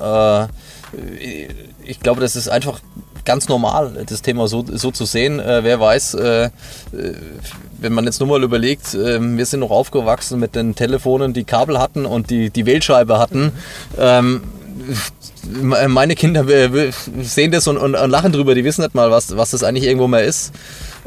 ich 1.85 1.99
glaube, 1.99 2.21
das 2.21 2.35
ist 2.35 2.47
einfach 2.47 2.79
ganz 3.25 3.47
normal, 3.47 4.05
das 4.05 4.21
Thema 4.21 4.47
so, 4.47 4.65
so 4.67 4.91
zu 4.91 5.05
sehen. 5.05 5.39
Äh, 5.39 5.63
wer 5.63 5.79
weiß, 5.79 6.15
äh, 6.15 6.45
äh 6.45 6.49
wenn 7.79 7.93
man 7.93 8.05
jetzt 8.05 8.19
nur 8.21 8.29
mal 8.29 8.43
überlegt, 8.43 8.93
äh, 8.93 9.19
wir 9.19 9.45
sind 9.45 9.59
noch 9.59 9.71
aufgewachsen 9.71 10.39
mit 10.39 10.55
den 10.55 10.73
Telefonen, 10.73 11.33
die 11.33 11.43
Kabel 11.43 11.79
hatten 11.79 12.05
und 12.05 12.29
die, 12.29 12.49
die 12.49 12.65
Wählscheibe 12.65 13.19
hatten. 13.19 13.51
Ähm, 13.97 14.43
meine 15.87 16.15
Kinder 16.15 16.45
sehen 17.21 17.51
das 17.51 17.67
und, 17.67 17.77
und, 17.77 17.95
und, 17.95 18.09
lachen 18.09 18.31
drüber, 18.31 18.55
die 18.55 18.63
wissen 18.63 18.81
nicht 18.81 18.95
mal, 18.95 19.11
was, 19.11 19.35
was 19.35 19.51
das 19.51 19.63
eigentlich 19.63 19.85
irgendwo 19.85 20.07
mehr 20.07 20.23
ist. 20.23 20.53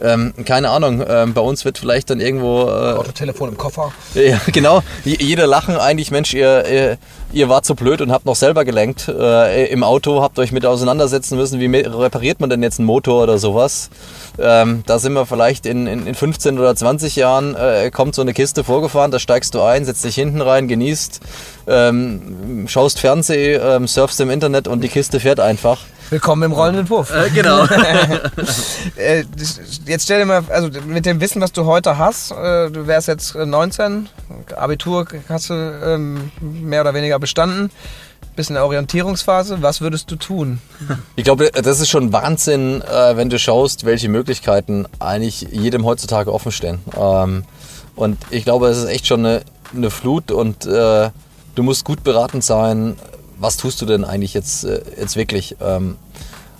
Ähm, 0.02 0.34
keine 0.44 0.70
Ahnung, 0.70 1.02
ähm, 1.08 1.32
bei 1.32 1.40
uns 1.40 1.64
wird 1.64 1.78
vielleicht 1.78 2.10
dann 2.10 2.20
irgendwo. 2.20 2.64
Äh, 2.64 2.98
Autotelefon 2.98 3.50
im 3.50 3.56
Koffer. 3.56 3.92
Ja, 4.14 4.40
genau. 4.52 4.82
Jeder 5.04 5.46
lachen 5.46 5.76
eigentlich, 5.76 6.10
Mensch, 6.10 6.34
ihr, 6.34 6.64
ihr, 6.66 6.98
ihr 7.32 7.48
wart 7.48 7.64
so 7.64 7.74
blöd 7.74 8.00
und 8.00 8.10
habt 8.10 8.26
noch 8.26 8.34
selber 8.34 8.64
gelenkt 8.64 9.08
äh, 9.08 9.66
im 9.66 9.82
Auto, 9.84 10.22
habt 10.22 10.38
euch 10.38 10.52
mit 10.52 10.66
auseinandersetzen 10.66 11.36
müssen, 11.36 11.60
wie 11.60 11.66
repariert 11.66 12.40
man 12.40 12.50
denn 12.50 12.62
jetzt 12.62 12.78
einen 12.78 12.86
Motor 12.86 13.22
oder 13.22 13.38
sowas. 13.38 13.90
Ähm, 14.38 14.82
da 14.86 14.98
sind 14.98 15.12
wir 15.12 15.26
vielleicht 15.26 15.66
in, 15.66 15.86
in, 15.86 16.06
in 16.06 16.14
15 16.14 16.58
oder 16.58 16.74
20 16.74 17.16
Jahren, 17.16 17.54
äh, 17.54 17.90
kommt 17.90 18.14
so 18.14 18.22
eine 18.22 18.34
Kiste 18.34 18.64
vorgefahren, 18.64 19.10
da 19.10 19.18
steigst 19.18 19.54
du 19.54 19.62
ein, 19.62 19.84
setzt 19.84 20.04
dich 20.04 20.14
hinten 20.14 20.40
rein, 20.40 20.66
genießt, 20.68 21.20
ähm, 21.68 22.66
schaust 22.68 22.98
Fernsehen, 22.98 23.60
ähm, 23.62 23.86
surfst 23.86 24.20
im 24.20 24.25
Internet 24.30 24.68
und 24.68 24.82
die 24.82 24.88
Kiste 24.88 25.20
fährt 25.20 25.40
einfach. 25.40 25.80
Willkommen 26.10 26.44
im 26.44 26.52
rollenden 26.52 26.86
Puff. 26.86 27.12
Äh, 27.12 27.30
genau. 27.30 27.66
Äh, 28.96 29.24
jetzt 29.86 30.04
stell 30.04 30.20
dir 30.20 30.26
mal, 30.26 30.44
also 30.48 30.70
mit 30.86 31.04
dem 31.04 31.20
Wissen, 31.20 31.42
was 31.42 31.52
du 31.52 31.64
heute 31.66 31.98
hast, 31.98 32.30
äh, 32.30 32.70
du 32.70 32.86
wärst 32.86 33.08
jetzt 33.08 33.34
19, 33.34 34.08
Abitur 34.54 35.06
hast 35.28 35.50
du 35.50 35.54
ähm, 35.54 36.30
mehr 36.40 36.80
oder 36.80 36.94
weniger 36.94 37.18
bestanden, 37.18 37.70
bist 38.36 38.50
in 38.50 38.54
der 38.54 38.64
Orientierungsphase. 38.64 39.60
Was 39.60 39.80
würdest 39.80 40.10
du 40.10 40.16
tun? 40.16 40.60
Ich 41.16 41.24
glaube, 41.24 41.50
das 41.50 41.80
ist 41.80 41.90
schon 41.90 42.12
Wahnsinn, 42.12 42.82
äh, 42.82 43.16
wenn 43.16 43.28
du 43.28 43.38
schaust, 43.38 43.84
welche 43.84 44.08
Möglichkeiten 44.08 44.86
eigentlich 44.98 45.48
jedem 45.50 45.84
heutzutage 45.84 46.32
offen 46.32 46.52
stehen. 46.52 46.78
Ähm, 46.96 47.44
und 47.96 48.18
ich 48.30 48.44
glaube, 48.44 48.68
es 48.68 48.78
ist 48.78 48.86
echt 48.86 49.06
schon 49.06 49.26
eine, 49.26 49.42
eine 49.74 49.90
Flut 49.90 50.30
und 50.30 50.66
äh, 50.66 51.10
du 51.54 51.62
musst 51.62 51.84
gut 51.84 52.04
beraten 52.04 52.40
sein, 52.42 52.96
was 53.38 53.56
tust 53.56 53.80
du 53.80 53.86
denn 53.86 54.04
eigentlich 54.04 54.34
jetzt, 54.34 54.64
äh, 54.64 54.80
jetzt 54.98 55.16
wirklich? 55.16 55.56
Ähm, 55.60 55.96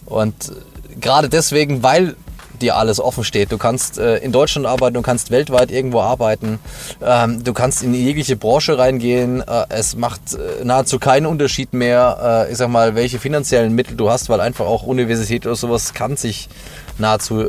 und 0.04 0.52
gerade 1.00 1.28
deswegen, 1.28 1.82
weil 1.82 2.16
dir 2.60 2.76
alles 2.76 3.00
offen 3.00 3.22
steht. 3.22 3.52
Du 3.52 3.58
kannst 3.58 3.98
äh, 3.98 4.16
in 4.16 4.32
Deutschland 4.32 4.66
arbeiten, 4.66 4.94
du 4.94 5.02
kannst 5.02 5.30
weltweit 5.30 5.70
irgendwo 5.70 6.00
arbeiten, 6.00 6.58
ähm, 7.02 7.44
du 7.44 7.52
kannst 7.52 7.82
in 7.82 7.92
jegliche 7.92 8.36
Branche 8.36 8.78
reingehen. 8.78 9.42
Äh, 9.42 9.66
es 9.68 9.94
macht 9.94 10.38
nahezu 10.64 10.98
keinen 10.98 11.26
Unterschied 11.26 11.74
mehr, 11.74 12.48
ich 12.50 12.56
sag 12.56 12.68
mal, 12.68 12.94
welche 12.94 13.18
finanziellen 13.18 13.74
Mittel 13.74 13.94
du 13.94 14.08
hast, 14.08 14.30
weil 14.30 14.40
einfach 14.40 14.64
auch 14.64 14.84
Universität 14.84 15.44
oder 15.44 15.54
sowas 15.54 15.92
kann 15.92 16.16
sich 16.16 16.48
nahezu 16.96 17.44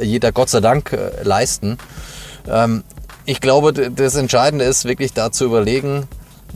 jeder 0.00 0.32
Gott 0.32 0.50
sei 0.50 0.60
Dank 0.60 0.96
leisten. 1.22 1.78
Ähm, 2.48 2.82
ich 3.24 3.40
glaube, 3.40 3.72
das 3.72 4.16
Entscheidende 4.16 4.64
ist 4.64 4.84
wirklich 4.84 5.12
da 5.12 5.30
zu 5.30 5.44
überlegen, 5.44 6.08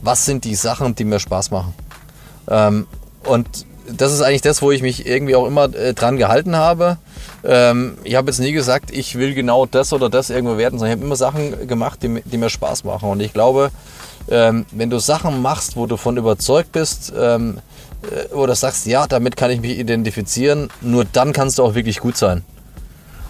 was 0.02 0.24
sind 0.24 0.44
die 0.44 0.54
Sachen, 0.54 0.94
die 0.94 1.04
mir 1.04 1.20
Spaß 1.20 1.50
machen. 1.50 1.74
Ähm, 2.48 2.86
und 3.24 3.66
das 3.88 4.12
ist 4.12 4.20
eigentlich 4.20 4.42
das, 4.42 4.62
wo 4.62 4.72
ich 4.72 4.82
mich 4.82 5.06
irgendwie 5.06 5.36
auch 5.36 5.46
immer 5.46 5.72
äh, 5.74 5.94
dran 5.94 6.16
gehalten 6.16 6.56
habe. 6.56 6.98
Ähm, 7.44 7.98
ich 8.04 8.16
habe 8.16 8.30
jetzt 8.30 8.40
nie 8.40 8.52
gesagt, 8.52 8.90
ich 8.90 9.16
will 9.16 9.34
genau 9.34 9.66
das 9.66 9.92
oder 9.92 10.08
das 10.08 10.30
irgendwo 10.30 10.58
werden, 10.58 10.78
sondern 10.78 10.92
ich 10.92 10.98
habe 10.98 11.06
immer 11.06 11.16
Sachen 11.16 11.68
gemacht, 11.68 12.02
die, 12.02 12.22
die, 12.24 12.38
mir 12.38 12.50
Spaß 12.50 12.84
machen. 12.84 13.08
Und 13.08 13.20
ich 13.20 13.32
glaube, 13.32 13.70
ähm, 14.28 14.66
wenn 14.72 14.90
du 14.90 14.98
Sachen 14.98 15.40
machst, 15.40 15.76
wo 15.76 15.86
du 15.86 15.96
von 15.96 16.16
überzeugt 16.16 16.72
bist, 16.72 17.12
ähm, 17.16 17.58
äh, 18.10 18.32
oder 18.34 18.54
sagst, 18.54 18.86
ja, 18.86 19.06
damit 19.06 19.36
kann 19.36 19.50
ich 19.50 19.60
mich 19.60 19.78
identifizieren, 19.78 20.68
nur 20.80 21.04
dann 21.04 21.32
kannst 21.32 21.58
du 21.58 21.64
auch 21.64 21.74
wirklich 21.74 22.00
gut 22.00 22.16
sein. 22.16 22.42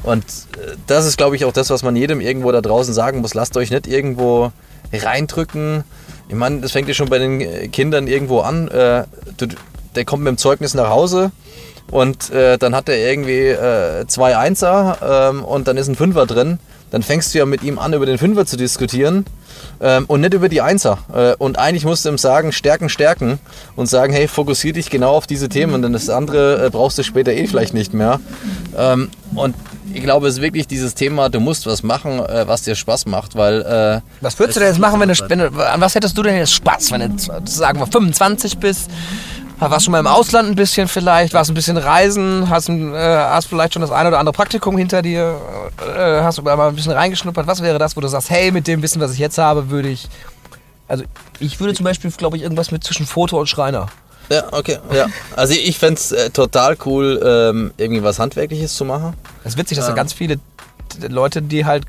Und 0.02 0.24
äh, 0.24 0.76
das 0.86 1.04
ist, 1.06 1.18
glaube 1.18 1.36
ich, 1.36 1.44
auch 1.44 1.52
das, 1.52 1.70
was 1.70 1.82
man 1.82 1.96
jedem 1.96 2.20
irgendwo 2.20 2.52
da 2.52 2.60
draußen 2.60 2.94
sagen 2.94 3.20
muss. 3.20 3.34
Lasst 3.34 3.56
euch 3.56 3.70
nicht 3.70 3.86
irgendwo 3.86 4.52
reindrücken. 4.92 5.84
Ich 6.28 6.34
meine, 6.34 6.60
das 6.60 6.72
fängt 6.72 6.88
ja 6.88 6.94
schon 6.94 7.08
bei 7.08 7.18
den 7.18 7.40
äh, 7.40 7.68
Kindern 7.68 8.06
irgendwo 8.06 8.40
an. 8.40 8.68
Äh, 8.68 9.04
der 9.94 10.04
kommt 10.04 10.24
mit 10.24 10.30
dem 10.30 10.38
Zeugnis 10.38 10.74
nach 10.74 10.90
Hause 10.90 11.30
und 11.90 12.30
äh, 12.30 12.58
dann 12.58 12.74
hat 12.74 12.88
er 12.88 12.98
irgendwie 12.98 13.48
äh, 13.48 14.06
zwei 14.06 14.36
Einser 14.36 15.30
ähm, 15.32 15.44
und 15.44 15.68
dann 15.68 15.76
ist 15.76 15.88
ein 15.88 15.94
Fünfer 15.94 16.26
drin. 16.26 16.58
Dann 16.90 17.02
fängst 17.02 17.34
du 17.34 17.38
ja 17.38 17.46
mit 17.46 17.62
ihm 17.62 17.78
an, 17.78 17.92
über 17.94 18.06
den 18.06 18.18
Fünfer 18.18 18.46
zu 18.46 18.56
diskutieren 18.56 19.24
ähm, 19.80 20.04
und 20.06 20.20
nicht 20.20 20.34
über 20.34 20.48
die 20.48 20.60
Einser. 20.60 20.98
Äh, 21.14 21.34
und 21.36 21.58
eigentlich 21.58 21.84
musst 21.84 22.04
du 22.04 22.08
ihm 22.08 22.18
sagen, 22.18 22.52
stärken, 22.52 22.88
stärken 22.88 23.38
und 23.74 23.86
sagen, 23.86 24.12
hey, 24.12 24.28
fokussier 24.28 24.72
dich 24.72 24.90
genau 24.90 25.12
auf 25.12 25.26
diese 25.26 25.48
Themen, 25.48 25.82
denn 25.82 25.92
das 25.92 26.08
andere 26.08 26.66
äh, 26.66 26.70
brauchst 26.70 26.98
du 26.98 27.02
später 27.02 27.32
eh 27.32 27.46
vielleicht 27.46 27.74
nicht 27.74 27.92
mehr. 27.92 28.20
Ähm, 28.76 29.10
und 29.34 29.54
ich 29.96 30.02
glaube, 30.02 30.28
es 30.28 30.34
ist 30.34 30.42
wirklich 30.42 30.66
dieses 30.66 30.94
Thema, 30.94 31.28
du 31.30 31.40
musst 31.40 31.66
was 31.66 31.82
machen, 31.82 32.20
äh, 32.20 32.46
was 32.46 32.62
dir 32.62 32.74
Spaß 32.74 33.06
macht, 33.06 33.34
weil... 33.34 33.62
Äh, 33.62 34.00
was 34.20 34.38
würdest 34.38 34.56
du 34.56 34.60
denn 34.60 34.68
jetzt 34.68 34.78
machen, 34.78 35.00
wenn 35.00 35.08
du, 35.08 35.14
wenn 35.28 35.38
du, 35.38 35.46
an 35.46 35.80
was 35.80 35.94
hättest 35.94 36.16
du 36.18 36.22
denn 36.22 36.36
jetzt 36.36 36.52
Spaß, 36.52 36.92
wenn 36.92 37.16
du, 37.16 37.22
sagen 37.46 37.78
wir, 37.78 37.86
25 37.86 38.58
bist, 38.58 38.90
warst 39.58 39.86
schon 39.86 39.92
mal 39.92 40.00
im 40.00 40.06
Ausland 40.06 40.50
ein 40.50 40.54
bisschen 40.54 40.86
vielleicht, 40.86 41.32
warst 41.32 41.50
ein 41.50 41.54
bisschen 41.54 41.78
reisen, 41.78 42.50
hast, 42.50 42.68
äh, 42.68 42.92
hast 42.92 43.46
vielleicht 43.46 43.72
schon 43.72 43.80
das 43.80 43.90
eine 43.90 44.10
oder 44.10 44.18
andere 44.18 44.34
Praktikum 44.34 44.76
hinter 44.76 45.00
dir, 45.00 45.40
äh, 45.96 46.20
hast 46.22 46.38
aber 46.38 46.54
mal 46.56 46.68
ein 46.68 46.76
bisschen 46.76 46.92
reingeschnuppert. 46.92 47.46
Was 47.46 47.62
wäre 47.62 47.78
das, 47.78 47.96
wo 47.96 48.02
du 48.02 48.08
sagst, 48.08 48.28
hey, 48.28 48.52
mit 48.52 48.66
dem 48.66 48.82
Wissen, 48.82 49.00
was 49.00 49.12
ich 49.12 49.18
jetzt 49.18 49.38
habe, 49.38 49.70
würde 49.70 49.88
ich... 49.88 50.08
Also 50.88 51.04
ich 51.40 51.58
würde 51.58 51.74
zum 51.74 51.84
Beispiel, 51.84 52.10
glaube 52.10 52.36
ich, 52.36 52.42
irgendwas 52.42 52.70
mit 52.70 52.84
zwischen 52.84 53.06
Foto 53.06 53.40
und 53.40 53.48
Schreiner. 53.48 53.86
Ja, 54.28 54.52
okay. 54.52 54.78
Ja. 54.92 55.06
Also 55.34 55.54
ich 55.54 55.78
fände 55.78 56.00
es 56.00 56.12
äh, 56.12 56.30
total 56.30 56.76
cool, 56.84 57.20
ähm, 57.24 57.72
irgendwie 57.76 58.02
was 58.02 58.18
Handwerkliches 58.18 58.74
zu 58.74 58.84
machen. 58.84 59.14
Es 59.44 59.52
ist 59.52 59.58
witzig, 59.58 59.78
dass 59.78 59.86
ähm. 59.86 59.92
da 59.92 59.96
ganz 59.96 60.12
viele 60.12 60.38
Leute, 61.08 61.42
die 61.42 61.64
halt 61.64 61.86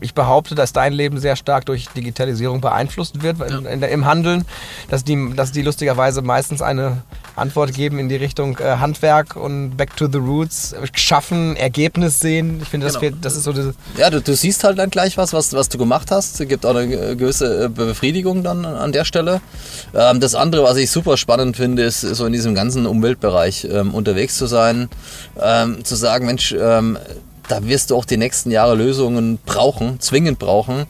ich 0.00 0.14
behaupte, 0.14 0.54
dass 0.54 0.72
dein 0.72 0.92
Leben 0.92 1.18
sehr 1.18 1.36
stark 1.36 1.66
durch 1.66 1.88
Digitalisierung 1.88 2.60
beeinflusst 2.60 3.22
wird 3.22 3.38
ja. 3.38 3.58
in, 3.58 3.82
im 3.82 4.04
Handeln, 4.04 4.44
dass 4.88 5.04
die, 5.04 5.32
dass 5.34 5.52
die 5.52 5.62
lustigerweise 5.62 6.22
meistens 6.22 6.62
eine 6.62 7.02
Antwort 7.40 7.74
geben 7.74 7.98
in 7.98 8.08
die 8.08 8.16
Richtung 8.16 8.58
äh, 8.58 8.76
Handwerk 8.76 9.36
und 9.36 9.76
Back 9.76 9.96
to 9.96 10.08
the 10.10 10.18
Roots, 10.18 10.74
schaffen, 10.94 11.56
Ergebnis 11.56 12.20
sehen. 12.20 12.60
Ich 12.62 12.68
finde, 12.68 12.86
das, 12.86 13.00
genau. 13.00 13.16
das 13.20 13.36
ist 13.36 13.44
so 13.44 13.52
diese 13.52 13.74
Ja, 13.96 14.10
du, 14.10 14.20
du, 14.20 14.34
siehst 14.34 14.62
halt 14.64 14.78
dann 14.78 14.90
gleich 14.90 15.16
was, 15.16 15.32
was, 15.32 15.52
was 15.52 15.68
du 15.68 15.78
gemacht 15.78 16.10
hast. 16.10 16.40
Es 16.40 16.48
gibt 16.48 16.64
auch 16.66 16.74
eine 16.74 17.16
gewisse 17.16 17.64
äh, 17.64 17.68
Befriedigung 17.68 18.42
dann 18.42 18.64
an 18.64 18.92
der 18.92 19.04
Stelle. 19.04 19.40
Ähm, 19.94 20.20
das 20.20 20.34
andere, 20.34 20.62
was 20.62 20.76
ich 20.76 20.90
super 20.90 21.16
spannend 21.16 21.56
finde, 21.56 21.82
ist 21.82 22.00
so 22.00 22.26
in 22.26 22.32
diesem 22.32 22.54
ganzen 22.54 22.86
Umweltbereich 22.86 23.66
ähm, 23.70 23.94
unterwegs 23.94 24.36
zu 24.36 24.46
sein, 24.46 24.88
ähm, 25.40 25.84
zu 25.84 25.96
sagen, 25.96 26.26
Mensch, 26.26 26.52
ähm, 26.52 26.98
da 27.48 27.66
wirst 27.66 27.90
du 27.90 27.96
auch 27.96 28.04
die 28.04 28.16
nächsten 28.16 28.50
Jahre 28.50 28.76
Lösungen 28.76 29.38
brauchen, 29.44 29.98
zwingend 29.98 30.38
brauchen. 30.38 30.86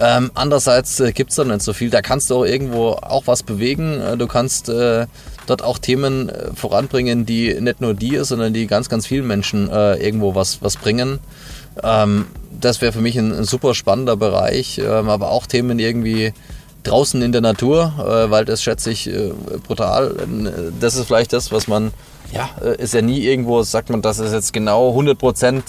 Ähm, 0.00 0.30
andererseits 0.34 0.98
äh, 1.00 1.12
gibt 1.12 1.30
es 1.30 1.36
da 1.36 1.44
nicht 1.44 1.62
so 1.62 1.72
viel. 1.72 1.90
Da 1.90 2.00
kannst 2.00 2.30
du 2.30 2.36
auch 2.36 2.44
irgendwo 2.44 2.92
auch 2.92 3.26
was 3.26 3.42
bewegen. 3.42 4.00
Äh, 4.00 4.16
du 4.16 4.26
kannst 4.26 4.68
äh, 4.68 5.06
dort 5.50 5.62
auch 5.62 5.78
Themen 5.78 6.28
äh, 6.28 6.54
voranbringen, 6.54 7.26
die 7.26 7.60
nicht 7.60 7.80
nur 7.80 7.94
dir, 7.94 8.24
sondern 8.24 8.52
die 8.52 8.66
ganz, 8.66 8.88
ganz 8.88 9.06
vielen 9.06 9.26
Menschen 9.26 9.68
äh, 9.68 9.94
irgendwo 9.96 10.34
was, 10.34 10.62
was 10.62 10.76
bringen. 10.76 11.18
Ähm, 11.82 12.26
das 12.58 12.80
wäre 12.80 12.92
für 12.92 13.00
mich 13.00 13.18
ein, 13.18 13.32
ein, 13.32 13.44
super 13.44 13.74
spannender 13.74 14.16
Bereich, 14.16 14.78
ähm, 14.78 15.08
aber 15.08 15.30
auch 15.30 15.46
Themen 15.46 15.78
irgendwie 15.78 16.32
draußen 16.82 17.20
in 17.20 17.32
der 17.32 17.40
Natur, 17.40 17.92
äh, 17.98 18.30
weil 18.30 18.44
das 18.44 18.62
schätze 18.62 18.90
ich 18.90 19.10
brutal. 19.66 20.14
Das 20.80 20.94
ist 20.94 21.06
vielleicht 21.06 21.32
das, 21.32 21.52
was 21.52 21.68
man, 21.68 21.92
ja, 22.32 22.48
ist 22.78 22.94
ja 22.94 23.02
nie 23.02 23.20
irgendwo, 23.20 23.62
sagt 23.62 23.90
man, 23.90 24.02
das 24.02 24.18
ist 24.18 24.32
jetzt 24.32 24.52
genau 24.52 24.90
100 24.90 25.18
Prozent 25.18 25.64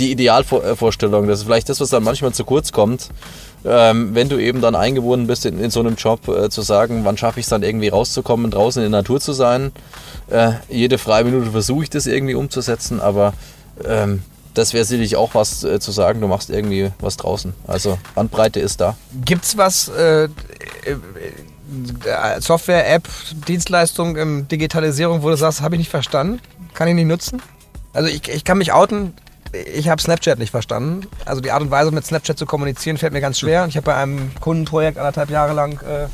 die 0.00 0.10
Idealvorstellung. 0.10 1.28
Das 1.28 1.40
ist 1.40 1.44
vielleicht 1.44 1.68
das, 1.68 1.80
was 1.80 1.90
dann 1.90 2.02
manchmal 2.02 2.32
zu 2.32 2.44
kurz 2.44 2.72
kommt. 2.72 3.10
Ähm, 3.64 4.14
wenn 4.14 4.28
du 4.28 4.38
eben 4.38 4.60
dann 4.60 4.74
eingebunden 4.74 5.26
bist 5.26 5.46
in, 5.46 5.60
in 5.60 5.70
so 5.70 5.80
einem 5.80 5.94
Job, 5.94 6.26
äh, 6.28 6.50
zu 6.50 6.62
sagen, 6.62 7.04
wann 7.04 7.16
schaffe 7.16 7.38
ich 7.38 7.46
es 7.46 7.50
dann 7.50 7.62
irgendwie 7.62 7.88
rauszukommen, 7.88 8.50
draußen 8.50 8.82
in 8.82 8.90
der 8.90 9.00
Natur 9.00 9.20
zu 9.20 9.32
sein. 9.32 9.72
Äh, 10.30 10.52
jede 10.68 10.98
freie 10.98 11.24
Minute 11.24 11.52
versuche 11.52 11.84
ich 11.84 11.90
das 11.90 12.06
irgendwie 12.06 12.34
umzusetzen, 12.34 13.00
aber 13.00 13.34
ähm, 13.84 14.22
das 14.54 14.74
wäre 14.74 14.84
sicherlich 14.84 15.16
auch 15.16 15.34
was 15.34 15.64
äh, 15.64 15.80
zu 15.80 15.92
sagen, 15.92 16.20
du 16.20 16.26
machst 16.26 16.50
irgendwie 16.50 16.90
was 17.00 17.16
draußen. 17.16 17.54
Also 17.66 17.98
Bandbreite 18.14 18.60
ist 18.60 18.80
da. 18.80 18.96
Gibt 19.24 19.44
es 19.44 19.56
was, 19.56 19.88
äh, 19.88 20.24
äh, 20.24 20.28
Software, 22.40 22.92
App, 22.92 23.08
Dienstleistung, 23.48 24.16
ähm, 24.16 24.48
Digitalisierung, 24.48 25.22
wo 25.22 25.30
du 25.30 25.36
sagst, 25.36 25.62
habe 25.62 25.76
ich 25.76 25.80
nicht 25.80 25.90
verstanden, 25.90 26.40
kann 26.74 26.88
ich 26.88 26.94
nicht 26.94 27.06
nutzen? 27.06 27.40
Also 27.92 28.08
ich, 28.08 28.28
ich 28.28 28.44
kann 28.44 28.58
mich 28.58 28.72
outen, 28.72 29.14
ich 29.52 29.88
habe 29.88 30.00
Snapchat 30.00 30.38
nicht 30.38 30.50
verstanden. 30.50 31.06
Also 31.26 31.40
die 31.40 31.50
Art 31.50 31.62
und 31.62 31.70
Weise, 31.70 31.90
mit 31.90 32.06
Snapchat 32.06 32.38
zu 32.38 32.46
kommunizieren, 32.46 32.96
fällt 32.96 33.12
mir 33.12 33.20
ganz 33.20 33.38
schwer. 33.38 33.66
Ich 33.68 33.76
habe 33.76 33.84
bei 33.84 33.94
einem 33.94 34.30
Kundenprojekt 34.40 34.96
anderthalb 34.96 35.30
Jahre 35.30 35.52
lang 35.52 35.80
äh, 35.82 36.08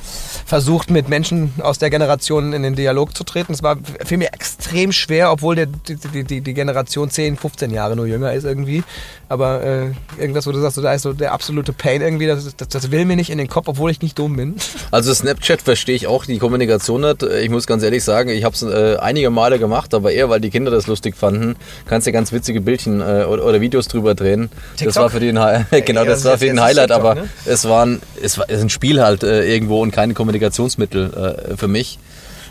versucht, 0.45 0.91
mit 0.91 1.09
Menschen 1.09 1.53
aus 1.61 1.78
der 1.78 1.91
Generation 1.91 2.53
in 2.53 2.62
den 2.62 2.74
Dialog 2.74 3.16
zu 3.16 3.22
treten. 3.22 3.53
Es 3.53 3.62
war 3.62 3.76
für 4.05 4.16
mich 4.16 4.28
extrem 4.32 4.91
schwer, 4.91 5.30
obwohl 5.30 5.55
der, 5.55 5.66
die, 5.66 6.24
die, 6.24 6.41
die 6.41 6.55
Generation 6.55 7.11
10, 7.11 7.36
15 7.36 7.70
Jahre 7.70 7.95
nur 7.95 8.07
jünger 8.07 8.32
ist 8.32 8.45
irgendwie. 8.45 8.82
Aber 9.28 9.62
äh, 9.62 9.91
irgendwas, 10.18 10.47
wo 10.47 10.53
du 10.53 10.61
sagst, 10.61 10.78
da 10.78 10.93
ist 10.93 11.03
so 11.03 11.12
der 11.12 11.32
absolute 11.32 11.72
Pain 11.72 12.01
irgendwie, 12.01 12.26
das, 12.26 12.57
das, 12.57 12.68
das, 12.68 12.91
will 12.91 13.05
mir 13.05 13.16
nicht 13.16 13.30
in 13.30 13.39
den 13.39 13.49
Kopf, 13.49 13.68
obwohl 13.68 13.91
ich 13.91 14.01
nicht 14.01 14.18
dumm 14.18 14.36
bin. 14.36 14.57
Also 14.91 15.12
Snapchat 15.12 15.62
verstehe 15.62 15.95
ich 15.95 16.07
auch, 16.07 16.24
die 16.24 16.39
Kommunikation 16.39 17.03
nicht. 17.03 17.22
Ich 17.22 17.51
muss 17.51 17.66
ganz 17.66 17.82
ehrlich 17.82 18.03
sagen, 18.03 18.30
ich 18.30 18.45
habe 18.45 18.55
es 18.55 18.62
äh, 18.62 18.97
einige 18.97 19.30
Male 19.30 19.59
gemacht, 19.59 19.93
aber 19.95 20.12
eher, 20.12 20.30
weil 20.30 20.41
die 20.41 20.51
Kinder 20.51 20.70
das 20.70 20.86
lustig 20.86 21.14
fanden. 21.14 21.57
Kannst 21.86 22.07
ja 22.07 22.12
ganz 22.12 22.32
witzige 22.32 22.61
Bildchen 22.62 23.01
äh, 23.01 23.24
oder, 23.29 23.45
oder, 23.45 23.61
Videos 23.61 23.89
drüber 23.89 24.14
drehen. 24.14 24.51
TikTok? 24.76 24.87
Das 24.89 24.97
war 24.97 25.11
für 25.11 25.20
den 25.20 25.39
genau, 25.85 26.05
das 26.05 26.24
war 26.24 26.39
für 26.39 26.47
den 26.47 26.61
Highlight, 26.61 26.89
TikTok, 26.89 27.05
aber 27.05 27.14
ne? 27.16 27.29
es 27.45 27.68
war 27.68 27.85
ein, 27.85 28.01
es 28.22 28.39
war 28.39 28.49
ein 28.49 28.70
Spiel 28.70 29.03
halt 29.03 29.22
äh, 29.22 29.45
irgendwo 29.45 29.83
und 29.83 29.91
keine 29.91 30.14
Kommunikationsmittel 30.14 31.47
äh, 31.53 31.57
für 31.57 31.68
mich. 31.68 31.99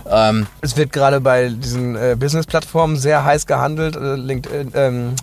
Ähm, 0.10 0.48
es 0.62 0.78
wird 0.78 0.94
gerade 0.94 1.20
bei 1.20 1.50
diesen 1.50 1.96
äh, 1.96 2.16
Business-Plattformen 2.18 2.96
sehr 2.98 3.24
heiß 3.24 3.46
gehandelt. 3.46 3.96
Äh, 3.96 4.16
LinkedIn, 4.16 4.72
ähm, 4.76 5.16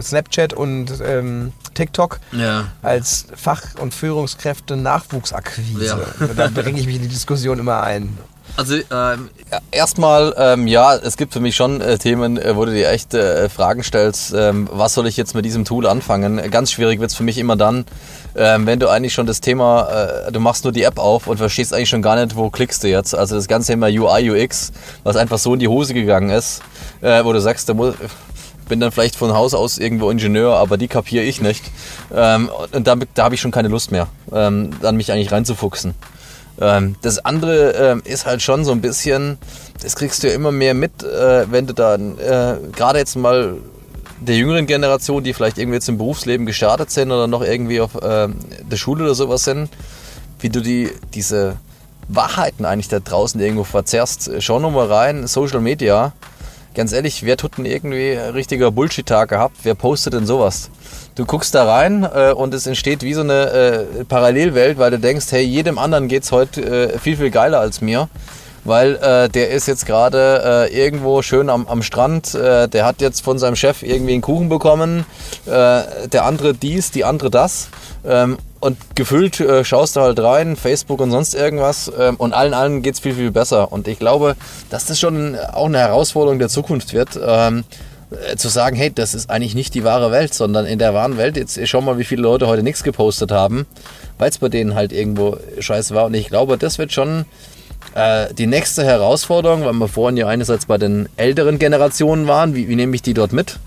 Snapchat 0.00 0.52
und 0.52 0.92
ähm, 1.04 1.52
TikTok 1.74 2.18
ja. 2.32 2.68
als 2.82 3.26
Fach- 3.34 3.78
und 3.80 3.94
Führungskräfte 3.94 4.76
Nachwuchsakquise. 4.76 5.84
Ja. 5.84 6.26
Da 6.34 6.48
bringe 6.48 6.80
ich 6.80 6.86
mich 6.86 6.96
in 6.96 7.02
die 7.02 7.08
Diskussion 7.08 7.58
immer 7.58 7.82
ein. 7.82 8.16
Also 8.56 8.74
ähm, 8.74 9.30
erstmal, 9.70 10.34
ähm, 10.36 10.66
ja, 10.66 10.94
es 10.96 11.16
gibt 11.16 11.32
für 11.32 11.40
mich 11.40 11.56
schon 11.56 11.80
äh, 11.80 11.98
Themen, 11.98 12.36
äh, 12.36 12.56
wo 12.56 12.64
du 12.64 12.72
dir 12.72 12.90
echt 12.90 13.14
äh, 13.14 13.48
Fragen 13.48 13.82
stellst, 13.82 14.34
ähm, 14.34 14.68
was 14.70 14.94
soll 14.94 15.06
ich 15.06 15.16
jetzt 15.16 15.34
mit 15.34 15.44
diesem 15.44 15.64
Tool 15.64 15.86
anfangen? 15.86 16.50
Ganz 16.50 16.72
schwierig 16.72 17.00
wird 17.00 17.10
es 17.10 17.16
für 17.16 17.22
mich 17.22 17.38
immer 17.38 17.56
dann, 17.56 17.86
ähm, 18.36 18.66
wenn 18.66 18.78
du 18.78 18.88
eigentlich 18.88 19.14
schon 19.14 19.26
das 19.26 19.40
Thema, 19.40 20.26
äh, 20.26 20.32
du 20.32 20.40
machst 20.40 20.64
nur 20.64 20.72
die 20.72 20.82
App 20.82 20.98
auf 20.98 21.26
und 21.26 21.38
verstehst 21.38 21.72
eigentlich 21.72 21.88
schon 21.88 22.02
gar 22.02 22.16
nicht, 22.16 22.36
wo 22.36 22.50
klickst 22.50 22.82
du 22.84 22.88
jetzt. 22.88 23.14
Also 23.14 23.36
das 23.36 23.48
ganze 23.48 23.72
Thema 23.72 23.86
UI, 23.86 24.30
UX, 24.30 24.72
was 25.04 25.16
einfach 25.16 25.38
so 25.38 25.54
in 25.54 25.60
die 25.60 25.68
Hose 25.68 25.94
gegangen 25.94 26.30
ist, 26.30 26.60
äh, 27.00 27.24
wo 27.24 27.32
du 27.32 27.40
sagst, 27.40 27.68
da 27.68 27.74
muss 27.74 27.94
bin 28.70 28.80
dann 28.80 28.92
vielleicht 28.92 29.16
von 29.16 29.34
Haus 29.34 29.52
aus 29.52 29.78
irgendwo 29.78 30.10
Ingenieur, 30.10 30.56
aber 30.56 30.78
die 30.78 30.88
kapiere 30.88 31.24
ich 31.24 31.42
nicht. 31.42 31.64
Ähm, 32.14 32.48
und 32.72 32.86
da, 32.86 32.94
da 33.14 33.24
habe 33.24 33.34
ich 33.34 33.40
schon 33.40 33.50
keine 33.50 33.68
Lust 33.68 33.90
mehr, 33.90 34.06
ähm, 34.32 34.70
dann 34.80 34.96
mich 34.96 35.12
eigentlich 35.12 35.32
reinzufuchsen. 35.32 35.94
Ähm, 36.60 36.96
das 37.02 37.24
andere 37.24 37.72
ähm, 37.72 38.02
ist 38.04 38.26
halt 38.26 38.42
schon 38.42 38.64
so 38.64 38.72
ein 38.72 38.80
bisschen, 38.80 39.38
das 39.82 39.96
kriegst 39.96 40.22
du 40.22 40.28
ja 40.28 40.34
immer 40.34 40.52
mehr 40.52 40.74
mit, 40.74 41.02
äh, 41.02 41.50
wenn 41.50 41.66
du 41.66 41.72
dann 41.72 42.18
äh, 42.18 42.56
gerade 42.72 42.98
jetzt 42.98 43.16
mal 43.16 43.56
der 44.20 44.36
jüngeren 44.36 44.66
Generation, 44.66 45.24
die 45.24 45.32
vielleicht 45.32 45.56
irgendwie 45.56 45.76
jetzt 45.76 45.88
im 45.88 45.96
Berufsleben 45.96 46.44
gestartet 46.44 46.90
sind 46.90 47.10
oder 47.10 47.26
noch 47.26 47.42
irgendwie 47.42 47.80
auf 47.80 47.94
äh, 47.94 48.28
der 48.28 48.76
Schule 48.76 49.04
oder 49.04 49.14
sowas 49.14 49.44
sind, 49.44 49.70
wie 50.40 50.50
du 50.50 50.60
die, 50.60 50.90
diese 51.14 51.56
Wahrheiten 52.08 52.66
eigentlich 52.66 52.88
da 52.88 53.00
draußen 53.00 53.40
irgendwo 53.40 53.64
verzerrst. 53.64 54.30
Schau 54.40 54.58
nochmal 54.58 54.88
rein, 54.88 55.26
Social 55.26 55.60
Media, 55.60 56.12
ganz 56.74 56.92
ehrlich, 56.92 57.24
wer 57.24 57.36
tut 57.38 57.56
denn 57.56 57.64
irgendwie 57.64 58.12
richtiger 58.12 58.70
Bullshit-Tag 58.70 59.30
gehabt? 59.30 59.56
Wer 59.62 59.74
postet 59.74 60.12
denn 60.12 60.26
sowas? 60.26 60.70
Du 61.14 61.26
guckst 61.26 61.54
da 61.54 61.64
rein 61.64 62.04
äh, 62.04 62.32
und 62.32 62.54
es 62.54 62.66
entsteht 62.66 63.02
wie 63.02 63.14
so 63.14 63.20
eine 63.20 63.50
äh, 63.50 64.04
Parallelwelt, 64.04 64.78
weil 64.78 64.90
du 64.90 64.98
denkst, 64.98 65.26
hey, 65.30 65.42
jedem 65.42 65.78
anderen 65.78 66.08
geht 66.08 66.22
es 66.22 66.32
heute 66.32 66.62
äh, 66.62 66.98
viel, 66.98 67.16
viel 67.16 67.30
geiler 67.30 67.60
als 67.60 67.80
mir 67.80 68.08
weil 68.62 68.96
äh, 68.96 69.30
der 69.30 69.48
ist 69.48 69.66
jetzt 69.66 69.86
gerade 69.86 70.68
äh, 70.70 70.78
irgendwo 70.78 71.22
schön 71.22 71.48
am, 71.48 71.66
am 71.66 71.82
Strand, 71.82 72.34
äh, 72.34 72.68
der 72.68 72.84
hat 72.84 73.00
jetzt 73.00 73.22
von 73.22 73.38
seinem 73.38 73.56
Chef 73.56 73.82
irgendwie 73.82 74.12
einen 74.12 74.20
Kuchen 74.20 74.50
bekommen, 74.50 75.06
der 75.46 76.24
andere 76.24 76.52
dies, 76.52 76.90
die 76.90 77.04
andere 77.06 77.30
das. 77.30 77.70
Ähm, 78.04 78.36
und 78.60 78.76
gefühlt 78.94 79.40
äh, 79.40 79.64
schaust 79.64 79.96
du 79.96 80.00
halt 80.00 80.20
rein, 80.20 80.54
Facebook 80.54 81.00
und 81.00 81.10
sonst 81.10 81.34
irgendwas 81.34 81.90
ähm, 81.98 82.16
und 82.16 82.34
allen 82.34 82.52
allen 82.52 82.82
geht 82.82 82.94
es 82.94 83.00
viel, 83.00 83.14
viel 83.14 83.30
besser. 83.30 83.72
Und 83.72 83.88
ich 83.88 83.98
glaube, 83.98 84.36
dass 84.68 84.84
das 84.84 85.00
schon 85.00 85.36
auch 85.36 85.66
eine 85.66 85.78
Herausforderung 85.78 86.38
der 86.38 86.50
Zukunft 86.50 86.92
wird. 86.92 87.18
Ähm, 87.22 87.64
äh, 88.10 88.36
zu 88.36 88.48
sagen, 88.48 88.76
hey, 88.76 88.90
das 88.92 89.14
ist 89.14 89.30
eigentlich 89.30 89.54
nicht 89.54 89.74
die 89.74 89.84
wahre 89.84 90.10
Welt, 90.10 90.34
sondern 90.34 90.66
in 90.66 90.78
der 90.78 90.94
wahren 90.94 91.16
Welt, 91.16 91.36
jetzt 91.36 91.58
schau 91.68 91.80
mal, 91.80 91.98
wie 91.98 92.04
viele 92.04 92.22
Leute 92.22 92.46
heute 92.46 92.62
nichts 92.62 92.82
gepostet 92.82 93.30
haben, 93.30 93.66
weil 94.18 94.30
es 94.30 94.38
bei 94.38 94.48
denen 94.48 94.74
halt 94.74 94.92
irgendwo 94.92 95.36
scheiße 95.58 95.94
war. 95.94 96.06
Und 96.06 96.14
ich 96.14 96.28
glaube, 96.28 96.58
das 96.58 96.78
wird 96.78 96.92
schon 96.92 97.24
äh, 97.94 98.32
die 98.34 98.46
nächste 98.46 98.84
Herausforderung, 98.84 99.64
weil 99.64 99.72
wir 99.74 99.88
vorhin 99.88 100.16
ja 100.16 100.26
einerseits 100.26 100.66
bei 100.66 100.78
den 100.78 101.08
älteren 101.16 101.58
Generationen 101.58 102.26
waren, 102.26 102.54
wie, 102.54 102.68
wie 102.68 102.76
nehme 102.76 102.94
ich 102.94 103.02
die 103.02 103.14
dort 103.14 103.32
mit? 103.32 103.58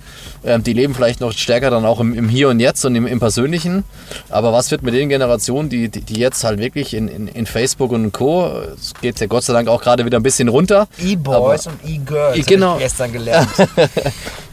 Ähm, 0.45 0.64
die 0.64 0.74
leben 0.74 0.93
vielleicht 0.93 1.22
noch 1.22 1.32
stärker 1.32 1.70
dann 1.70 1.86
auch 1.86 1.99
im, 1.99 2.14
im 2.14 2.30
Hier 2.30 2.49
und 2.49 2.59
Jetzt 2.59 2.84
und 2.86 2.95
im, 2.95 3.07
im, 3.07 3.20
Persönlichen. 3.20 3.84
Aber 4.30 4.51
was 4.51 4.72
wird 4.72 4.84
mit 4.84 4.93
den 4.93 5.09
Generationen, 5.09 5.70
die, 5.70 5.89
die, 5.89 6.01
die 6.01 6.20
jetzt 6.20 6.43
halt 6.43 6.59
wirklich 6.59 6.93
in, 6.93 7.07
in, 7.07 7.28
in, 7.28 7.45
Facebook 7.45 7.91
und 7.91 8.11
Co., 8.11 8.51
es 8.76 8.93
geht 9.01 9.20
ja 9.20 9.28
Gott 9.28 9.43
sei 9.43 9.53
Dank 9.53 9.68
auch 9.68 9.82
gerade 9.82 10.05
wieder 10.05 10.20
ein 10.20 10.24
bisschen 10.24 10.49
runter. 10.49 10.88
E-Boys 11.01 11.68
und 11.68 11.80
E-Girls, 11.86 12.45
genau. 12.45 12.76
ich 12.76 12.84
gestern 12.84 13.14
gelernt. 13.14 13.49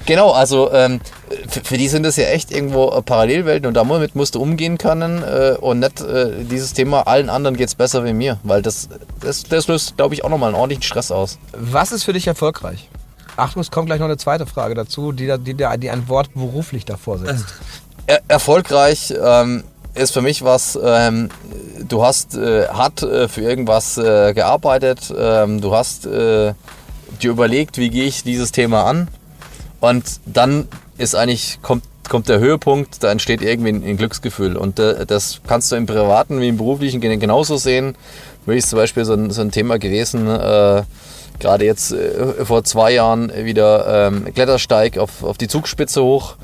Genau, 0.07 0.31
also 0.31 0.73
ähm, 0.73 1.01
für, 1.49 1.61
für, 1.61 1.77
die 1.77 1.87
sind 1.89 2.05
das 2.05 2.17
ja 2.17 2.25
echt 2.25 2.51
irgendwo 2.51 2.91
äh, 2.91 3.03
Parallelwelten 3.03 3.67
und 3.67 3.75
damit 3.75 4.17
musst 4.17 4.35
du 4.35 4.41
umgehen 4.41 4.79
können 4.79 5.23
äh, 5.23 5.57
und 5.61 5.79
nicht 5.79 6.01
äh, 6.01 6.45
dieses 6.45 6.73
Thema, 6.73 7.07
allen 7.07 7.29
anderen 7.29 7.57
geht 7.57 7.69
es 7.69 7.75
besser 7.75 8.05
wie 8.05 8.13
mir, 8.13 8.39
weil 8.43 8.63
das, 8.63 8.89
das, 9.21 9.45
das 9.45 9.69
löst, 9.69 9.97
glaube 9.97 10.15
ich, 10.15 10.25
auch 10.25 10.29
nochmal 10.31 10.49
einen 10.49 10.57
ordentlichen 10.57 10.83
Stress 10.83 11.13
aus. 11.13 11.39
Was 11.53 11.93
ist 11.93 12.05
für 12.05 12.13
dich 12.13 12.27
erfolgreich? 12.27 12.89
Achtung, 13.37 13.61
es 13.61 13.71
kommt 13.71 13.87
gleich 13.87 14.01
noch 14.01 14.07
eine 14.07 14.17
zweite 14.17 14.47
Frage 14.47 14.75
dazu, 14.75 15.13
die, 15.13 15.33
die, 15.39 15.55
die 15.55 15.91
ein 15.91 16.09
Wort 16.09 16.35
beruflich 16.35 16.85
davor 16.85 17.19
setzt. 17.19 17.47
Er, 18.07 18.21
erfolgreich 18.29 19.15
ähm, 19.23 19.65
ist 19.95 20.13
für 20.13 20.23
mich 20.23 20.43
was, 20.43 20.79
ähm, 20.83 21.29
du 21.89 22.05
hast 22.05 22.37
äh, 22.37 22.69
hart 22.69 23.03
äh, 23.03 23.29
für 23.29 23.43
irgendwas 23.43 23.99
äh, 23.99 24.35
gearbeitet, 24.35 25.13
ähm, 25.17 25.61
du 25.61 25.75
hast 25.75 26.07
dir 26.07 26.55
überlegt, 27.23 27.77
wie 27.77 27.91
gehe 27.91 28.05
ich 28.05 28.23
dieses 28.23 28.53
Thema 28.53 28.85
an 28.85 29.09
und 29.81 30.21
dann 30.27 30.69
ist 30.99 31.15
eigentlich, 31.15 31.59
kommt, 31.63 31.85
kommt 32.09 32.29
der 32.29 32.39
Höhepunkt, 32.39 33.03
da 33.03 33.11
entsteht 33.11 33.41
irgendwie 33.43 33.71
ein, 33.71 33.83
ein 33.85 33.97
Glücksgefühl. 33.97 34.57
Und 34.57 34.79
äh, 34.79 35.07
das 35.07 35.41
kannst 35.47 35.73
du 35.73 35.77
im 35.77 35.87
Privaten 35.87 36.41
wie 36.41 36.49
im 36.49 36.59
Beruflichen 36.59 37.01
genauso 37.01 37.57
sehen. 37.57 37.97
Mich 38.47 38.59
ist 38.59 38.71
zum 38.71 38.79
Beispiel 38.79 39.05
so 39.05 39.15
ein, 39.15 39.31
so 39.31 39.41
ein 39.41 39.51
Thema 39.51 39.79
gewesen, 39.79 40.29
äh, 40.29 40.83
gerade 41.41 41.65
jetzt 41.65 41.93
äh, 41.93 42.45
vor 42.45 42.65
zwei 42.65 42.93
Jahren 42.93 43.33
wieder 43.35 44.09
ähm, 44.09 44.33
Klettersteig 44.33 44.99
auf, 44.99 45.23
auf 45.23 45.39
die 45.39 45.49
Zugspitze 45.49 46.03
hoch. 46.03 46.37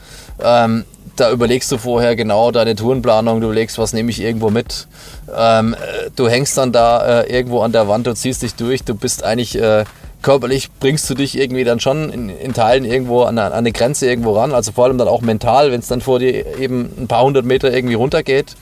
Ähm, 0.42 0.84
da 1.16 1.30
überlegst 1.30 1.72
du 1.72 1.78
vorher 1.78 2.14
genau 2.14 2.50
deine 2.50 2.74
Tourenplanung, 2.74 3.40
du 3.40 3.46
überlegst, 3.46 3.78
was 3.78 3.92
nehme 3.92 4.10
ich 4.10 4.20
irgendwo 4.20 4.50
mit. 4.50 4.86
Ähm, 5.34 5.74
äh, 5.74 6.10
du 6.14 6.28
hängst 6.28 6.58
dann 6.58 6.72
da 6.72 7.22
äh, 7.22 7.32
irgendwo 7.32 7.60
an 7.62 7.72
der 7.72 7.88
Wand, 7.88 8.06
du 8.06 8.14
ziehst 8.14 8.42
dich 8.42 8.54
durch, 8.54 8.84
du 8.84 8.94
bist 8.94 9.24
eigentlich 9.24 9.58
äh, 9.58 9.84
körperlich 10.22 10.70
bringst 10.80 11.08
du 11.08 11.14
dich 11.14 11.38
irgendwie 11.38 11.64
dann 11.64 11.78
schon 11.78 12.10
in, 12.10 12.28
in 12.28 12.52
Teilen 12.52 12.84
irgendwo 12.84 13.22
an, 13.22 13.38
an, 13.38 13.52
eine 13.52 13.72
Grenze 13.72 14.08
irgendwo 14.08 14.32
ran. 14.32 14.52
Also 14.52 14.72
vor 14.72 14.84
allem 14.84 14.98
dann 14.98 15.08
auch 15.08 15.20
mental, 15.20 15.70
wenn 15.70 15.80
es 15.80 15.86
dann 15.86 16.00
vor 16.00 16.18
dir 16.18 16.58
eben 16.58 16.90
ein 16.98 17.06
paar 17.06 17.22
hundert 17.22 17.44
Meter 17.44 17.72
irgendwie 17.72 17.94
runtergeht. 17.94 18.56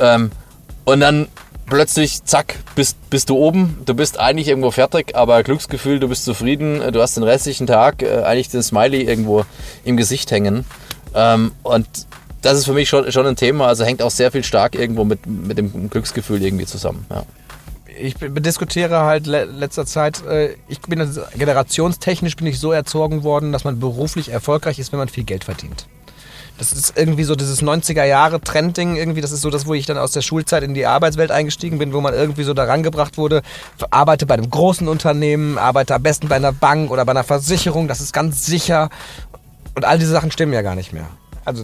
Ähm, 0.00 0.30
und 0.84 1.00
dann 1.00 1.28
plötzlich, 1.72 2.22
zack, 2.24 2.56
bist, 2.74 2.98
bist 3.08 3.30
du 3.30 3.36
oben. 3.36 3.78
Du 3.86 3.94
bist 3.94 4.20
eigentlich 4.20 4.48
irgendwo 4.48 4.70
fertig, 4.70 5.16
aber 5.16 5.42
Glücksgefühl, 5.42 6.00
du 6.00 6.08
bist 6.08 6.26
zufrieden. 6.26 6.92
Du 6.92 7.00
hast 7.00 7.16
den 7.16 7.22
restlichen 7.22 7.66
Tag 7.66 8.02
äh, 8.02 8.24
eigentlich 8.24 8.50
den 8.50 8.62
Smiley 8.62 9.02
irgendwo 9.02 9.46
im 9.82 9.96
Gesicht 9.96 10.30
hängen. 10.30 10.66
Ähm, 11.14 11.52
und 11.62 11.86
das 12.42 12.58
ist 12.58 12.66
für 12.66 12.74
mich 12.74 12.90
schon, 12.90 13.10
schon 13.10 13.26
ein 13.26 13.36
Thema. 13.36 13.68
Also 13.68 13.84
hängt 13.84 14.02
auch 14.02 14.10
sehr 14.10 14.30
viel 14.30 14.44
stark 14.44 14.74
irgendwo 14.74 15.04
mit, 15.04 15.26
mit 15.26 15.56
dem 15.56 15.88
Glücksgefühl 15.88 16.42
irgendwie 16.42 16.66
zusammen. 16.66 17.06
Ja 17.10 17.24
ich 17.94 18.14
diskutiere 18.18 19.02
halt 19.02 19.26
le 19.26 19.44
letzter 19.44 19.84
Zeit, 19.84 20.24
äh, 20.26 20.54
ich 20.66 20.80
bin 20.80 20.98
generationstechnisch 21.36 22.36
bin 22.36 22.46
ich 22.46 22.58
so 22.58 22.72
erzogen 22.72 23.22
worden, 23.22 23.52
dass 23.52 23.64
man 23.64 23.80
beruflich 23.80 24.30
erfolgreich 24.30 24.78
ist, 24.78 24.92
wenn 24.92 24.98
man 24.98 25.08
viel 25.08 25.24
Geld 25.24 25.44
verdient. 25.44 25.86
Das 26.62 26.72
ist 26.72 26.96
irgendwie 26.96 27.24
so 27.24 27.34
dieses 27.34 27.60
90er 27.60 28.04
Jahre 28.04 28.40
Trendding 28.40 28.94
irgendwie, 28.94 29.20
das 29.20 29.32
ist 29.32 29.40
so 29.40 29.50
das, 29.50 29.66
wo 29.66 29.74
ich 29.74 29.84
dann 29.84 29.98
aus 29.98 30.12
der 30.12 30.22
Schulzeit 30.22 30.62
in 30.62 30.74
die 30.74 30.86
Arbeitswelt 30.86 31.32
eingestiegen 31.32 31.78
bin, 31.78 31.92
wo 31.92 32.00
man 32.00 32.14
irgendwie 32.14 32.44
so 32.44 32.54
daran 32.54 32.84
gebracht 32.84 33.18
wurde, 33.18 33.42
arbeite 33.90 34.26
bei 34.26 34.34
einem 34.34 34.48
großen 34.48 34.86
Unternehmen, 34.86 35.58
arbeite 35.58 35.92
am 35.92 36.04
besten 36.04 36.28
bei 36.28 36.36
einer 36.36 36.52
Bank 36.52 36.92
oder 36.92 37.04
bei 37.04 37.10
einer 37.10 37.24
Versicherung, 37.24 37.88
das 37.88 38.00
ist 38.00 38.12
ganz 38.12 38.46
sicher. 38.46 38.90
Und 39.74 39.84
all 39.84 39.98
diese 39.98 40.12
Sachen 40.12 40.30
stimmen 40.30 40.52
ja 40.52 40.62
gar 40.62 40.76
nicht 40.76 40.92
mehr 40.92 41.08
also 41.44 41.62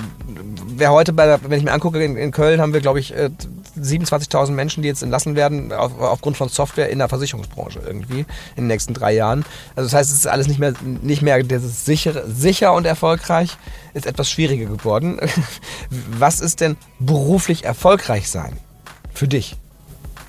wer 0.77 0.91
heute 0.91 1.13
bei 1.13 1.27
der, 1.27 1.41
wenn 1.43 1.59
ich 1.59 1.65
mir 1.65 1.73
angucke, 1.73 2.03
in, 2.03 2.17
in 2.17 2.31
Köln 2.33 2.61
haben 2.61 2.73
wir, 2.73 2.81
glaube 2.81 2.99
ich, 3.01 3.15
27.000 3.15 4.49
äh, 4.49 4.51
Menschen, 4.53 4.83
die 4.83 4.89
jetzt 4.89 5.03
entlassen 5.03 5.37
werden 5.37 5.73
auf, 5.73 5.99
aufgrund 6.01 6.37
von 6.37 6.49
Software 6.49 6.91
in 6.91 6.99
der 6.99 7.09
Versicherungsbranche 7.09 7.81
irgendwie 7.87 8.21
in 8.21 8.65
den 8.65 8.67
nächsten 8.67 8.95
drei 8.95 9.13
Jahren. 9.13 9.45
Also 9.77 9.87
das 9.87 9.95
heißt, 9.95 10.11
es 10.11 10.17
ist 10.17 10.27
alles 10.27 10.49
nicht 10.49 10.59
mehr, 10.59 10.75
nicht 11.03 11.23
mehr 11.23 11.43
dieses 11.43 11.85
sicher, 11.85 12.25
sicher 12.27 12.73
und 12.73 12.87
erfolgreich, 12.87 13.57
ist 13.95 14.07
etwas 14.07 14.31
schwieriger 14.31 14.67
geworden. 14.67 15.21
Was 15.91 16.41
ist 16.41 16.61
denn 16.61 16.77
beruflich 16.99 17.65
erfolgreich 17.65 18.29
sein 18.29 18.57
für 19.15 19.29
dich? 19.29 19.57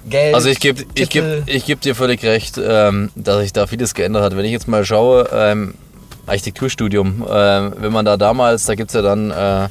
Geld, 0.07 0.33
also 0.33 0.47
ich 0.47 0.59
gebe 0.61 0.85
ich 0.95 1.09
geb, 1.09 1.43
ich 1.45 1.65
geb 1.65 1.81
dir 1.81 1.93
völlig 1.93 2.23
recht, 2.23 2.57
ähm, 2.57 3.11
dass 3.15 3.41
sich 3.41 3.51
da 3.51 3.67
vieles 3.67 3.93
geändert 3.93 4.23
hat. 4.23 4.37
Wenn 4.37 4.45
ich 4.45 4.51
jetzt 4.51 4.67
mal 4.67 4.85
schaue, 4.85 5.29
ähm, 5.33 5.73
Architekturstudium. 6.29 7.23
Äh, 7.23 7.81
wenn 7.81 7.91
man 7.91 8.05
da 8.05 8.17
damals, 8.17 8.65
da 8.65 8.75
gibt 8.75 8.89
es 8.89 8.95
ja 8.95 9.01
dann 9.01 9.31
äh, 9.31 9.69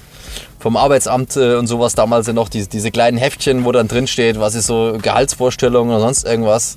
vom 0.59 0.77
Arbeitsamt 0.77 1.37
äh, 1.37 1.55
und 1.55 1.67
sowas 1.67 1.95
damals 1.95 2.27
ja 2.27 2.33
noch 2.33 2.49
die, 2.49 2.69
diese 2.69 2.91
kleinen 2.91 3.17
Heftchen, 3.17 3.65
wo 3.65 3.73
dann 3.73 3.89
drin 3.89 4.07
steht, 4.07 4.39
was 4.41 4.55
ist 4.55 4.67
so 4.67 4.99
Gehaltsvorstellungen 5.01 5.91
oder 5.91 6.01
sonst 6.01 6.27
irgendwas. 6.27 6.77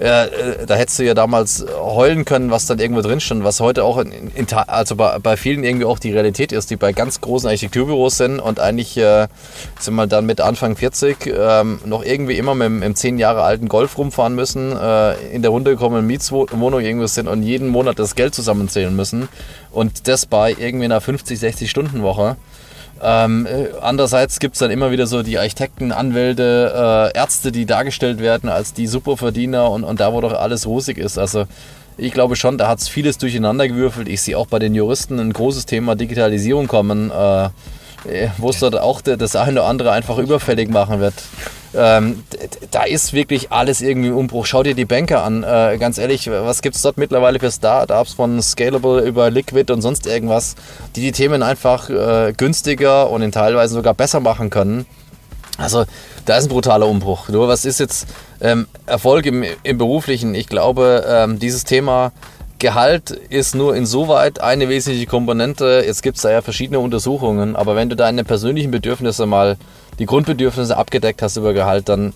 Äh, 0.00 0.64
da 0.66 0.76
hättest 0.76 0.98
du 0.98 1.04
ja 1.04 1.12
damals 1.12 1.62
heulen 1.78 2.24
können, 2.24 2.50
was 2.50 2.64
dann 2.64 2.78
irgendwo 2.78 3.02
drin 3.02 3.20
stand, 3.20 3.44
was 3.44 3.60
heute 3.60 3.84
auch 3.84 3.98
in, 3.98 4.30
in, 4.34 4.46
also 4.50 4.96
bei, 4.96 5.18
bei, 5.18 5.36
vielen 5.36 5.62
irgendwie 5.62 5.84
auch 5.84 5.98
die 5.98 6.10
Realität 6.10 6.52
ist, 6.52 6.70
die 6.70 6.76
bei 6.76 6.92
ganz 6.94 7.20
großen 7.20 7.46
Architekturbüros 7.46 8.16
sind 8.16 8.40
und 8.40 8.60
eigentlich 8.60 8.96
äh, 8.96 9.28
sind 9.78 9.94
wir 9.96 10.06
dann 10.06 10.24
mit 10.24 10.40
Anfang 10.40 10.74
40 10.74 11.26
ähm, 11.26 11.80
noch 11.84 12.02
irgendwie 12.02 12.38
immer 12.38 12.54
mit, 12.54 12.82
einem 12.82 12.94
10 12.94 13.18
Jahre 13.18 13.42
alten 13.42 13.68
Golf 13.68 13.98
rumfahren 13.98 14.34
müssen, 14.34 14.74
äh, 14.74 15.16
in 15.34 15.42
der 15.42 15.50
runtergekommenen 15.50 16.06
Mietswohnung 16.06 16.80
irgendwo 16.80 17.06
sind 17.06 17.28
und 17.28 17.42
jeden 17.42 17.68
Monat 17.68 17.98
das 17.98 18.14
Geld 18.14 18.34
zusammenzählen 18.34 18.96
müssen 18.96 19.28
und 19.70 20.08
das 20.08 20.24
bei 20.24 20.56
irgendwie 20.58 20.86
einer 20.86 21.02
50, 21.02 21.38
60 21.38 21.70
Stunden 21.70 22.02
Woche. 22.02 22.36
Ähm, 23.02 23.46
äh, 23.46 23.68
andererseits 23.80 24.38
gibt 24.38 24.54
es 24.54 24.58
dann 24.60 24.70
immer 24.70 24.90
wieder 24.90 25.06
so 25.06 25.22
die 25.22 25.38
Architekten, 25.38 25.92
Anwälte, 25.92 27.10
äh, 27.14 27.18
Ärzte, 27.18 27.52
die 27.52 27.66
dargestellt 27.66 28.20
werden 28.20 28.48
als 28.48 28.74
die 28.74 28.86
Superverdiener 28.86 29.70
und, 29.70 29.84
und 29.84 30.00
da, 30.00 30.12
wo 30.12 30.20
doch 30.20 30.32
alles 30.32 30.66
rosig 30.66 30.98
ist. 30.98 31.18
Also 31.18 31.46
ich 31.96 32.12
glaube 32.12 32.36
schon, 32.36 32.58
da 32.58 32.68
hat 32.68 32.80
es 32.80 32.88
vieles 32.88 33.18
durcheinander 33.18 33.68
gewürfelt. 33.68 34.08
Ich 34.08 34.22
sehe 34.22 34.36
auch 34.36 34.46
bei 34.46 34.58
den 34.58 34.74
Juristen 34.74 35.18
ein 35.18 35.32
großes 35.32 35.66
Thema 35.66 35.96
Digitalisierung 35.96 36.66
kommen. 36.66 37.10
Äh, 37.10 37.48
äh, 38.04 38.28
wo 38.38 38.50
es 38.50 38.58
dort 38.60 38.78
auch 38.78 39.02
das 39.02 39.36
eine 39.36 39.60
oder 39.60 39.68
andere 39.68 39.92
einfach 39.92 40.18
überfällig 40.18 40.70
machen 40.70 41.00
wird. 41.00 41.14
Ähm, 41.72 42.24
da 42.70 42.82
ist 42.82 43.12
wirklich 43.12 43.52
alles 43.52 43.80
irgendwie 43.80 44.08
im 44.08 44.16
Umbruch. 44.16 44.46
Schau 44.46 44.62
dir 44.62 44.74
die 44.74 44.84
Banker 44.84 45.22
an. 45.22 45.44
Äh, 45.44 45.78
ganz 45.78 45.98
ehrlich, 45.98 46.28
was 46.30 46.62
gibt 46.62 46.76
es 46.76 46.82
dort 46.82 46.98
mittlerweile 46.98 47.38
für 47.38 47.50
Startups 47.50 48.14
von 48.14 48.42
Scalable 48.42 49.02
über 49.02 49.30
Liquid 49.30 49.72
und 49.72 49.80
sonst 49.82 50.06
irgendwas, 50.06 50.56
die 50.96 51.00
die 51.00 51.12
Themen 51.12 51.42
einfach 51.42 51.88
äh, 51.88 52.32
günstiger 52.36 53.10
und 53.10 53.22
in 53.22 53.32
teilweise 53.32 53.74
sogar 53.74 53.94
besser 53.94 54.20
machen 54.20 54.50
können? 54.50 54.86
Also 55.58 55.84
da 56.24 56.38
ist 56.38 56.44
ein 56.44 56.48
brutaler 56.48 56.88
Umbruch. 56.88 57.28
Nur 57.28 57.46
was 57.46 57.64
ist 57.64 57.80
jetzt 57.80 58.06
ähm, 58.40 58.66
Erfolg 58.86 59.26
im, 59.26 59.44
im 59.62 59.78
Beruflichen? 59.78 60.34
Ich 60.34 60.48
glaube, 60.48 61.04
ähm, 61.06 61.38
dieses 61.38 61.64
Thema 61.64 62.12
Gehalt 62.58 63.10
ist 63.10 63.54
nur 63.54 63.74
insoweit 63.74 64.42
eine 64.42 64.68
wesentliche 64.68 65.06
Komponente. 65.06 65.82
Jetzt 65.86 66.02
gibt 66.02 66.16
es 66.16 66.22
da 66.22 66.30
ja 66.30 66.42
verschiedene 66.42 66.78
Untersuchungen, 66.78 67.56
aber 67.56 67.74
wenn 67.74 67.88
du 67.88 67.96
deine 67.96 68.22
persönlichen 68.22 68.70
Bedürfnisse 68.70 69.24
mal, 69.24 69.56
die 70.00 70.06
Grundbedürfnisse 70.06 70.76
abgedeckt 70.76 71.22
hast 71.22 71.36
über 71.36 71.52
Gehalt, 71.52 71.88
dann 71.88 72.12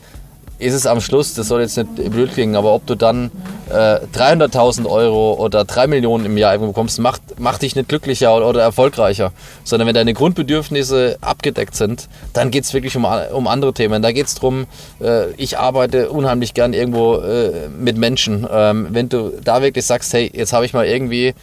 ist 0.58 0.72
es 0.72 0.86
am 0.86 1.00
Schluss, 1.00 1.34
das 1.34 1.48
soll 1.48 1.60
jetzt 1.60 1.76
nicht 1.76 2.10
blöd 2.10 2.32
klingen, 2.32 2.54
aber 2.54 2.74
ob 2.74 2.86
du 2.86 2.94
dann 2.94 3.30
äh, 3.70 3.98
300.000 4.14 4.86
Euro 4.86 5.34
oder 5.34 5.64
3 5.64 5.88
Millionen 5.88 6.26
im 6.26 6.36
Jahr 6.36 6.52
irgendwo 6.52 6.72
bekommst, 6.72 6.98
macht, 7.00 7.40
macht 7.40 7.62
dich 7.62 7.74
nicht 7.74 7.88
glücklicher 7.88 8.34
oder, 8.34 8.48
oder 8.48 8.62
erfolgreicher. 8.62 9.32
Sondern 9.64 9.88
wenn 9.88 9.94
deine 9.94 10.14
Grundbedürfnisse 10.14 11.18
abgedeckt 11.20 11.74
sind, 11.74 12.08
dann 12.32 12.50
geht 12.50 12.64
es 12.64 12.72
wirklich 12.72 12.96
um, 12.96 13.04
um 13.04 13.48
andere 13.48 13.74
Themen. 13.74 14.00
Da 14.00 14.12
geht 14.12 14.26
es 14.26 14.36
darum, 14.36 14.66
äh, 15.00 15.32
ich 15.32 15.58
arbeite 15.58 16.10
unheimlich 16.10 16.54
gern 16.54 16.72
irgendwo 16.72 17.16
äh, 17.16 17.68
mit 17.76 17.98
Menschen. 17.98 18.46
Ähm, 18.50 18.86
wenn 18.90 19.08
du 19.08 19.32
da 19.42 19.60
wirklich 19.60 19.84
sagst, 19.84 20.12
hey, 20.14 20.30
jetzt 20.32 20.52
habe 20.52 20.64
ich 20.64 20.72
mal 20.72 20.86
irgendwie 20.86 21.34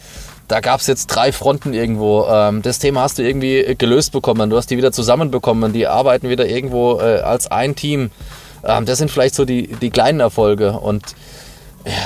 da 0.52 0.60
gab 0.60 0.80
es 0.80 0.86
jetzt 0.86 1.06
drei 1.06 1.32
Fronten 1.32 1.72
irgendwo. 1.72 2.26
Ähm, 2.28 2.60
das 2.60 2.78
Thema 2.78 3.00
hast 3.00 3.16
du 3.16 3.22
irgendwie 3.22 3.74
gelöst 3.78 4.12
bekommen, 4.12 4.50
du 4.50 4.58
hast 4.58 4.70
die 4.70 4.76
wieder 4.76 4.92
zusammenbekommen, 4.92 5.72
die 5.72 5.86
arbeiten 5.86 6.28
wieder 6.28 6.46
irgendwo 6.46 7.00
äh, 7.00 7.20
als 7.20 7.50
ein 7.50 7.74
Team. 7.74 8.10
Ähm, 8.62 8.84
das 8.84 8.98
sind 8.98 9.10
vielleicht 9.10 9.34
so 9.34 9.46
die, 9.46 9.68
die 9.68 9.88
kleinen 9.88 10.20
Erfolge 10.20 10.72
und 10.72 11.14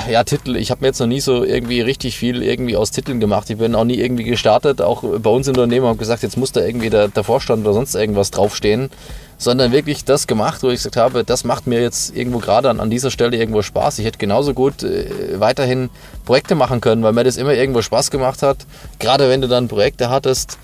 ja, 0.09 0.23
Titel. 0.23 0.55
Ich 0.55 0.71
habe 0.71 0.79
mir 0.79 0.87
jetzt 0.87 0.99
noch 0.99 1.07
nie 1.07 1.19
so 1.19 1.43
irgendwie 1.43 1.81
richtig 1.81 2.17
viel 2.17 2.41
irgendwie 2.41 2.77
aus 2.77 2.91
Titeln 2.91 3.19
gemacht. 3.19 3.49
Ich 3.49 3.57
bin 3.57 3.75
auch 3.75 3.83
nie 3.83 3.99
irgendwie 3.99 4.23
gestartet, 4.23 4.81
auch 4.81 5.03
bei 5.03 5.29
uns 5.29 5.47
im 5.47 5.51
Unternehmen 5.55 5.85
habe 5.85 5.97
gesagt, 5.97 6.23
jetzt 6.23 6.37
muss 6.37 6.53
da 6.53 6.61
irgendwie 6.61 6.89
der, 6.89 7.09
der 7.09 7.25
Vorstand 7.25 7.65
oder 7.65 7.73
sonst 7.73 7.95
irgendwas 7.95 8.31
draufstehen, 8.31 8.89
sondern 9.37 9.71
wirklich 9.71 10.03
das 10.03 10.27
gemacht, 10.27 10.63
wo 10.63 10.69
ich 10.69 10.77
gesagt 10.77 10.97
habe, 10.97 11.23
das 11.23 11.43
macht 11.43 11.67
mir 11.67 11.81
jetzt 11.81 12.15
irgendwo 12.15 12.39
gerade 12.39 12.69
an, 12.69 12.79
an 12.79 12.89
dieser 12.89 13.11
Stelle 13.11 13.37
irgendwo 13.37 13.61
Spaß. 13.61 13.99
Ich 13.99 14.05
hätte 14.05 14.17
genauso 14.17 14.53
gut 14.53 14.83
äh, 14.83 15.39
weiterhin 15.39 15.89
Projekte 16.25 16.55
machen 16.55 16.81
können, 16.81 17.03
weil 17.03 17.13
mir 17.13 17.23
das 17.23 17.37
immer 17.37 17.53
irgendwo 17.53 17.81
Spaß 17.81 18.11
gemacht 18.11 18.41
hat. 18.41 18.57
Gerade 18.99 19.29
wenn 19.29 19.41
du 19.41 19.47
dann 19.47 19.67
Projekte 19.67 20.09
hattest, 20.09 20.57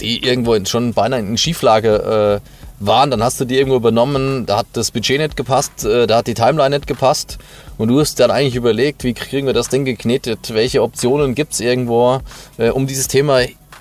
die 0.00 0.24
irgendwo 0.24 0.56
schon 0.64 0.92
beinahe 0.92 1.20
in 1.20 1.38
Schieflage 1.38 2.40
äh, 2.42 2.48
waren, 2.80 3.10
dann 3.10 3.22
hast 3.22 3.40
du 3.40 3.44
die 3.44 3.56
irgendwo 3.56 3.76
übernommen, 3.76 4.46
da 4.46 4.58
hat 4.58 4.66
das 4.72 4.90
Budget 4.90 5.20
nicht 5.20 5.36
gepasst, 5.36 5.84
äh, 5.84 6.06
da 6.06 6.18
hat 6.18 6.26
die 6.26 6.34
Timeline 6.34 6.76
nicht 6.76 6.86
gepasst 6.86 7.38
und 7.76 7.88
du 7.88 8.00
hast 8.00 8.20
dann 8.20 8.30
eigentlich 8.30 8.54
überlegt, 8.54 9.04
wie 9.04 9.14
kriegen 9.14 9.46
wir 9.46 9.54
das 9.54 9.68
Ding 9.68 9.84
geknetet, 9.84 10.54
welche 10.54 10.82
Optionen 10.82 11.34
gibt 11.34 11.54
es 11.54 11.60
irgendwo, 11.60 12.20
äh, 12.56 12.70
um 12.70 12.86
dieses 12.86 13.08
Thema 13.08 13.40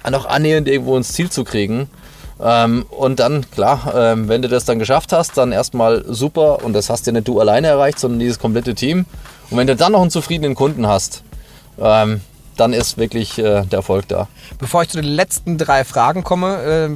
noch 0.09 0.25
annähernd 0.25 0.67
irgendwo 0.67 0.97
ins 0.97 1.13
Ziel 1.13 1.29
zu 1.29 1.43
kriegen. 1.43 1.89
Ähm, 2.39 2.85
und 2.89 3.19
dann, 3.19 3.49
klar, 3.49 3.93
ähm, 3.95 4.27
wenn 4.27 4.41
du 4.41 4.47
das 4.47 4.65
dann 4.65 4.79
geschafft 4.79 5.11
hast, 5.11 5.37
dann 5.37 5.51
erstmal 5.51 6.03
super 6.07 6.63
und 6.63 6.73
das 6.73 6.89
hast 6.89 7.07
ja 7.07 7.13
nicht 7.13 7.27
du 7.27 7.39
alleine 7.39 7.67
erreicht, 7.67 7.99
sondern 7.99 8.19
dieses 8.19 8.39
komplette 8.39 8.75
Team. 8.75 9.05
Und 9.49 9.57
wenn 9.57 9.67
du 9.67 9.75
dann 9.75 9.93
noch 9.93 10.01
einen 10.01 10.11
zufriedenen 10.11 10.55
Kunden 10.55 10.87
hast, 10.87 11.23
ähm, 11.79 12.21
dann 12.55 12.73
ist 12.73 12.97
wirklich 12.97 13.37
äh, 13.39 13.63
der 13.63 13.79
Erfolg 13.79 14.07
da. 14.07 14.27
Bevor 14.59 14.83
ich 14.83 14.89
zu 14.89 14.97
den 14.97 15.09
letzten 15.09 15.57
drei 15.57 15.83
Fragen 15.83 16.23
komme, 16.23 16.63
äh, 16.63 16.89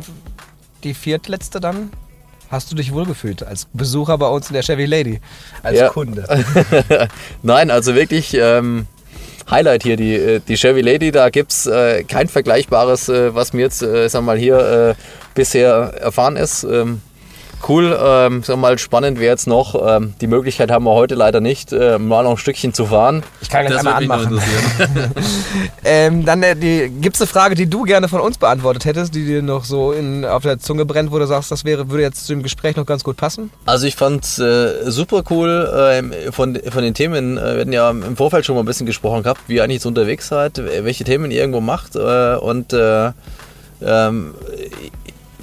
die 0.83 0.93
viertletzte 0.93 1.59
dann. 1.59 1.91
Hast 2.49 2.69
du 2.69 2.75
dich 2.75 2.91
wohlgefühlt 2.91 3.43
als 3.43 3.65
Besucher 3.71 4.17
bei 4.17 4.27
uns 4.27 4.49
in 4.49 4.55
der 4.55 4.61
Chevy 4.61 4.85
Lady, 4.85 5.21
als 5.63 5.79
ja. 5.79 5.87
Kunde? 5.87 6.27
Nein, 7.43 7.71
also 7.71 7.95
wirklich 7.95 8.33
ähm, 8.33 8.87
Highlight 9.51 9.83
hier, 9.83 9.97
die, 9.97 10.15
äh, 10.15 10.39
die 10.39 10.55
Chevy 10.55 10.81
Lady. 10.81 11.11
Da 11.11 11.29
gibt 11.29 11.51
es 11.51 11.67
äh, 11.67 12.03
kein 12.03 12.27
Vergleichbares, 12.27 13.09
äh, 13.09 13.35
was 13.35 13.53
mir 13.53 13.61
jetzt 13.61 13.83
äh, 13.83 14.07
sag 14.07 14.23
mal, 14.23 14.37
hier 14.37 14.95
äh, 14.97 15.01
bisher 15.35 15.93
erfahren 15.99 16.37
ist. 16.37 16.63
Ähm, 16.63 17.01
cool. 17.69 17.97
Ähm, 18.01 18.43
sag 18.43 18.57
mal, 18.57 18.77
spannend 18.77 19.19
wäre 19.19 19.31
jetzt 19.31 19.47
noch, 19.47 19.75
ähm, 19.87 20.13
die 20.21 20.27
Möglichkeit 20.27 20.71
haben 20.71 20.85
wir 20.85 20.93
heute 20.93 21.15
leider 21.15 21.39
nicht, 21.39 21.73
äh, 21.73 21.97
mal 21.97 22.23
noch 22.23 22.31
ein 22.31 22.37
Stückchen 22.37 22.73
zu 22.73 22.85
fahren. 22.85 23.23
Ich 23.41 23.49
kann 23.49 23.65
gleich 23.65 23.79
einmal 23.79 23.95
anmachen. 23.95 24.41
ähm, 25.83 26.25
dann 26.25 26.43
äh, 26.43 26.89
gibt 26.89 27.15
es 27.15 27.21
eine 27.21 27.27
Frage, 27.27 27.55
die 27.55 27.67
du 27.69 27.83
gerne 27.83 28.07
von 28.07 28.21
uns 28.21 28.37
beantwortet 28.37 28.85
hättest, 28.85 29.15
die 29.15 29.25
dir 29.25 29.41
noch 29.41 29.63
so 29.63 29.91
in, 29.91 30.25
auf 30.25 30.43
der 30.43 30.59
Zunge 30.59 30.85
brennt, 30.85 31.11
wo 31.11 31.19
du 31.19 31.27
sagst, 31.27 31.51
das 31.51 31.65
wäre, 31.65 31.89
würde 31.89 32.03
jetzt 32.03 32.25
zu 32.25 32.33
dem 32.33 32.43
Gespräch 32.43 32.75
noch 32.75 32.85
ganz 32.85 33.03
gut 33.03 33.17
passen? 33.17 33.51
Also 33.65 33.87
ich 33.87 33.95
fand 33.95 34.23
es 34.23 34.39
äh, 34.39 34.89
super 34.89 35.23
cool. 35.29 35.49
Äh, 35.49 36.31
von, 36.31 36.59
von 36.69 36.83
den 36.83 36.93
Themen, 36.93 37.37
äh, 37.37 37.55
wir 37.55 37.61
hatten 37.61 37.73
ja 37.73 37.89
im 37.89 38.17
Vorfeld 38.17 38.45
schon 38.45 38.55
mal 38.55 38.63
ein 38.63 38.65
bisschen 38.65 38.85
gesprochen 38.85 39.23
gehabt, 39.23 39.41
wie 39.47 39.55
ihr 39.55 39.63
eigentlich 39.63 39.81
so 39.81 39.89
unterwegs 39.89 40.27
seid, 40.27 40.57
welche 40.57 41.03
Themen 41.03 41.31
ihr 41.31 41.39
irgendwo 41.39 41.61
macht 41.61 41.95
äh, 41.95 42.35
und 42.35 42.73
ähm, 43.83 44.35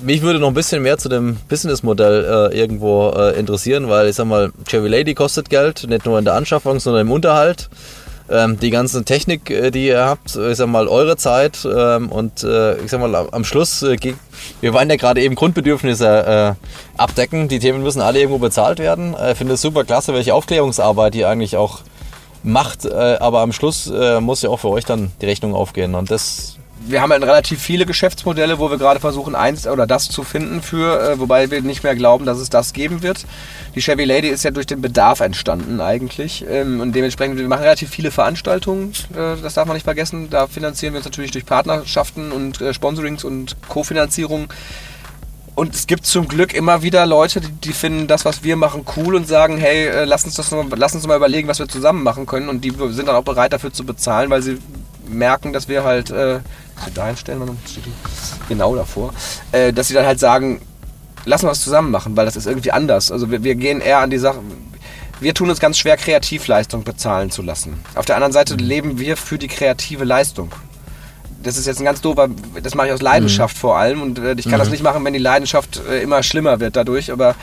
mich 0.01 0.23
würde 0.23 0.39
noch 0.39 0.49
ein 0.49 0.55
bisschen 0.55 0.83
mehr 0.83 0.99
zu 0.99 1.09
dem 1.09 1.37
Businessmodell 1.49 2.51
äh, 2.53 2.59
irgendwo 2.59 3.11
äh, 3.11 3.39
interessieren, 3.39 3.89
weil 3.89 4.09
ich 4.09 4.17
sag 4.17 4.27
mal, 4.27 4.53
Chevy 4.67 4.89
Lady 4.89 5.15
kostet 5.15 5.51
Geld, 5.51 5.87
nicht 5.89 6.07
nur 6.07 6.19
in 6.19 6.25
der 6.25 6.35
Anschaffung, 6.35 6.81
sondern 6.81 7.07
im 7.07 7.13
Unterhalt. 7.13 7.69
Ähm, 8.31 8.59
die 8.61 8.69
ganze 8.69 9.05
Technik, 9.05 9.51
äh, 9.51 9.71
die 9.71 9.87
ihr 9.87 10.05
habt, 10.05 10.37
ich 10.37 10.57
sag 10.57 10.69
mal, 10.69 10.87
eure 10.87 11.17
Zeit 11.17 11.67
ähm, 11.71 12.11
und 12.11 12.45
äh, 12.45 12.77
ich 12.77 12.91
sag 12.91 13.01
mal, 13.01 13.15
am 13.15 13.45
Schluss, 13.45 13.83
äh, 13.83 13.97
wir 14.61 14.75
wollen 14.75 14.91
ja 14.91 14.97
gerade 14.97 15.23
eben 15.23 15.35
Grundbedürfnisse 15.35 16.57
äh, 16.57 17.01
abdecken. 17.01 17.49
Die 17.49 17.59
Themen 17.59 17.83
müssen 17.83 18.03
alle 18.03 18.19
irgendwo 18.19 18.39
bezahlt 18.39 18.81
werden. 18.81 19.17
Ich 19.31 19.39
finde 19.39 19.55
es 19.55 19.63
super 19.63 19.85
klasse, 19.85 20.13
welche 20.13 20.35
Aufklärungsarbeit 20.35 21.15
ihr 21.15 21.29
eigentlich 21.29 21.57
auch 21.57 21.81
macht, 22.43 22.91
aber 22.91 23.41
am 23.41 23.53
Schluss 23.53 23.93
muss 24.21 24.43
ja 24.43 24.49
auch 24.49 24.61
für 24.61 24.69
euch 24.69 24.85
dann 24.85 25.11
die 25.21 25.27
Rechnung 25.27 25.57
aufgehen 25.57 25.97
und 25.97 26.11
das 26.11 26.58
wir 26.87 27.03
haben 27.03 27.13
halt 27.13 27.23
relativ 27.23 27.61
viele 27.61 27.87
Geschäftsmodelle, 27.87 28.59
wo 28.59 28.71
wir 28.71 28.79
gerade 28.79 29.01
versuchen, 29.01 29.35
eins 29.35 29.67
oder 29.67 29.87
das 29.87 30.09
zu 30.09 30.23
finden 30.23 30.63
für, 30.63 31.01
äh, 31.01 31.19
wobei 31.19 31.51
wir 31.51 31.63
nicht 31.63 31.83
mehr 31.83 31.95
glauben, 31.95 32.25
dass 32.25 32.39
es 32.39 32.51
das 32.51 32.73
geben 32.73 33.03
wird. 33.03 33.27
Die 33.75 33.81
Chevy 33.81 34.05
Lady 34.05 34.29
ist 34.29 34.45
ja 34.45 34.51
durch 34.51 34.67
den 34.67 34.81
Bedarf 34.81 35.21
entstanden 35.21 35.81
eigentlich 35.81 36.45
ähm, 36.49 36.81
und 36.81 36.93
dementsprechend, 36.95 37.39
wir 37.39 37.49
machen 37.49 37.63
relativ 37.63 37.91
viele 37.91 38.11
Veranstaltungen, 38.11 38.93
äh, 39.13 39.41
das 39.43 39.55
darf 39.55 39.67
man 39.67 39.75
nicht 39.75 39.85
vergessen. 39.85 40.31
Da 40.31 40.47
finanzieren 40.47 40.95
wir 40.95 40.99
uns 40.99 41.07
natürlich 41.07 41.31
durch 41.31 41.47
Partnerschaften 41.47 42.33
und 42.33 42.61
äh, 42.61 42.73
Sponsorings 42.73 43.25
und 43.25 43.57
Kofinanzierung. 43.69 44.49
Und 45.55 45.75
es 45.75 45.89
gibt 45.89 46.07
zum 46.07 46.29
Glück 46.29 46.55
immer 46.55 46.83
wieder 46.83 47.05
Leute, 47.05 47.41
die, 47.41 47.51
die, 47.51 47.73
finden 47.73 48.07
das, 48.07 48.25
was 48.25 48.45
wir 48.45 48.55
machen, 48.55 48.85
cool 48.97 49.17
und 49.17 49.27
sagen, 49.27 49.59
hey, 49.59 49.89
äh, 49.89 50.05
lass 50.05 50.25
uns 50.25 50.35
das 50.37 50.53
mal, 50.53 50.65
lass 50.77 50.95
uns 50.95 51.05
mal 51.05 51.17
überlegen, 51.17 51.49
was 51.49 51.59
wir 51.59 51.67
zusammen 51.67 52.05
machen 52.05 52.27
können. 52.27 52.49
Und 52.49 52.65
die 52.65 52.71
sind 52.71 53.09
dann 53.09 53.17
auch 53.17 53.25
bereit 53.25 53.53
dafür 53.53 53.73
zu 53.73 53.85
bezahlen, 53.85 54.31
weil 54.31 54.41
sie 54.41 54.59
merken, 55.09 55.53
dass 55.53 55.69
wir 55.69 55.83
halt 55.83 56.11
äh, 56.11 56.39
da 56.95 57.07
hinstellen, 57.07 57.41
dann 57.47 57.59
steht 57.67 57.87
die 57.87 57.93
genau 58.49 58.75
davor, 58.75 59.13
äh, 59.53 59.73
dass 59.73 59.89
sie 59.89 59.95
dann 59.95 60.07
halt 60.07 60.21
sagen, 60.21 60.61
lass 61.25 61.43
uns 61.43 61.51
was 61.51 61.61
zusammen 61.61 61.91
machen, 61.91 62.17
weil 62.17 62.25
das 62.25 62.37
ist 62.37 62.47
irgendwie 62.47 62.73
anders. 62.73 63.13
Also 63.13 63.31
wir, 63.31 63.43
wir 63.45 63.55
gehen 63.55 63.81
eher 63.81 63.99
an 63.99 64.11
die 64.11 64.19
Sache, 64.19 64.39
wir 65.21 65.35
tun 65.35 65.51
uns 65.51 65.61
ganz 65.61 65.79
schwer, 65.79 65.97
Kreativleistung 65.97 66.85
bezahlen 66.85 67.31
zu 67.31 67.43
lassen. 67.43 67.83
Auf 67.95 68.07
der 68.07 68.17
anderen 68.17 68.33
Seite 68.33 68.55
mhm. 68.55 68.61
leben 68.61 68.99
wir 68.99 69.17
für 69.17 69.39
die 69.39 69.49
kreative 69.49 70.05
Leistung. 70.05 70.53
Das 71.43 71.57
ist 71.57 71.67
jetzt 71.67 71.81
ein 71.81 71.85
ganz 71.85 72.01
doofer, 72.01 72.29
das 72.63 72.75
mache 72.75 72.89
ich 72.89 72.93
aus 72.93 73.03
Leidenschaft 73.03 73.57
mhm. 73.57 73.61
vor 73.61 73.79
allem 73.79 74.03
und 74.03 74.19
äh, 74.19 74.35
ich 74.35 74.45
kann 74.45 74.55
mhm. 74.55 74.59
das 74.59 74.71
nicht 74.71 74.83
machen, 74.83 75.05
wenn 75.05 75.13
die 75.13 75.19
Leidenschaft 75.19 75.81
äh, 75.89 76.03
immer 76.03 76.23
schlimmer 76.23 76.61
wird 76.61 76.77
dadurch, 76.77 77.13
aber 77.13 77.37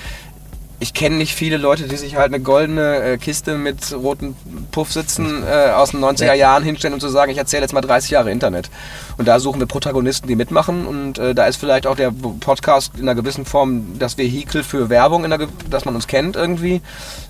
ich 0.80 0.93
kenne 0.93 1.15
nicht 1.15 1.34
viele 1.34 1.57
Leute, 1.57 1.88
die 1.88 1.95
sich 1.95 2.15
halt 2.15 2.34
eine 2.34 2.41
goldene 2.41 3.01
äh, 3.01 3.17
Kiste 3.17 3.57
mit 3.57 3.93
roten 3.93 4.36
Puffsitzen 4.71 5.43
äh, 5.43 5.71
aus 5.71 5.91
den 5.91 6.03
90er 6.03 6.34
Jahren 6.34 6.63
hinstellen 6.63 6.93
und 6.93 6.99
zu 6.99 7.07
sagen, 7.07 7.32
ich 7.32 7.38
erzähle 7.38 7.61
jetzt 7.61 7.73
mal 7.73 7.82
30 7.82 8.11
Jahre 8.11 8.32
Internet. 8.32 8.69
Und 9.17 9.28
da 9.28 9.39
suchen 9.39 9.59
wir 9.59 9.67
Protagonisten, 9.67 10.28
die 10.28 10.36
mitmachen 10.36 10.86
und 10.86 11.17
äh, 11.17 11.34
da 11.34 11.45
ist 11.45 11.57
vielleicht 11.57 11.88
auch 11.88 11.95
der 11.95 12.11
Podcast 12.41 12.93
in 12.95 13.03
einer 13.03 13.15
gewissen 13.15 13.45
Form 13.45 13.97
das 13.99 14.17
Vehikel 14.17 14.63
für 14.63 14.89
Werbung, 14.89 15.23
in 15.23 15.32
einer, 15.32 15.47
dass 15.69 15.86
man 15.86 15.95
uns 15.95 16.07
kennt 16.07 16.36
irgendwie. 16.36 16.82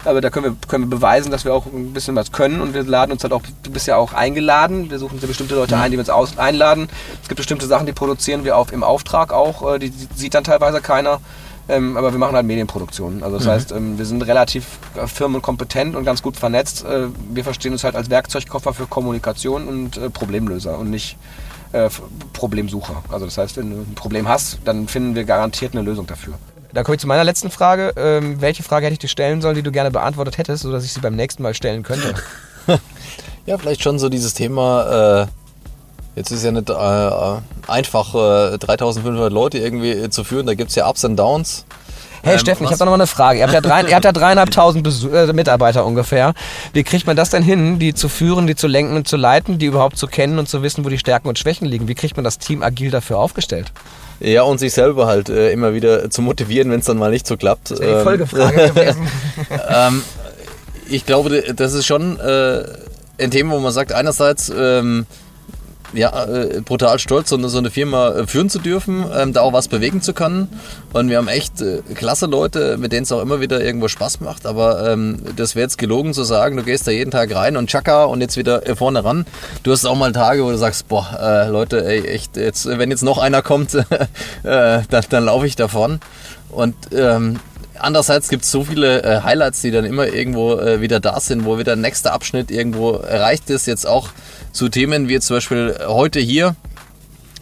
Aber 0.06 0.22
da 0.22 0.30
können 0.32 0.46
wir, 0.46 0.56
können 0.68 0.86
wir 0.86 0.98
beweisen, 0.98 1.32
dass 1.32 1.46
wir 1.46 1.54
auch 1.54 1.68
ein 1.68 1.94
bisschen 1.94 2.16
was 2.16 2.32
können 2.32 2.62
und 2.62 2.74
wir 2.74 2.84
laden 2.84 3.12
uns 3.12 3.22
halt 3.24 3.34
auch, 3.34 3.44
du 3.62 3.72
bist 3.72 3.86
ja 3.88 3.98
auch 3.98 4.14
eingeladen, 4.14 4.90
wir 4.90 4.98
suchen 4.98 5.20
bestimmte 5.20 5.56
Leute 5.56 5.78
ein, 5.78 5.92
die 5.92 5.98
wir 5.98 6.02
uns 6.02 6.10
aus, 6.10 6.38
einladen. 6.38 6.88
Es 7.22 7.28
gibt 7.28 7.38
bestimmte 7.38 7.68
Sachen, 7.68 7.86
die 7.86 7.94
produzieren 7.94 8.44
wir 8.44 8.58
auf, 8.58 8.72
im 8.72 8.84
Auftrag 8.84 9.32
auch, 9.32 9.76
äh, 9.76 9.80
die, 9.80 9.92
die 9.92 10.08
sieht 10.16 10.34
dann 10.34 10.44
teilweise 10.44 10.82
keiner. 10.82 11.20
Ähm, 11.68 11.98
aber 11.98 12.12
wir 12.12 12.20
machen 12.20 12.36
halt 12.36 12.46
Medienproduktionen. 12.46 13.24
Also 13.24 13.38
das 13.38 13.46
mhm. 13.46 13.52
heißt, 13.52 13.72
ähm, 13.72 13.98
wir 13.98 14.06
sind 14.06 14.22
relativ 14.22 14.66
äh, 14.96 15.08
firmenkompetent 15.08 15.96
und 15.96 16.06
ganz 16.06 16.22
gut 16.22 16.38
vernetzt. 16.38 16.86
Äh, 16.86 17.08
wir 17.30 17.44
verstehen 17.44 17.72
uns 17.72 17.84
halt 17.84 17.96
als 17.96 18.10
Werkzeugkoffer 18.10 18.74
für 18.74 18.86
Kommunikation 18.86 19.68
und 19.68 19.98
äh, 19.98 20.10
Problemlöser 20.10 20.78
und 20.78 20.92
nicht 20.92 21.18
äh, 21.72 21.90
Problemsucher. 22.34 23.04
Also 23.10 23.26
das 23.26 23.38
heißt, 23.38 23.58
wenn 23.58 23.72
du 23.72 23.78
ein 23.78 23.96
Problem 23.96 24.28
hast, 24.28 24.60
dann 24.66 24.88
finden 24.88 25.16
wir 25.16 25.24
garantiert 25.24 25.74
eine 25.74 25.82
Lösung 25.82 26.06
dafür. 26.06 26.36
Da 26.72 26.84
komme 26.84 26.96
ich 26.96 27.02
zu 27.02 27.08
meiner 27.08 27.24
letzten 27.24 27.50
Frage. 27.50 27.94
Ähm, 27.96 28.42
welche 28.42 28.62
Frage 28.62 28.86
hätte 28.86 28.94
ich 28.94 29.00
dir 29.00 29.08
stellen 29.08 29.42
sollen, 29.42 29.56
die 29.56 29.64
du 29.64 29.72
gerne 29.72 29.92
beantwortet 29.92 30.38
hättest, 30.38 30.64
sodass 30.64 30.84
ich 30.84 30.94
sie 30.94 31.00
beim 31.00 31.16
nächsten 31.16 31.42
Mal 31.42 31.54
stellen 31.54 31.84
könnte? 31.84 32.14
ja, 33.46 33.58
vielleicht 33.58 33.82
schon 33.82 33.98
so 33.98 34.10
dieses 34.10 34.34
Thema 34.34 35.22
äh, 35.24 35.28
Jetzt 36.16 36.32
ist 36.32 36.44
ja 36.44 36.52
nicht 36.52 36.70
äh, 36.70 36.74
einfach, 37.68 38.16
äh, 38.54 38.58
3500 38.58 39.32
Leute 39.32 39.58
irgendwie 39.58 40.10
zu 40.10 40.24
führen. 40.24 40.46
Da 40.46 40.54
gibt 40.54 40.70
es 40.70 40.76
ja 40.76 40.90
Ups 40.90 41.04
und 41.04 41.18
Downs. 41.18 41.66
Hey 42.24 42.34
ähm, 42.34 42.40
Steffen, 42.40 42.64
ich 42.64 42.72
habe 42.72 42.80
da 42.80 42.86
noch 42.86 42.92
mal 42.92 42.96
eine 42.96 43.08
Frage. 43.08 43.40
Ihr 43.40 43.44
habt 43.44 43.54
ja, 43.54 43.62
drei, 43.62 43.82
ihr 43.88 43.94
habt 43.94 44.06
ja 44.06 44.14
dreieinhalbtausend 44.14 44.88
äh, 45.14 45.34
Mitarbeiter 45.34 45.86
ungefähr. 45.86 46.34
Wie 46.72 46.84
kriegt 46.84 47.06
man 47.06 47.18
das 47.18 47.30
denn 47.30 47.44
hin, 47.44 47.80
die 47.80 47.94
zu 47.94 48.08
führen, 48.08 48.48
die 48.48 48.56
zu 48.56 48.68
lenken 48.68 48.96
und 48.96 49.08
zu 49.08 49.18
leiten, 49.18 49.60
die 49.60 49.66
überhaupt 49.66 49.98
zu 49.98 50.08
kennen 50.08 50.40
und 50.40 50.48
zu 50.48 50.64
wissen, 50.64 50.86
wo 50.86 50.90
die 50.90 50.98
Stärken 50.98 51.28
und 51.28 51.38
Schwächen 51.38 51.68
liegen? 51.68 51.88
Wie 51.90 51.96
kriegt 51.96 52.16
man 52.16 52.24
das 52.24 52.40
Team 52.40 52.64
agil 52.64 52.92
dafür 52.92 53.20
aufgestellt? 53.20 53.72
Ja, 54.22 54.44
und 54.44 54.60
sich 54.60 54.74
selber 54.74 55.08
halt 55.08 55.28
äh, 55.28 55.52
immer 55.52 55.74
wieder 55.74 56.10
zu 56.10 56.22
motivieren, 56.22 56.72
wenn 56.72 56.80
es 56.80 56.86
dann 56.86 56.98
mal 56.98 57.12
nicht 57.12 57.28
so 57.28 57.36
klappt. 57.36 57.72
Das 57.72 57.80
ist 57.80 57.90
die 57.90 58.04
Folgefrage 58.04 58.62
ähm, 58.62 58.74
gewesen. 58.74 59.08
ähm, 59.70 60.02
ich 60.90 61.06
glaube, 61.06 61.44
das 61.54 61.74
ist 61.74 61.86
schon 61.86 62.18
äh, 62.20 62.64
ein 63.20 63.32
Thema, 63.32 63.56
wo 63.56 63.60
man 63.60 63.74
sagt, 63.74 63.92
einerseits... 63.92 64.50
Ähm, 64.50 65.06
ja, 65.96 66.26
äh, 66.26 66.62
brutal 66.62 67.00
stolz, 67.00 67.30
so 67.30 67.38
eine, 67.38 67.50
so 67.50 67.58
eine 67.58 67.72
Firma 67.72 68.10
äh, 68.10 68.28
führen 68.28 68.50
zu 68.50 68.60
dürfen, 68.60 69.06
ähm, 69.16 69.34
da 69.34 69.42
auch 69.42 69.54
was 69.54 69.68
bewegen 69.68 70.02
zu 70.02 70.14
können. 70.14 70.48
Und 70.94 71.10
wir 71.10 71.18
haben 71.18 71.28
echt 71.28 71.62
äh, 71.62 71.82
klasse 71.94 72.26
Leute, 72.26 72.78
mit 72.78 72.92
denen 72.92 73.04
es 73.04 73.12
auch 73.12 73.22
immer 73.22 73.42
wieder 73.42 73.64
irgendwo 73.64 73.88
Spaß 73.88 74.22
macht. 74.22 74.46
Aber 74.46 74.90
ähm, 74.90 75.20
das 75.36 75.56
wäre 75.56 75.64
jetzt 75.64 75.78
gelogen 75.78 76.14
zu 76.14 76.24
sagen, 76.24 76.58
du 76.58 76.64
gehst 76.64 76.88
da 76.88 76.92
jeden 76.92 77.12
Tag 77.12 77.34
rein 77.34 77.58
und 77.58 77.70
tschakka 77.70 78.04
und 78.06 78.22
jetzt 78.22 78.38
wieder 78.38 78.68
äh, 78.68 78.76
vorne 78.76 79.04
ran. 79.04 79.26
Du 79.64 79.72
hast 79.72 79.86
auch 79.86 79.96
mal 79.96 80.12
Tage, 80.12 80.44
wo 80.44 80.52
du 80.52 80.58
sagst, 80.58 80.88
boah, 80.88 81.18
äh, 81.20 81.50
Leute, 81.50 81.86
ey, 81.86 82.06
echt, 82.06 82.38
jetzt, 82.38 82.66
wenn 82.66 82.92
jetzt 82.92 83.04
noch 83.04 83.18
einer 83.18 83.42
kommt, 83.42 83.74
dann, 84.44 84.86
dann 85.10 85.26
laufe 85.26 85.48
ich 85.48 85.56
davon. 85.56 86.00
Und 86.50 86.76
ähm, 86.94 87.40
andererseits 87.80 88.30
gibt 88.30 88.44
es 88.44 88.52
so 88.52 88.64
viele 88.64 89.04
äh, 89.04 89.22
Highlights, 89.22 89.62
die 89.62 89.72
dann 89.72 89.86
immer 89.86 90.08
irgendwo 90.08 90.54
äh, 90.54 90.82
wieder 90.82 91.00
da 91.00 91.20
sind, 91.20 91.46
wo 91.46 91.58
wieder 91.58 91.76
der 91.76 91.82
nächste 91.82 92.12
Abschnitt 92.12 92.52
irgendwo 92.52 92.94
erreicht 92.94 93.50
ist. 93.50 93.66
Jetzt 93.66 93.88
auch 93.88 94.10
zu 94.52 94.70
Themen 94.70 95.08
wie 95.08 95.20
zum 95.20 95.38
Beispiel 95.38 95.78
heute 95.88 96.20
hier. 96.20 96.56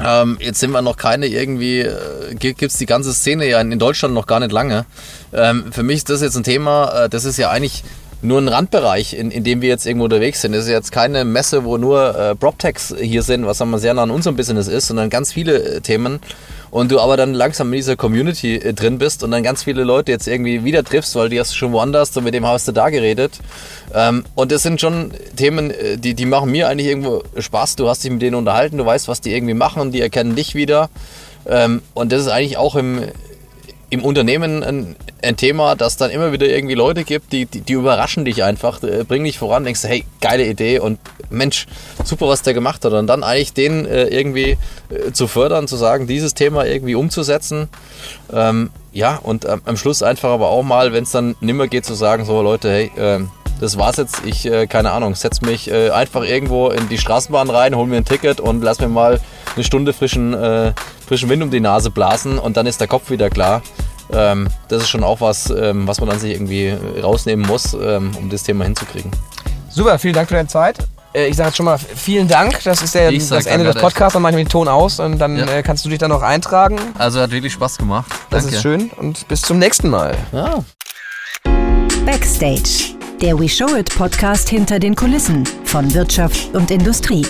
Ähm, 0.04 0.38
jetzt 0.42 0.60
sind 0.60 0.72
wir 0.72 0.82
noch 0.82 0.98
keine 0.98 1.28
irgendwie, 1.28 1.82
äh, 1.82 2.36
gibt 2.36 2.62
es 2.62 2.78
die 2.78 2.86
ganze 2.86 3.14
Szene 3.14 3.48
ja 3.48 3.62
in, 3.62 3.78
Deutschland 3.78 4.14
noch 4.14 4.26
gar 4.26 4.40
nicht 4.40 4.52
lange. 4.52 4.86
Ähm, 5.32 5.72
für 5.72 5.84
mich 5.84 5.98
ist 5.98 6.10
das 6.10 6.22
jetzt 6.22 6.36
ein 6.36 6.44
Thema, 6.44 7.04
äh, 7.04 7.10
das 7.10 7.26
ist 7.26 7.38
ja 7.38 7.52
eigentlich 7.52 7.84
nur 8.24 8.40
ein 8.40 8.48
Randbereich, 8.48 9.14
in, 9.14 9.32
in 9.32 9.44
dem 9.44 9.62
wir 9.62 9.70
jetzt 9.70 9.86
irgendwo 9.86 10.06
unterwegs 10.06 10.42
sind. 10.42 10.54
Es 10.54 10.66
ist 10.66 10.72
jetzt 10.72 10.92
keine 10.92 11.26
Messe, 11.26 11.64
wo 11.66 11.78
nur 11.78 12.18
äh, 12.18 12.36
PropTechs 12.36 12.96
hier 13.00 13.22
sind, 13.22 13.46
was 13.46 13.58
sagen 13.58 13.78
sehr 13.78 13.94
nah 13.94 14.04
an 14.04 14.12
unserem 14.12 14.36
Business 14.36 14.68
ist, 14.68 14.88
sondern 14.88 15.10
ganz 15.10 15.34
viele 15.34 15.62
äh, 15.62 15.82
Themen. 15.82 16.20
Und 16.74 16.92
du 16.92 17.00
aber 17.00 17.18
dann 17.18 17.36
langsam 17.36 17.68
in 17.68 17.74
dieser 17.74 17.96
Community 17.96 18.56
äh, 18.56 18.74
drin 18.74 18.98
bist 18.98 19.24
und 19.24 19.30
dann 19.30 19.44
ganz 19.44 19.64
viele 19.64 19.84
Leute 19.84 20.12
jetzt 20.12 20.28
irgendwie 20.28 20.64
wieder 20.64 20.84
triffst, 20.84 21.16
weil 21.16 21.30
die 21.30 21.40
hast 21.40 21.52
du 21.52 21.56
schon 21.56 21.72
woanders 21.72 22.18
und 22.18 22.24
mit 22.24 22.34
dem 22.34 22.48
hast 22.48 22.68
du 22.68 22.72
da 22.72 22.90
geredet. 22.90 23.40
Ähm, 23.94 24.26
und 24.34 24.52
das 24.52 24.64
sind 24.64 24.82
schon 24.82 25.12
Themen, 25.36 25.70
äh, 25.70 26.00
die, 26.00 26.16
die 26.16 26.26
machen 26.26 26.50
mir 26.50 26.68
eigentlich 26.68 26.88
irgendwo 26.88 27.22
Spaß. 27.38 27.76
Du 27.76 27.88
hast 27.88 28.04
dich 28.04 28.10
mit 28.10 28.24
denen 28.24 28.34
unterhalten, 28.36 28.80
du 28.80 28.86
weißt, 28.88 29.08
was 29.08 29.22
die 29.22 29.36
irgendwie 29.36 29.54
machen, 29.54 29.92
die 29.92 30.02
erkennen 30.02 30.36
dich 30.36 30.56
wieder. 30.56 30.90
Ähm, 31.46 31.84
und 31.94 32.12
das 32.12 32.22
ist 32.22 32.28
eigentlich 32.30 32.58
auch 32.58 32.76
im, 32.76 33.04
im 33.92 34.04
Unternehmen 34.04 34.64
ein, 34.64 34.96
ein, 35.24 35.38
Thema, 35.38 35.76
dass 35.76 35.98
dann 35.98 36.12
immer 36.12 36.32
wieder 36.32 36.48
irgendwie 36.48 36.76
Leute 36.76 37.04
gibt, 37.04 37.32
die, 37.32 37.46
die, 37.46 37.62
die 37.62 37.74
überraschen 37.74 38.26
dich 38.26 38.44
einfach, 38.44 38.82
äh, 38.84 39.04
bringen 39.04 39.26
dich 39.26 39.38
voran, 39.38 39.64
denkst 39.64 39.84
hey, 39.84 40.06
geile 40.22 40.46
Idee 40.46 40.80
und 40.80 41.00
Mensch, 41.30 41.66
super, 42.04 42.28
was 42.28 42.42
der 42.42 42.54
gemacht 42.54 42.86
hat. 42.86 42.94
Und 42.94 43.08
dann 43.08 43.24
eigentlich 43.24 43.54
den 43.54 43.86
äh, 43.86 44.06
irgendwie 44.06 44.58
äh, 44.90 45.12
zu 45.12 45.28
fördern, 45.28 45.68
zu 45.68 45.76
sagen, 45.76 46.08
dieses 46.08 46.34
Thema 46.34 46.66
irgendwie 46.66 46.96
umzusetzen. 46.96 47.70
Ähm, 48.32 48.70
ja, 48.92 49.20
und 49.22 49.46
ähm, 49.46 49.62
am 49.66 49.78
Schluss 49.78 50.04
einfach 50.04 50.30
aber 50.30 50.50
auch 50.50 50.64
mal, 50.64 50.94
wenn 50.94 51.04
es 51.04 51.12
dann 51.12 51.36
nimmer 51.42 51.68
geht, 51.68 51.86
zu 51.86 51.96
sagen, 51.96 52.26
so 52.26 52.42
Leute, 52.42 52.70
hey, 52.70 52.92
ähm, 52.98 53.32
das 53.60 53.78
war's 53.78 53.98
jetzt. 53.98 54.26
Ich, 54.26 54.46
äh, 54.46 54.68
keine 54.68 54.92
Ahnung, 54.92 55.16
setz 55.16 55.42
mich 55.42 55.72
äh, 55.72 55.90
einfach 55.90 56.24
irgendwo 56.24 56.70
in 56.70 56.90
die 56.90 56.98
Straßenbahn 56.98 57.50
rein, 57.50 57.76
hol 57.76 57.88
mir 57.88 57.98
ein 57.98 58.06
Ticket 58.06 58.40
und 58.40 58.62
lass 58.62 58.80
mir 58.80 58.88
mal 58.88 59.20
eine 59.56 59.64
Stunde 59.64 59.94
frischen, 59.94 60.34
äh, 60.34 60.74
frischen 61.08 61.30
Wind 61.30 61.44
um 61.44 61.52
die 61.52 61.60
Nase 61.60 61.90
blasen 61.90 62.40
und 62.40 62.58
dann 62.58 62.66
ist 62.66 62.82
der 62.82 62.88
Kopf 62.88 63.10
wieder 63.10 63.30
klar. 63.30 63.62
Ähm, 64.14 64.48
das 64.68 64.84
ist 64.84 64.90
schon 64.90 65.04
auch 65.04 65.22
was, 65.22 65.50
ähm, 65.50 65.88
was 65.88 66.00
man 66.00 66.10
dann 66.10 66.20
sich 66.20 66.34
irgendwie 66.34 66.76
rausnehmen 67.02 67.46
muss, 67.46 67.74
ähm, 67.74 68.12
um 68.18 68.30
das 68.30 68.44
Thema 68.44 68.66
hinzukriegen. 68.66 69.12
Super, 69.70 69.98
vielen 69.98 70.14
Dank 70.14 70.28
für 70.30 70.36
deine 70.36 70.48
Zeit. 70.48 70.78
Äh, 71.14 71.28
ich 71.28 71.36
sage 71.36 71.50
jetzt 71.50 71.58
schon 71.58 71.66
mal 71.66 71.78
vielen 71.78 72.28
Dank. 72.28 72.60
Das 72.64 72.82
ist 72.82 72.96
der, 72.96 73.12
das 73.12 73.46
Ende 73.46 73.66
des 73.66 73.82
Podcasts. 73.82 74.14
Dann 74.14 74.22
mache 74.22 74.34
ich 74.34 74.38
den 74.38 74.50
Ton 74.50 74.68
aus 74.68 75.00
und 75.00 75.20
dann 75.20 75.38
ja. 75.38 75.46
äh, 75.46 75.64
kannst 75.64 75.86
du 75.86 75.90
dich 75.90 76.00
dann 76.00 76.10
noch 76.10 76.22
eintragen. 76.22 76.78
Also 76.98 77.20
hat 77.22 77.32
wirklich 77.32 77.54
Spaß 77.54 77.78
gemacht. 77.78 78.12
Danke. 78.30 78.46
Das 78.46 78.54
ist 78.54 78.62
schön 78.62 78.90
und 78.98 79.28
bis 79.28 79.42
zum 79.42 79.60
nächsten 79.60 79.90
Mal. 79.90 80.16
Ja. 80.32 80.64
Backstage. 82.06 82.96
Der 83.22 83.40
We 83.40 83.48
Show 83.48 83.76
It 83.78 83.96
Podcast 83.96 84.50
hinter 84.50 84.80
den 84.80 84.96
Kulissen 84.96 85.46
von 85.64 85.94
Wirtschaft 85.94 86.54
und 86.54 86.72
Industrie. 86.72 87.26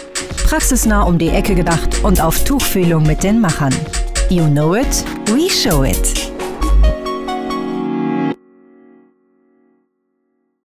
Praxisnah 0.45 1.03
um 1.03 1.19
die 1.19 1.29
Ecke 1.29 1.53
gedacht 1.53 2.03
und 2.03 2.19
auf 2.19 2.43
Tuchfühlung 2.43 3.03
mit 3.03 3.21
den 3.21 3.39
Machern. 3.39 3.75
You 4.29 4.45
know 4.47 4.75
it, 4.75 5.05
we 5.27 5.49
show 5.49 5.83
it. 5.83 6.32